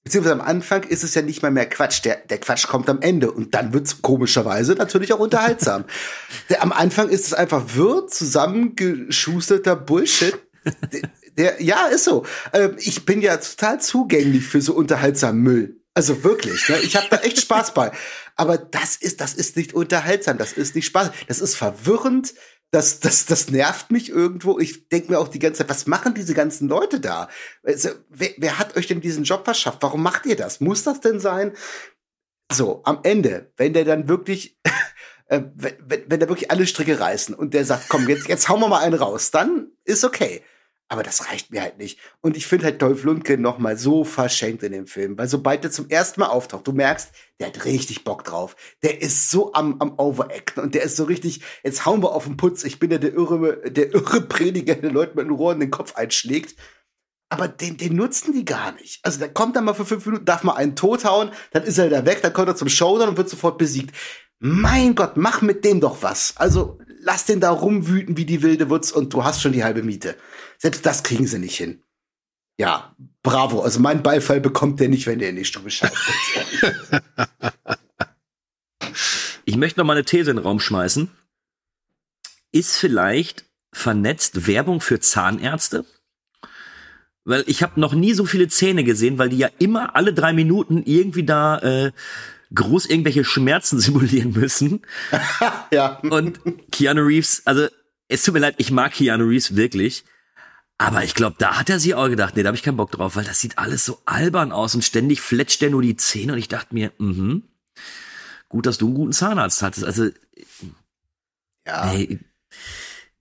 [0.05, 2.05] Beziehungsweise am Anfang ist es ja nicht mal mehr Quatsch.
[2.05, 5.85] Der, der Quatsch kommt am Ende und dann wird's komischerweise natürlich auch unterhaltsam.
[6.49, 10.39] der, am Anfang ist es einfach wirr zusammengeschusterter Bullshit.
[10.93, 11.03] der,
[11.37, 12.27] der, ja, ist so.
[12.53, 15.83] Ähm, ich bin ja total zugänglich für so unterhaltsamen Müll.
[15.95, 16.79] Also wirklich, ne?
[16.81, 17.93] ich habe da echt Spaß bei.
[18.35, 22.35] Aber das ist, das ist nicht unterhaltsam, das ist nicht Spaß, das ist verwirrend,
[22.73, 24.59] das, das, das nervt mich irgendwo.
[24.59, 27.29] Ich denke mir auch die ganze Zeit, was machen diese ganzen Leute da?
[27.63, 29.83] Also, wer, wer hat euch denn diesen Job verschafft?
[29.83, 30.61] Warum macht ihr das?
[30.61, 31.53] Muss das denn sein?
[32.51, 34.59] So, am Ende, wenn der dann wirklich,
[35.27, 38.49] äh, wenn, wenn wenn der wirklich alle Stricke reißen und der sagt, komm, jetzt, jetzt
[38.49, 40.43] hauen wir mal einen raus, dann ist okay.
[40.89, 41.99] Aber das reicht mir halt nicht.
[42.21, 45.65] Und ich finde halt Dolph Lundgren noch mal so verschenkt in dem Film, weil sobald
[45.65, 48.57] der zum ersten Mal auftaucht, du merkst, der hat richtig Bock drauf.
[48.83, 52.25] Der ist so am, am Overacten und der ist so richtig, jetzt hauen wir auf
[52.25, 52.65] den Putz.
[52.65, 55.97] Ich bin ja der irre, der irre Prediger, der Leuten mit den Rohren den Kopf
[55.97, 56.57] einschlägt.
[57.31, 59.01] Aber den, den nutzen die gar nicht.
[59.03, 61.79] Also der kommt dann mal für fünf Minuten, darf mal einen tot hauen, dann ist
[61.79, 63.97] er wieder weg, dann kommt er zum Showdown und wird sofort besiegt.
[64.39, 66.35] Mein Gott, mach mit dem doch was.
[66.37, 69.83] Also lass den da rumwüten wie die wilde Wutz und du hast schon die halbe
[69.83, 70.17] Miete.
[70.59, 71.83] Selbst das kriegen sie nicht hin.
[72.59, 73.61] Ja, bravo.
[73.61, 75.93] Also mein Beifall bekommt der nicht, wenn der in die Stube schaut.
[79.45, 81.11] ich möchte noch mal eine These in den Raum schmeißen.
[82.53, 85.85] Ist vielleicht vernetzt Werbung für Zahnärzte?
[87.25, 90.33] Weil ich habe noch nie so viele Zähne gesehen, weil die ja immer alle drei
[90.33, 91.93] Minuten irgendwie da äh,
[92.55, 94.83] groß irgendwelche Schmerzen simulieren müssen.
[95.73, 95.99] ja.
[96.01, 97.67] Und Keanu Reeves, also
[98.09, 100.05] es tut mir leid, ich mag Keanu Reeves wirklich.
[100.79, 102.91] Aber ich glaube, da hat er sich auch gedacht, nee, da habe ich keinen Bock
[102.91, 106.33] drauf, weil das sieht alles so albern aus und ständig fletscht er nur die Zähne
[106.33, 107.45] und ich dachte mir, mhm,
[108.49, 109.85] gut, dass du einen guten Zahnarzt hattest.
[109.85, 110.09] Also,
[111.67, 111.93] ja.
[111.93, 112.19] Nee,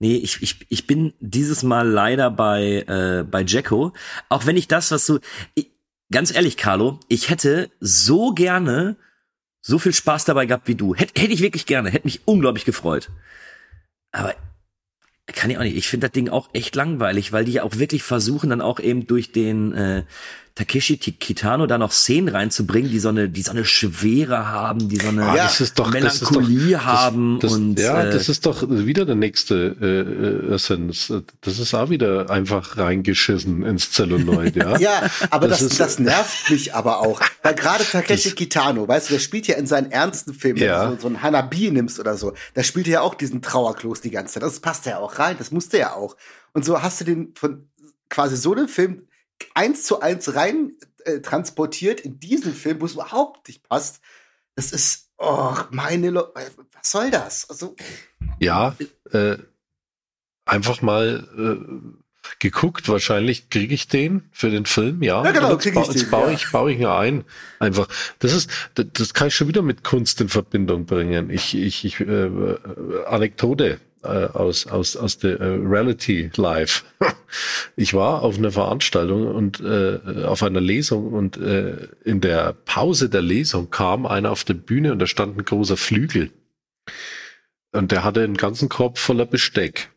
[0.00, 3.92] nee ich, ich, ich bin dieses Mal leider bei, äh, bei Jacko.
[4.28, 5.20] Auch wenn ich das, was so,
[5.54, 5.70] ich,
[6.10, 8.96] ganz ehrlich, Carlo, ich hätte so gerne
[9.62, 10.94] so viel Spaß dabei gehabt wie du.
[10.94, 13.10] Hätte, hätte ich wirklich gerne, hätte mich unglaublich gefreut.
[14.10, 14.34] Aber
[15.26, 15.76] kann ich auch nicht.
[15.76, 18.80] Ich finde das Ding auch echt langweilig, weil die ja auch wirklich versuchen, dann auch
[18.80, 20.04] eben durch den äh,
[20.54, 24.96] Takeshi Kitano da noch Szenen reinzubringen, die so eine, die so eine Schwere haben, die
[24.96, 28.02] so eine ah, das ist doch, Melancholie das ist doch, haben das, das, und ja,
[28.02, 31.12] äh, das ist doch wieder der nächste äh, Essence.
[31.40, 34.76] Das ist auch wieder einfach reingeschissen ins Zelluloid, ja.
[34.78, 37.22] ja, aber das, das, das nervt mich aber auch.
[37.42, 40.82] Weil gerade Takeshi Kitano, weißt du, der spielt ja in seinen ernsten Filmen, ja.
[40.82, 43.40] wenn du so, so einen Hanabi nimmst oder so, da spielt er ja auch diesen
[43.40, 44.42] Trauerklos die ganze Zeit.
[44.42, 46.16] Das passt ja auch rein, das musste ja auch.
[46.52, 47.68] Und so hast du den von
[48.10, 49.06] quasi so einen Film
[49.54, 50.72] eins zu eins rein
[51.04, 54.00] äh, transportiert in diesen Film, wo es überhaupt nicht passt.
[54.54, 57.48] Das ist, oh, meine, Lo was soll das?
[57.48, 57.76] Also,
[58.38, 58.76] ja,
[59.12, 59.38] äh,
[60.44, 62.02] einfach mal äh,
[62.38, 65.24] geguckt, wahrscheinlich kriege ich den für den Film, ja.
[65.24, 66.32] Ja, genau, krieg ich jetzt den, baue ja.
[66.32, 67.24] ich, baue ich ihn ein.
[67.58, 67.88] Einfach.
[68.18, 71.30] Das ist, das, das kann ich schon wieder mit Kunst in Verbindung bringen.
[71.30, 72.56] Ich, ich, ich äh,
[73.06, 76.84] Anekdote äh, aus, aus, aus der äh, Reality Live.
[77.76, 83.08] Ich war auf einer Veranstaltung und äh, auf einer Lesung und äh, in der Pause
[83.08, 86.30] der Lesung kam einer auf der Bühne und da stand ein großer Flügel.
[87.72, 89.90] Und der hatte einen ganzen Korb voller Besteck.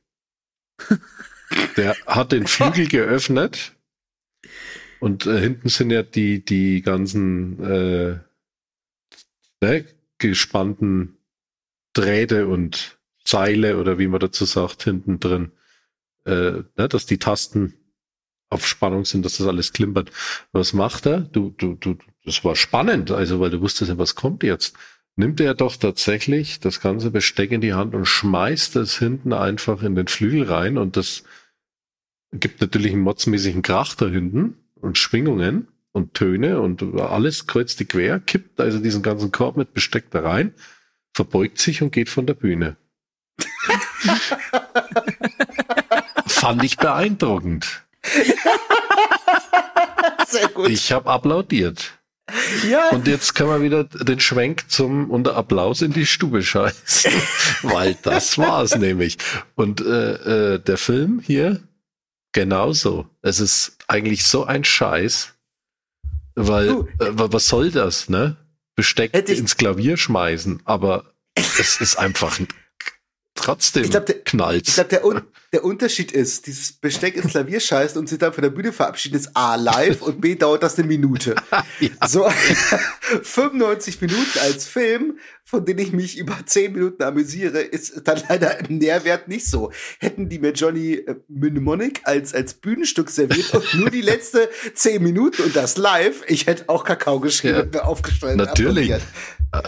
[1.76, 3.74] Der hat den Flügel geöffnet
[5.00, 8.20] und äh, hinten sind ja die, die ganzen äh,
[9.62, 9.86] ne,
[10.18, 11.18] gespannten
[11.94, 12.95] Drähte und
[13.26, 15.52] Seile oder wie man dazu sagt, hinten drin,
[16.26, 17.74] äh, ne, dass die Tasten
[18.50, 20.12] auf Spannung sind, dass das alles klimpert.
[20.52, 21.22] Was macht er?
[21.22, 24.76] Du, du, du, das war spannend, also weil du wusstest ja, was kommt jetzt.
[25.18, 29.82] Nimmt er doch tatsächlich das ganze Besteck in die Hand und schmeißt es hinten einfach
[29.82, 31.24] in den Flügel rein und das
[32.32, 37.86] gibt natürlich einen motzmäßigen Krach da hinten und Schwingungen und Töne und alles kreuzt die
[37.86, 40.54] quer, kippt also diesen ganzen Korb mit Besteck da rein,
[41.14, 42.76] verbeugt sich und geht von der Bühne.
[46.28, 47.84] Fand ich beeindruckend.
[50.28, 50.70] Sehr gut.
[50.70, 51.92] Ich habe applaudiert.
[52.68, 52.90] Ja.
[52.90, 57.12] Und jetzt kann man wieder den Schwenk zum unter Applaus in die Stube scheißen.
[57.62, 59.18] Weil das war's nämlich.
[59.56, 61.62] Und äh, äh, der Film hier
[62.34, 63.08] genauso.
[63.22, 65.34] Es ist eigentlich so ein Scheiß.
[66.36, 66.70] Weil,
[67.00, 68.36] äh, wa- was soll das, ne?
[68.76, 71.06] Besteck ins Klavier schmeißen, aber
[71.36, 72.38] es ist einfach
[73.36, 74.68] trotzdem Ich glaub, der- knallt.
[74.68, 75.22] Ich glaube, der, Un
[75.54, 79.16] der Unterschied ist, dieses Besteck ins Klavier scheißen und sich dann von der Bühne verabschieden,
[79.16, 81.36] ist A, live und B, dauert das eine Minute.
[82.08, 82.28] So
[83.24, 88.60] 95 Minuten als Film, von denen ich mich über 10 Minuten amüsiere, ist dann leider
[88.68, 89.72] im Nährwert nicht so.
[90.00, 95.04] Hätten die mir Johnny äh, Mnemonic als, als Bühnenstück serviert und nur die letzte 10
[95.04, 97.62] Minuten und das live, ich hätte auch Kakao geschrieben Ja.
[97.62, 98.38] und mir aufgestellt.
[98.38, 98.92] Natürlich.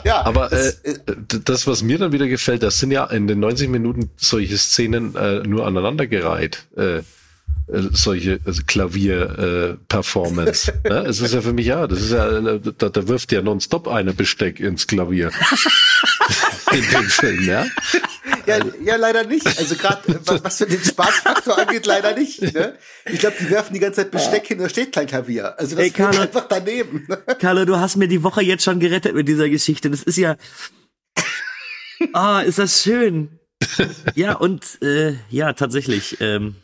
[0.03, 3.27] Ja, Aber das, äh, d- das, was mir dann wieder gefällt, das sind ja in
[3.27, 6.65] den 90 Minuten solche Szenen äh, nur aneinandergereiht.
[6.75, 7.01] Äh,
[7.67, 10.73] äh, solche also Klavier-Performance.
[10.83, 10.99] ne?
[11.07, 13.87] Es ist ja für mich, ja, das ist ja, äh, da, da wirft ja nonstop
[13.87, 15.31] einer Besteck ins Klavier.
[16.71, 17.65] in dem Film, ja.
[18.45, 19.45] Ja, ja, leider nicht.
[19.45, 22.41] Also gerade was, was für den Spaßfaktor angeht, leider nicht.
[22.41, 22.75] Ne?
[23.05, 25.59] Ich glaube, die werfen die ganze Zeit Besteck hin, da steht kein Klavier.
[25.59, 26.21] Also das Ey, Carlo.
[26.21, 27.07] einfach daneben.
[27.39, 29.89] Carlo, du hast mir die Woche jetzt schon gerettet mit dieser Geschichte.
[29.89, 30.37] Das ist ja.
[32.13, 33.39] Ah, ist das schön.
[34.15, 36.17] Ja, und äh, ja, tatsächlich.
[36.21, 36.55] Ähm,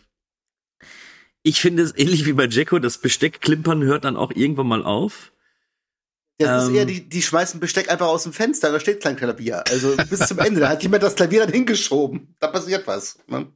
[1.43, 5.31] Ich finde es ähnlich wie bei Jacko, das Besteckklimpern hört dann auch irgendwann mal auf.
[6.37, 6.69] Das Ähm.
[6.73, 9.63] ist eher, die, die schmeißen Besteck einfach aus dem Fenster, da steht kein Klavier.
[9.69, 10.61] Also bis zum Ende.
[10.61, 12.35] Da hat jemand das Klavier dann hingeschoben.
[12.39, 13.19] Da passiert was.
[13.27, 13.47] Ne?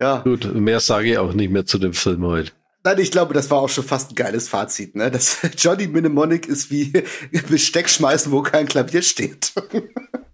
[0.00, 0.18] Ja.
[0.18, 2.52] Gut, mehr sage ich auch nicht mehr zu dem Film heute.
[2.84, 5.10] Nein, ich glaube, das war auch schon fast ein geiles Fazit, ne?
[5.10, 6.92] Das Johnny Mnemonic ist wie
[7.48, 9.52] Besteck schmeißen, wo kein Klavier steht.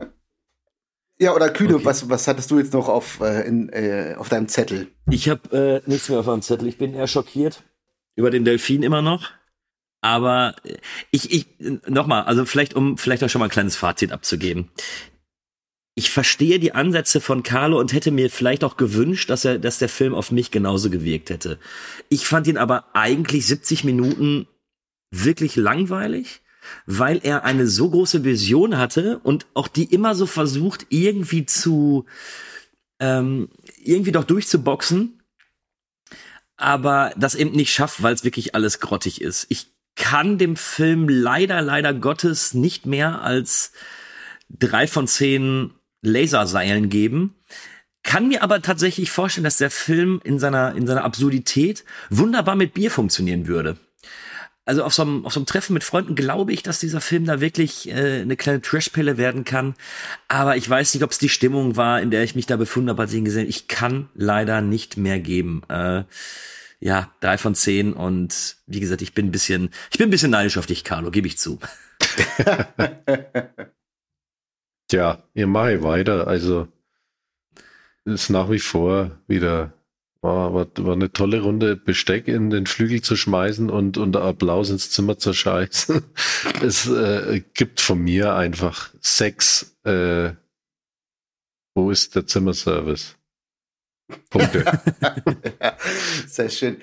[1.22, 1.84] ja, oder Kühne, Okay.
[1.84, 4.88] was, was hattest du jetzt noch auf, äh, in, äh, auf deinem Zettel?
[5.10, 6.68] Ich habe äh, nichts mehr auf meinem Zettel.
[6.68, 7.62] Ich bin eher schockiert
[8.16, 9.30] über den Delfin immer noch.
[10.00, 10.76] Aber äh,
[11.10, 11.46] ich, ich
[11.86, 14.70] nochmal, also vielleicht, um vielleicht auch schon mal ein kleines Fazit abzugeben.
[15.94, 19.78] Ich verstehe die Ansätze von Carlo und hätte mir vielleicht auch gewünscht, dass er, dass
[19.78, 21.58] der Film auf mich genauso gewirkt hätte.
[22.08, 24.48] Ich fand ihn aber eigentlich 70 Minuten
[25.10, 26.41] wirklich langweilig,
[26.86, 32.06] weil er eine so große Vision hatte und auch die immer so versucht, irgendwie zu,
[33.00, 33.48] ähm,
[33.82, 35.22] irgendwie doch durchzuboxen,
[36.56, 39.46] aber das eben nicht schafft, weil es wirklich alles grottig ist.
[39.48, 43.72] Ich kann dem Film leider, leider Gottes nicht mehr als
[44.48, 45.72] drei von zehn
[46.02, 47.34] Laserseilen geben.
[48.02, 52.74] Kann mir aber tatsächlich vorstellen, dass der Film in seiner, in seiner Absurdität wunderbar mit
[52.74, 53.76] Bier funktionieren würde.
[54.64, 57.24] Also auf so, einem, auf so einem Treffen mit Freunden glaube ich, dass dieser Film
[57.24, 59.74] da wirklich äh, eine kleine Trashpelle werden kann.
[60.28, 62.90] Aber ich weiß nicht, ob es die Stimmung war, in der ich mich da befunden
[62.90, 63.50] habe, als ich ihn gesehen habe.
[63.50, 65.62] Ich kann leider nicht mehr geben.
[65.68, 66.04] Äh,
[66.78, 70.30] ja, drei von zehn und wie gesagt, ich bin ein bisschen, ich bin ein bisschen
[70.30, 71.58] neidisch auf dich, Carlo, gebe ich zu.
[74.88, 76.26] Tja, ihr mache ich weiter.
[76.26, 76.68] Also
[78.04, 79.72] ist nach wie vor wieder
[80.22, 84.70] war, war, war eine tolle Runde Besteck in den Flügel zu schmeißen und unter Applaus
[84.70, 86.02] ins Zimmer zu scheißen.
[86.62, 89.76] es äh, gibt von mir einfach sechs.
[89.84, 90.34] Äh,
[91.74, 93.16] wo ist der Zimmerservice?
[94.30, 94.64] Punkte.
[96.26, 96.76] sehr schön.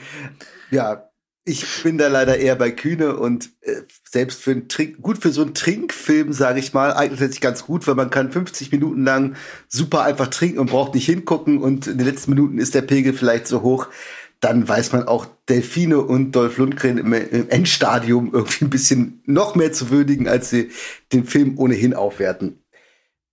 [0.72, 1.09] Ja,
[1.50, 5.32] ich bin da leider eher bei Kühne und äh, selbst für einen Trink, gut für
[5.32, 9.04] so einen Trinkfilm, sage ich mal, eignet sich ganz gut, weil man kann 50 Minuten
[9.04, 9.36] lang
[9.68, 13.14] super einfach trinken und braucht nicht hingucken und in den letzten Minuten ist der Pegel
[13.14, 13.88] vielleicht so hoch,
[14.40, 19.56] dann weiß man auch Delfine und Dolph Lundgren im, im Endstadium irgendwie ein bisschen noch
[19.56, 20.70] mehr zu würdigen, als sie
[21.12, 22.64] den Film ohnehin aufwerten.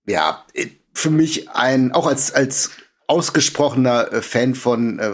[0.06, 2.70] Ja, äh, für mich ein, auch als, als
[3.08, 5.12] ausgesprochener äh, Fan von äh,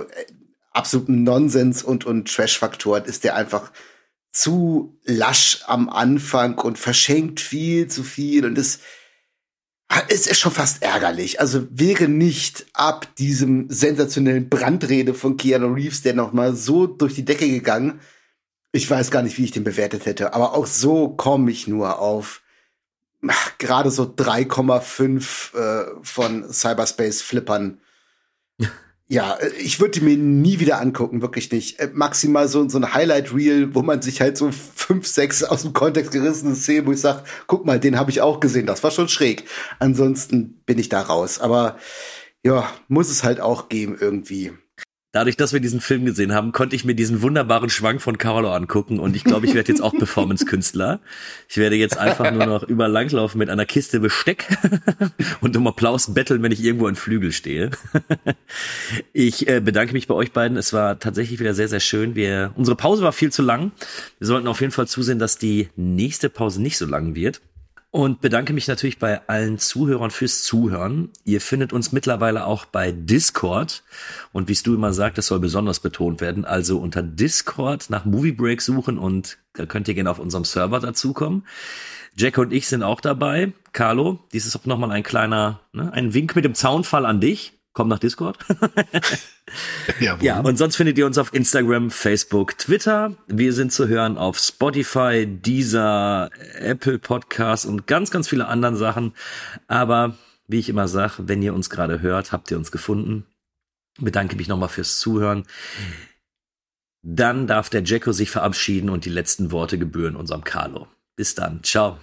[0.73, 3.73] absoluten Nonsens und, und Trash-Faktoren ist der einfach
[4.31, 8.81] zu lasch am Anfang und verschenkt viel zu viel und es,
[10.09, 11.40] es ist schon fast ärgerlich.
[11.40, 17.15] Also wäre nicht ab diesem sensationellen Brandrede von Keanu Reeves, der noch mal so durch
[17.15, 18.01] die Decke gegangen,
[18.74, 21.99] ich weiß gar nicht, wie ich den bewertet hätte, aber auch so komme ich nur
[21.99, 22.40] auf
[23.59, 27.81] gerade so 3,5 äh, von Cyberspace Flippern.
[29.09, 31.79] Ja, äh, ich würde mir nie wieder angucken, wirklich nicht.
[31.79, 35.73] Äh, Maximal so, so ein Highlight-Reel, wo man sich halt so fünf, sechs aus dem
[35.73, 38.91] Kontext gerissene Szenen, wo ich sage, guck mal, den habe ich auch gesehen, das war
[38.91, 39.45] schon schräg.
[39.79, 41.39] Ansonsten bin ich da raus.
[41.41, 41.77] Aber
[42.43, 44.53] ja, muss es halt auch geben irgendwie.
[45.12, 48.51] Dadurch, dass wir diesen Film gesehen haben, konnte ich mir diesen wunderbaren Schwank von Carlo
[48.51, 51.01] angucken und ich glaube, ich werde jetzt auch Performance-Künstler.
[51.51, 54.48] Ich werde jetzt einfach nur noch über langlaufen mit einer Kiste Besteck
[55.43, 57.70] und um Applaus betteln, wenn ich irgendwo in Flügel stehe.
[59.12, 60.56] Ich äh, bedanke mich bei euch beiden.
[60.56, 62.14] Es war tatsächlich wieder sehr, sehr schön.
[62.14, 63.72] Wir, unsere Pause war viel zu lang.
[64.18, 67.40] Wir sollten auf jeden Fall zusehen, dass die nächste Pause nicht so lang wird.
[67.94, 71.10] Und bedanke mich natürlich bei allen Zuhörern fürs Zuhören.
[71.24, 73.82] Ihr findet uns mittlerweile auch bei Discord.
[74.32, 76.47] Und wie du immer sagst, das soll besonders betont werden.
[76.47, 80.81] Also unter Discord nach Movie Break suchen und da könnt ihr gerne auf unserem Server
[80.81, 81.47] dazukommen.
[82.16, 83.52] Jack und ich sind auch dabei.
[83.73, 87.52] Carlo, dies ist auch nochmal ein kleiner, ne, ein Wink mit dem Zaunfall an dich.
[87.74, 88.39] Komm nach Discord.
[90.01, 90.24] Jawohl.
[90.24, 93.16] Ja, und sonst findet ihr uns auf Instagram, Facebook, Twitter.
[93.28, 99.15] Wir sind zu hören auf Spotify, Deezer, Apple Podcasts und ganz, ganz viele anderen Sachen.
[99.69, 100.16] Aber
[100.47, 103.27] wie ich immer sage, wenn ihr uns gerade hört, habt ihr uns gefunden.
[103.99, 105.44] Bedanke mich nochmal fürs Zuhören.
[107.03, 110.89] Dann darf der Jacko sich verabschieden und die letzten Worte gebühren unserem Carlo.
[111.16, 111.62] Bis dann.
[111.62, 111.99] Ciao.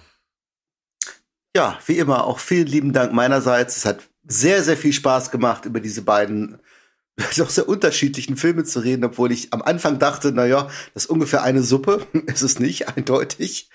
[1.56, 3.76] Ja, wie immer, auch vielen lieben Dank meinerseits.
[3.76, 6.60] Es hat sehr, sehr viel Spaß gemacht, über diese beiden
[7.36, 11.10] doch sehr unterschiedlichen Filme zu reden, obwohl ich am Anfang dachte, na ja, das ist
[11.10, 12.06] ungefähr eine Suppe.
[12.26, 13.70] ist es nicht, eindeutig.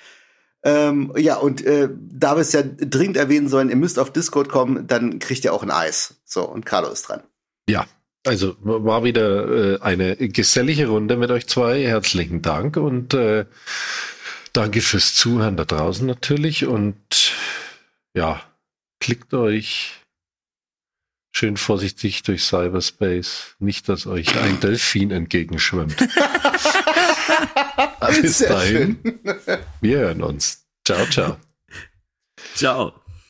[0.63, 4.49] Ähm, ja, und äh, da wir es ja dringend erwähnen sollen, ihr müsst auf Discord
[4.49, 6.15] kommen, dann kriegt ihr auch ein Eis.
[6.25, 7.21] So, und Carlo ist dran.
[7.69, 7.85] Ja,
[8.25, 11.83] also war wieder äh, eine gesellige Runde mit euch zwei.
[11.83, 13.45] Herzlichen Dank und äh,
[14.53, 16.65] danke fürs Zuhören da draußen natürlich.
[16.65, 17.33] Und
[18.15, 18.41] ja,
[18.99, 20.04] klickt euch
[21.37, 23.57] Schön vorsichtig durch Cyberspace.
[23.59, 25.97] Nicht, dass euch ein Delfin entgegenschwimmt.
[28.21, 28.99] Bis Sehr dahin.
[29.81, 30.65] Wir hören uns.
[30.85, 31.35] Ciao, ciao.
[32.55, 32.93] Ciao.